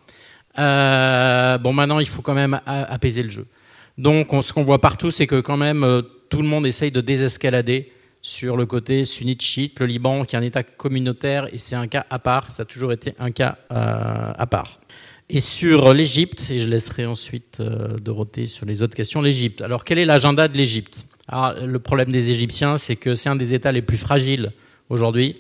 [0.59, 3.47] Euh, bon, maintenant, il faut quand même apaiser le jeu.
[3.99, 7.01] Donc, ce qu'on voit partout, c'est que quand même, euh, tout le monde essaye de
[7.01, 7.93] désescalader
[8.25, 11.87] sur le côté sunnite chiite, le Liban qui est un État communautaire et c'est un
[11.87, 14.81] cas à part, ça a toujours été un cas euh, à part.
[15.31, 19.63] Et sur l'Égypte, et je laisserai ensuite euh, Dorothée sur les autres questions, l'Égypte.
[19.63, 21.07] Alors quel est l'agenda de l'Égypte?
[21.31, 24.53] Le problème des Égyptiens, c'est que c'est un des États les plus fragiles
[24.91, 25.37] aujourd'hui.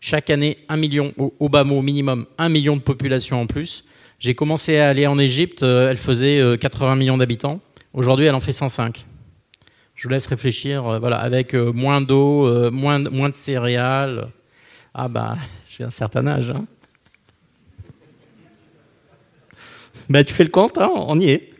[0.00, 3.84] Chaque année, un million, au, bas mot minimum, un million de population en plus.
[4.18, 7.60] J'ai commencé à aller en Égypte, euh, elle faisait 80 euh, millions d'habitants.
[7.92, 9.04] Aujourd'hui, elle en fait 105.
[9.94, 14.28] Je vous laisse réfléchir, voilà, avec moins d'eau, moins, moins de céréales.
[14.94, 15.36] Ah bah,
[15.68, 16.48] j'ai un certain âge.
[16.50, 16.64] Hein.
[20.08, 21.50] Ben, tu fais le compte, hein, on y est.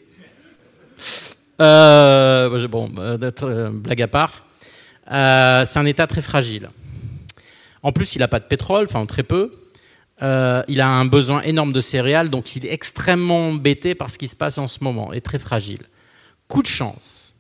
[1.61, 4.45] Euh, bon, euh, euh, blague à part.
[5.07, 6.71] c'est un État très fragile.
[7.83, 9.53] En plus, il n'a pas de pétrole, enfin très peu.
[10.21, 14.29] il a un besoin énorme de céréales, donc il est extrêmement embêté par ce qui
[14.29, 15.83] se passe en ce moment, et très fragile.
[16.49, 17.35] Coup de chance.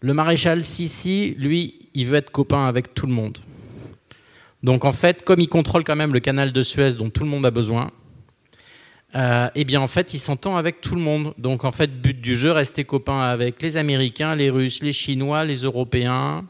[0.00, 3.38] Le maréchal Sissi, lui, il veut être copain avec tout le monde.
[4.62, 7.30] Donc en fait, comme il contrôle quand même le canal de Suez dont tout le
[7.30, 7.90] monde a besoin,
[9.14, 11.34] euh, eh bien en fait il s'entend avec tout le monde.
[11.38, 15.44] Donc en fait but du jeu rester copain avec les Américains, les Russes, les Chinois,
[15.44, 16.44] les Européens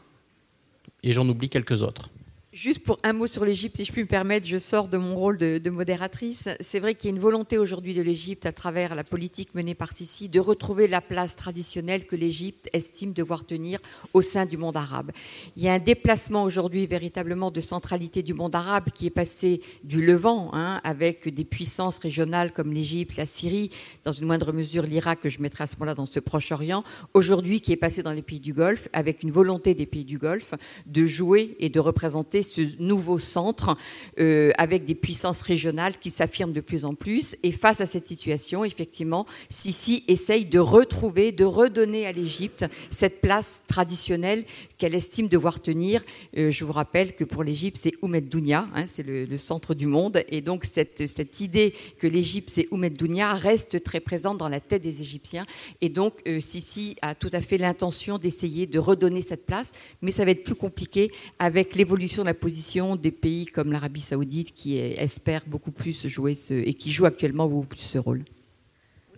[1.03, 2.09] et j'en oublie quelques autres.
[2.53, 5.15] Juste pour un mot sur l'Égypte, si je puis me permettre, je sors de mon
[5.15, 6.49] rôle de, modératrice.
[6.59, 9.73] C'est vrai qu'il y a une volonté aujourd'hui de l'Égypte, à travers la politique menée
[9.73, 13.79] par Sisi, de retrouver la place traditionnelle que l'Égypte estime devoir tenir
[14.13, 15.11] au sein du monde arabe.
[15.55, 19.59] Il y a un déplacement aujourd'hui véritablement de centralité du monde arabe qui est passé
[19.83, 23.71] du Levant, hein, avec des puissances régionales comme l'Égypte, la Syrie,
[24.03, 26.83] dans une moindre mesure l'Irak, que je mettrai à ce moment-là dans ce Proche-Orient,
[27.15, 30.19] aujourd'hui qui est passé dans les pays du Golfe, avec une volonté des pays du
[30.19, 30.53] Golfe
[30.85, 33.75] de jouer et de représenter ce nouveau centre
[34.19, 37.35] euh, avec des puissances régionales qui s'affirment de plus en plus.
[37.43, 43.21] Et face à cette situation, effectivement, Sisi essaye de retrouver, de redonner à l'Égypte cette
[43.21, 44.45] place traditionnelle
[44.77, 46.03] qu'elle estime devoir tenir.
[46.37, 49.87] Euh, je vous rappelle que pour l'Égypte, c'est Oumed Dounia, hein, c'est le, centre du
[49.87, 50.23] monde.
[50.29, 54.59] Et donc cette, cette idée que l'Égypte, c'est Oumed Dounia, reste très présente dans la
[54.59, 55.45] tête des Égyptiens.
[55.81, 59.71] Et donc euh, Sisi a tout à fait l'intention d'essayer de redonner cette place,
[60.01, 64.01] mais ça va être plus compliqué avec l'évolution de la position des pays comme l'Arabie
[64.01, 68.23] saoudite qui espère beaucoup plus jouer ce, et qui joue actuellement beaucoup plus ce rôle.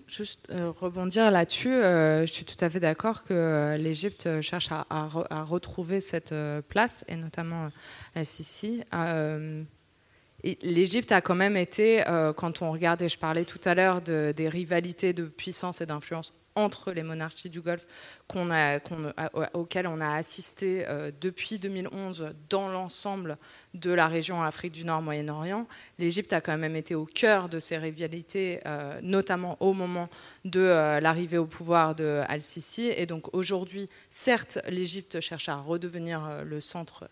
[0.07, 4.69] Juste euh, rebondir là-dessus, euh, je suis tout à fait d'accord que euh, l'Égypte cherche
[4.71, 5.07] à,
[5.43, 6.33] retrouver cette
[6.69, 7.69] place, et notamment
[8.13, 8.83] El-Sisi.
[10.61, 12.03] L'Égypte a quand même été,
[12.37, 16.93] quand on regardait, je parlais tout à l'heure des rivalités de puissance et d'influence entre
[16.93, 17.85] les monarchies du Golfe
[19.53, 23.37] auxquelles on a assisté euh, depuis 2011 dans l'ensemble
[23.73, 25.67] de la région Afrique du Nord, Moyen-Orient.
[25.99, 30.09] L'Égypte a quand même été au cœur de ces rivalités, euh, notamment au moment
[30.45, 32.87] de euh, l'arrivée au pouvoir de Al-Sisi.
[32.95, 37.09] Et donc aujourd'hui, certes, l'Égypte cherche à redevenir le centre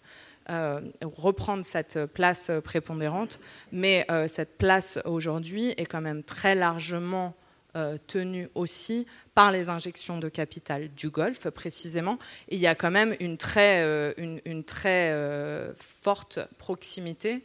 [1.01, 3.39] reprendre cette place prépondérante,
[3.71, 7.33] mais cette place aujourd'hui est quand même très largement
[7.75, 12.19] euh, tenu aussi par les injections de capital du Golfe, précisément.
[12.49, 17.39] il y a quand même une très, euh, une, très euh, forte proximité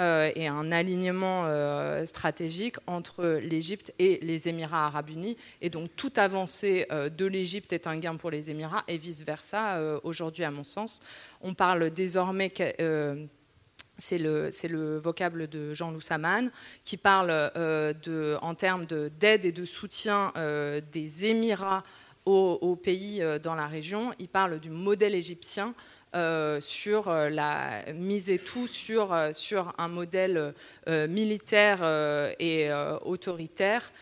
[0.00, 1.44] et un alignement
[2.06, 5.36] stratégique entre l'Égypte et les Émirats arabes unis.
[5.60, 9.80] Et donc toute avancée de l'Égypte est un gain pour les Émirats et vice-versa.
[10.04, 11.00] Aujourd'hui, à mon sens,
[11.40, 12.50] on parle désormais
[13.98, 16.50] c'est le, vocable de Jean-Loup Saman,
[16.84, 21.82] qui parle euh, en termes d'aide et de soutien euh, des Émirats
[22.24, 24.12] aux, pays euh, dans la région.
[24.18, 25.74] Il parle du modèle égyptien
[26.60, 30.54] sur la mise et tout sur, sur un modèle
[30.86, 31.84] militaire
[32.40, 32.70] et
[33.04, 33.92] autoritaire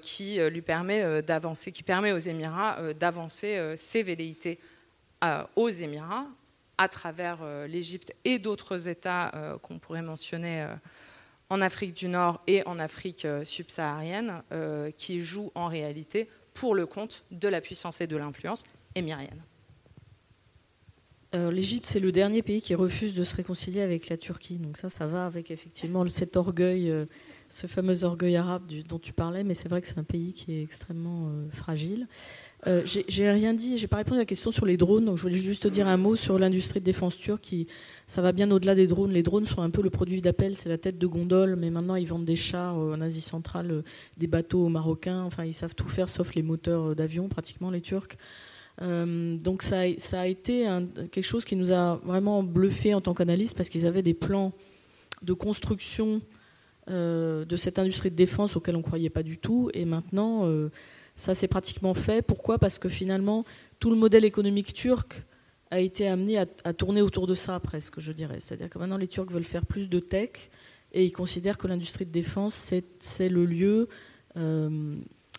[0.00, 4.58] qui lui permet d'avancer, qui permet aux Émirats d'avancer ses velléités
[5.54, 6.26] aux Émirats
[6.82, 10.74] à travers euh, l'Égypte et d'autres États euh, qu'on pourrait mentionner euh,
[11.48, 14.42] en Afrique du Nord et en Afrique subsaharienne,
[14.96, 18.64] qui jouent en réalité pour le compte de la puissance et de l'influence
[18.94, 19.42] émirienne.
[21.34, 24.56] L'Égypte, c'est le dernier pays qui refuse de se réconcilier avec la Turquie.
[24.56, 26.90] Donc ça, ça va avec effectivement cet orgueil,
[27.50, 30.54] ce fameux orgueil arabe dont tu parlais, mais c'est vrai que c'est un pays qui
[30.54, 32.08] est extrêmement fragile.
[32.68, 35.22] Euh, j'ai rien dit, j'ai pas répondu à la question sur les drones, donc je
[35.22, 37.54] voulais juste dire un mot sur l'industrie de défense turque
[38.06, 39.10] ça va bien au-delà des drones.
[39.10, 41.96] Les drones sont un peu le produit d'appel, c'est la tête de gondole, mais maintenant
[41.96, 43.82] ils vendent des chars euh, en Asie centrale, euh,
[44.16, 48.16] des bateaux marocains, enfin ils savent tout faire sauf les moteurs d'avion, pratiquement les Turcs.
[48.80, 50.66] donc ça, a été
[51.10, 54.52] quelque chose qui nous a vraiment bluffé en tant qu'analyste parce qu'ils avaient des plans
[55.22, 56.22] de construction
[56.88, 60.48] de cette industrie de défense auxquels on croyait pas du tout, et maintenant
[61.16, 62.22] ça, c'est pratiquement fait.
[62.22, 62.58] Pourquoi?
[62.58, 63.44] Parce que finalement,
[63.78, 65.24] tout le modèle économique turc
[65.72, 68.40] a été amené à, tourner autour de ça, presque, je dirais.
[68.40, 70.50] C'est-à-dire que maintenant, les Turcs veulent faire plus de tech
[70.92, 73.88] et ils considèrent que l'industrie de défense, c'est le lieu
[74.36, 74.96] euh,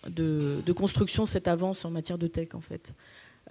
[0.10, 2.95] de, construction, cette avance en matière de tech, en fait.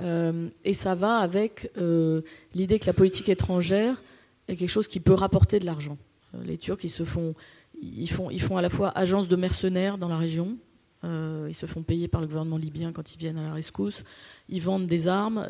[0.00, 2.22] Euh, et ça va avec euh,
[2.54, 4.02] l'idée que la politique étrangère
[4.48, 5.98] est quelque chose qui peut rapporter de l'argent.
[6.44, 7.36] Les Turcs, ils se font,
[7.80, 10.56] ils font, ils font à la fois agence de mercenaires dans la région,
[11.04, 14.04] euh, ils se font payer par le gouvernement libyen quand ils viennent à la rescousse.
[14.48, 15.48] Ils vendent des armes.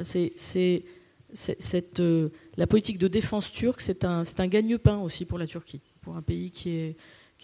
[1.99, 6.23] Euh, la politique de défense turque, c'est un, gagne-pain aussi pour la Turquie, pour un
[6.23, 6.97] pays qui est,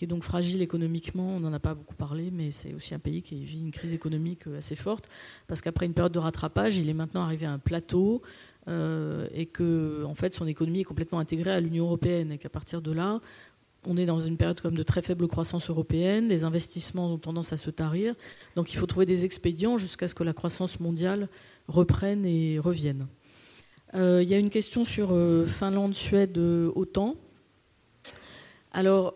[0.06, 1.36] donc fragile économiquement.
[1.36, 3.93] On n'en a pas beaucoup parlé, mais c'est aussi un pays qui vit une crise
[3.94, 5.09] économique assez forte,
[5.47, 8.22] parce qu'après une période de rattrapage, il est maintenant arrivé à un plateau.
[8.68, 12.82] Euh, et que fait son économie est complètement intégrée à l'Union européenne et qu'à partir
[12.82, 13.20] de là,
[13.89, 17.52] on est dans une période comme de très faible croissance européenne, les investissements ont tendance
[17.52, 18.15] à se tarir,
[18.55, 21.28] donc il faut trouver des expédients jusqu'à ce que la croissance mondiale
[21.66, 23.06] reprenne et revienne.
[23.94, 27.16] Euh, il y a une question sur euh, Finlande, Suède, euh, OTAN.
[28.73, 29.15] Alors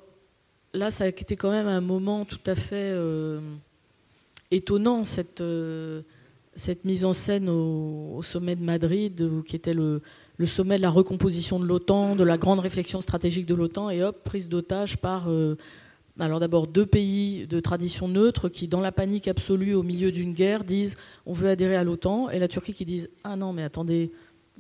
[0.73, 2.97] là, ça a été quand même un moment tout à fait
[4.51, 5.43] étonnant, cette,
[6.57, 10.01] cette, mise en scène au, sommet de Madrid, qui était le,
[10.43, 14.03] le sommet de la recomposition de l'OTAN, de la grande réflexion stratégique de l'OTAN, et
[14.03, 15.29] hop, prise d'otage par
[16.19, 20.33] alors d'abord deux pays de tradition neutre qui, dans la panique absolue au milieu d'une
[20.33, 20.97] guerre, disent
[21.27, 24.11] on veut adhérer à l'OTAN, et la Turquie qui disent ah non mais attendez,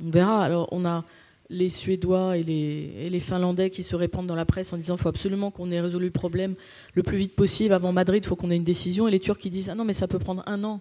[0.00, 0.44] on verra.
[0.44, 1.04] Alors on a
[1.50, 5.08] les Suédois et les, Finlandais qui se répandent dans la presse en disant qu'il faut
[5.08, 6.54] absolument qu'on ait résolu le problème
[6.94, 9.38] le plus vite possible avant Madrid, il faut qu'on ait une décision, et les Turcs
[9.38, 10.80] qui disent ah non mais ça peut prendre un an.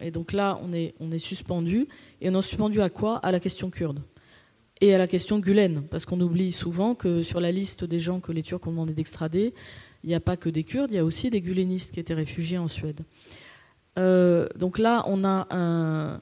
[0.00, 1.88] Et donc là on est, suspendu,
[2.20, 3.16] et on est suspendu à quoi?
[3.18, 4.02] À la question kurde.
[4.80, 8.20] Et à la question Gulen, parce qu'on oublie souvent que sur la liste des gens
[8.20, 9.54] que les Turcs ont demandé d'extrader,
[10.02, 12.14] il n'y a pas que des Kurdes, il y a aussi des gulenistes qui étaient
[12.14, 13.00] réfugiés en Suède.
[13.98, 16.20] Euh, donc là, on a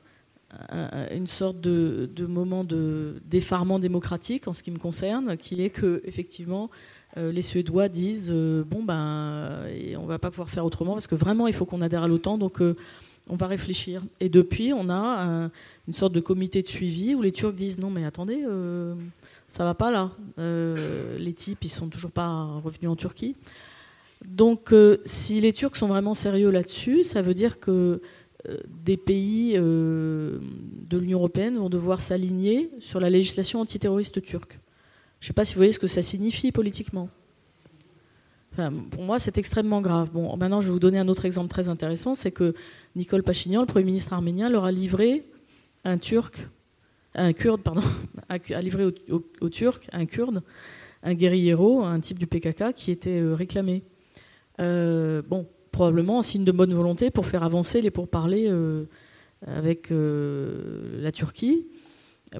[1.11, 6.03] une sorte de, moment de d'effarement démocratique en ce qui me concerne, qui est que
[6.05, 6.71] effectivement
[7.17, 9.67] euh, les Suédois disent euh, bon ben
[9.99, 12.39] on va pas pouvoir faire autrement parce que vraiment il faut qu'on adhère à l'OTAN.
[12.39, 12.61] Donc
[13.29, 14.03] on va réfléchir.
[14.21, 15.51] Et depuis, on a
[15.89, 18.95] une sorte de comité de suivi où les Turcs disent non mais attendez, euh,
[19.49, 20.11] ça va pas là.
[20.39, 23.37] Euh, les types, ils sont toujours pas revenus en Turquie.
[24.27, 28.01] Donc euh, si les Turcs sont vraiment sérieux là-dessus, ça veut dire que
[28.67, 30.41] des pays de
[30.91, 34.59] l'Union européenne vont devoir s'aligner sur la législation antiterroriste turque.
[35.21, 37.09] Je ne sais pas si vous voyez ce que ça signifie politiquement
[38.91, 40.11] pour moi, c'est extrêmement grave.
[40.13, 42.55] Bon, maintenant, je vais vous donner un autre exemple très intéressant, c'est que
[42.97, 45.25] Nicole Pachinian, le Premier ministre arménien, leur a livré
[45.85, 46.49] un Turc,
[47.15, 47.83] un Kurde, pardon,
[48.29, 50.43] a livré aux, Turcs un Kurde,
[51.03, 53.83] un guerriero, un type du PKK qui était euh, réclamé.
[54.61, 58.85] Euh, bon, probablement en signe de bonne volonté pour faire avancer les pourparlers euh,
[59.47, 61.67] avec la Turquie,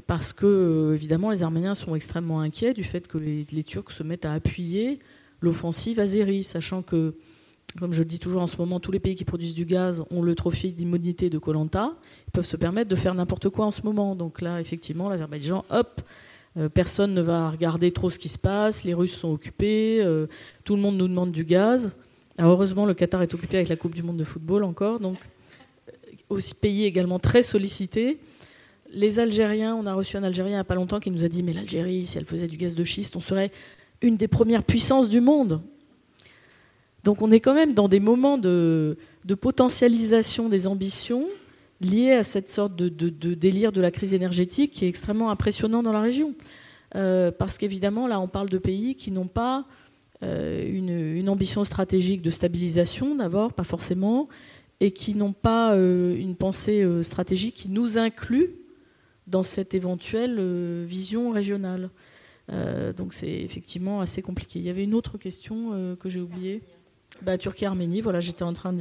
[0.07, 4.25] parce que évidemment les Arméniens sont extrêmement inquiets du fait que les Turcs se mettent
[4.25, 5.01] à appuyer
[5.43, 7.15] l'offensive azérie, sachant que,
[7.79, 10.05] comme je le dis toujours en ce moment, tous les pays qui produisent du gaz
[10.11, 11.95] ont le trophée d'immunité de Colanta.
[12.29, 14.17] Ils peuvent se permettre de faire n'importe quoi en ce moment.
[14.17, 16.01] Donc là, effectivement, l'Azerbaïdjan, hop,
[16.59, 20.27] euh, personne ne va regarder trop ce qui se passe, les Russes sont occupés, euh,
[20.65, 21.93] tout le monde nous demande du gaz.
[22.39, 25.17] heureusement, le Qatar est occupé avec la Coupe du Monde de football encore, donc
[25.89, 25.93] euh,
[26.29, 28.19] aussi pays également très sollicité.
[28.93, 31.29] Les Algériens, on a reçu un Algérien il n'y a pas longtemps qui nous a
[31.29, 33.51] dit mais l'Algérie, si elle faisait du gaz de schiste, on serait
[34.03, 35.63] une des premières puissances du monde.
[37.05, 38.97] Donc on est quand même dans des moments de,
[39.41, 41.27] potentialisation des ambitions
[41.81, 42.89] liées à cette sorte de,
[43.35, 46.35] délire de la crise énergétique qui est extrêmement impressionnant dans la région.
[46.95, 49.65] Euh, parce qu'évidemment, là, on parle de pays qui n'ont pas
[50.23, 54.29] euh, une, ambition stratégique de stabilisation, d'abord, pas forcément,
[54.81, 58.51] et qui n'ont pas euh, une pensée stratégique qui nous inclut
[59.27, 61.91] dans cette éventuelle vision régionale.
[62.53, 64.59] Euh, donc c'est effectivement assez compliqué.
[64.59, 66.63] Il y avait une autre question euh, que j'ai oubliée.
[67.23, 68.75] Bah, Turquie-Arménie, voilà, j'étais en train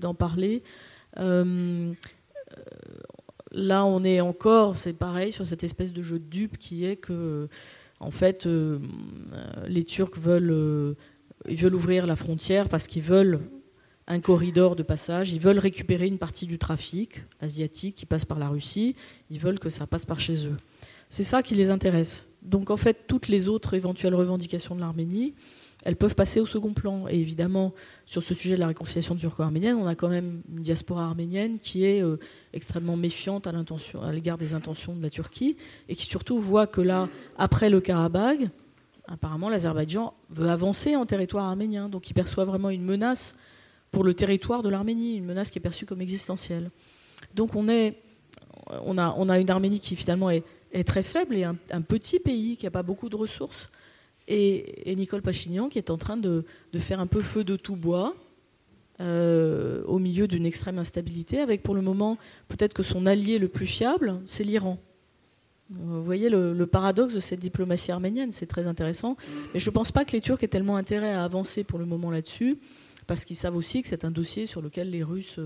[0.00, 0.62] d'en parler.
[1.18, 1.92] Euh,
[3.50, 6.96] là, on est encore, c'est pareil, sur cette espèce de jeu de dupe qui est
[6.96, 7.48] que,
[8.00, 8.48] en fait,
[9.66, 10.96] les Turcs veulent,
[11.48, 13.40] ils veulent ouvrir la frontière parce qu'ils veulent
[14.06, 18.38] un corridor de passage, ils veulent récupérer une partie du trafic asiatique qui passe par
[18.38, 18.96] la Russie,
[19.30, 20.56] ils veulent que ça passe par chez eux.
[21.10, 22.28] C'est ça qui les intéresse.
[22.48, 25.34] Donc en fait, toutes les autres éventuelles revendications de l'Arménie,
[25.84, 27.06] elles peuvent passer au second plan.
[27.08, 27.72] Et évidemment,
[28.06, 31.84] sur ce sujet de la réconciliation turco-arménienne, on a quand même une diaspora arménienne qui
[31.84, 32.18] est euh,
[32.52, 33.52] extrêmement méfiante à
[34.12, 35.56] l'égard des intentions de la Turquie
[35.88, 38.48] et qui surtout voit que là, après le Karabagh,
[39.06, 41.88] apparemment l'Azerbaïdjan veut avancer en territoire arménien.
[41.88, 43.36] Donc il perçoit vraiment une menace
[43.90, 46.70] pour le territoire de l'Arménie, une menace qui est perçue comme existentielle.
[47.34, 47.98] Donc on, est,
[48.84, 52.66] on a une Arménie qui finalement est est très faible et un, petit pays qui
[52.66, 53.70] n'a pas beaucoup de ressources.
[54.26, 56.44] Et, Nicole Pachignan qui est en train de,
[56.76, 58.14] faire un peu feu de tout bois
[59.00, 62.18] euh, au milieu d'une extrême instabilité, avec pour le moment
[62.48, 64.78] peut-être que son allié le plus fiable, c'est l'Iran.
[65.70, 69.16] Vous voyez le, paradoxe de cette diplomatie arménienne, c'est très intéressant.
[69.52, 71.84] Mais je ne pense pas que les Turcs aient tellement intérêt à avancer pour le
[71.84, 72.58] moment là-dessus,
[73.06, 75.38] parce qu'ils savent aussi que c'est un dossier sur lequel les Russes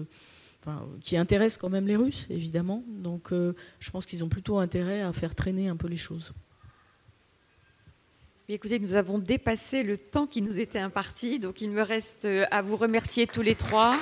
[1.00, 2.84] qui intéresse quand même les Russes, évidemment.
[2.88, 6.32] Donc euh, je pense qu'ils ont plutôt intérêt à faire traîner un peu les choses.
[8.48, 12.60] Écoutez, nous avons dépassé le temps qui nous était imparti, donc il me reste à
[12.60, 13.96] vous remercier tous les trois.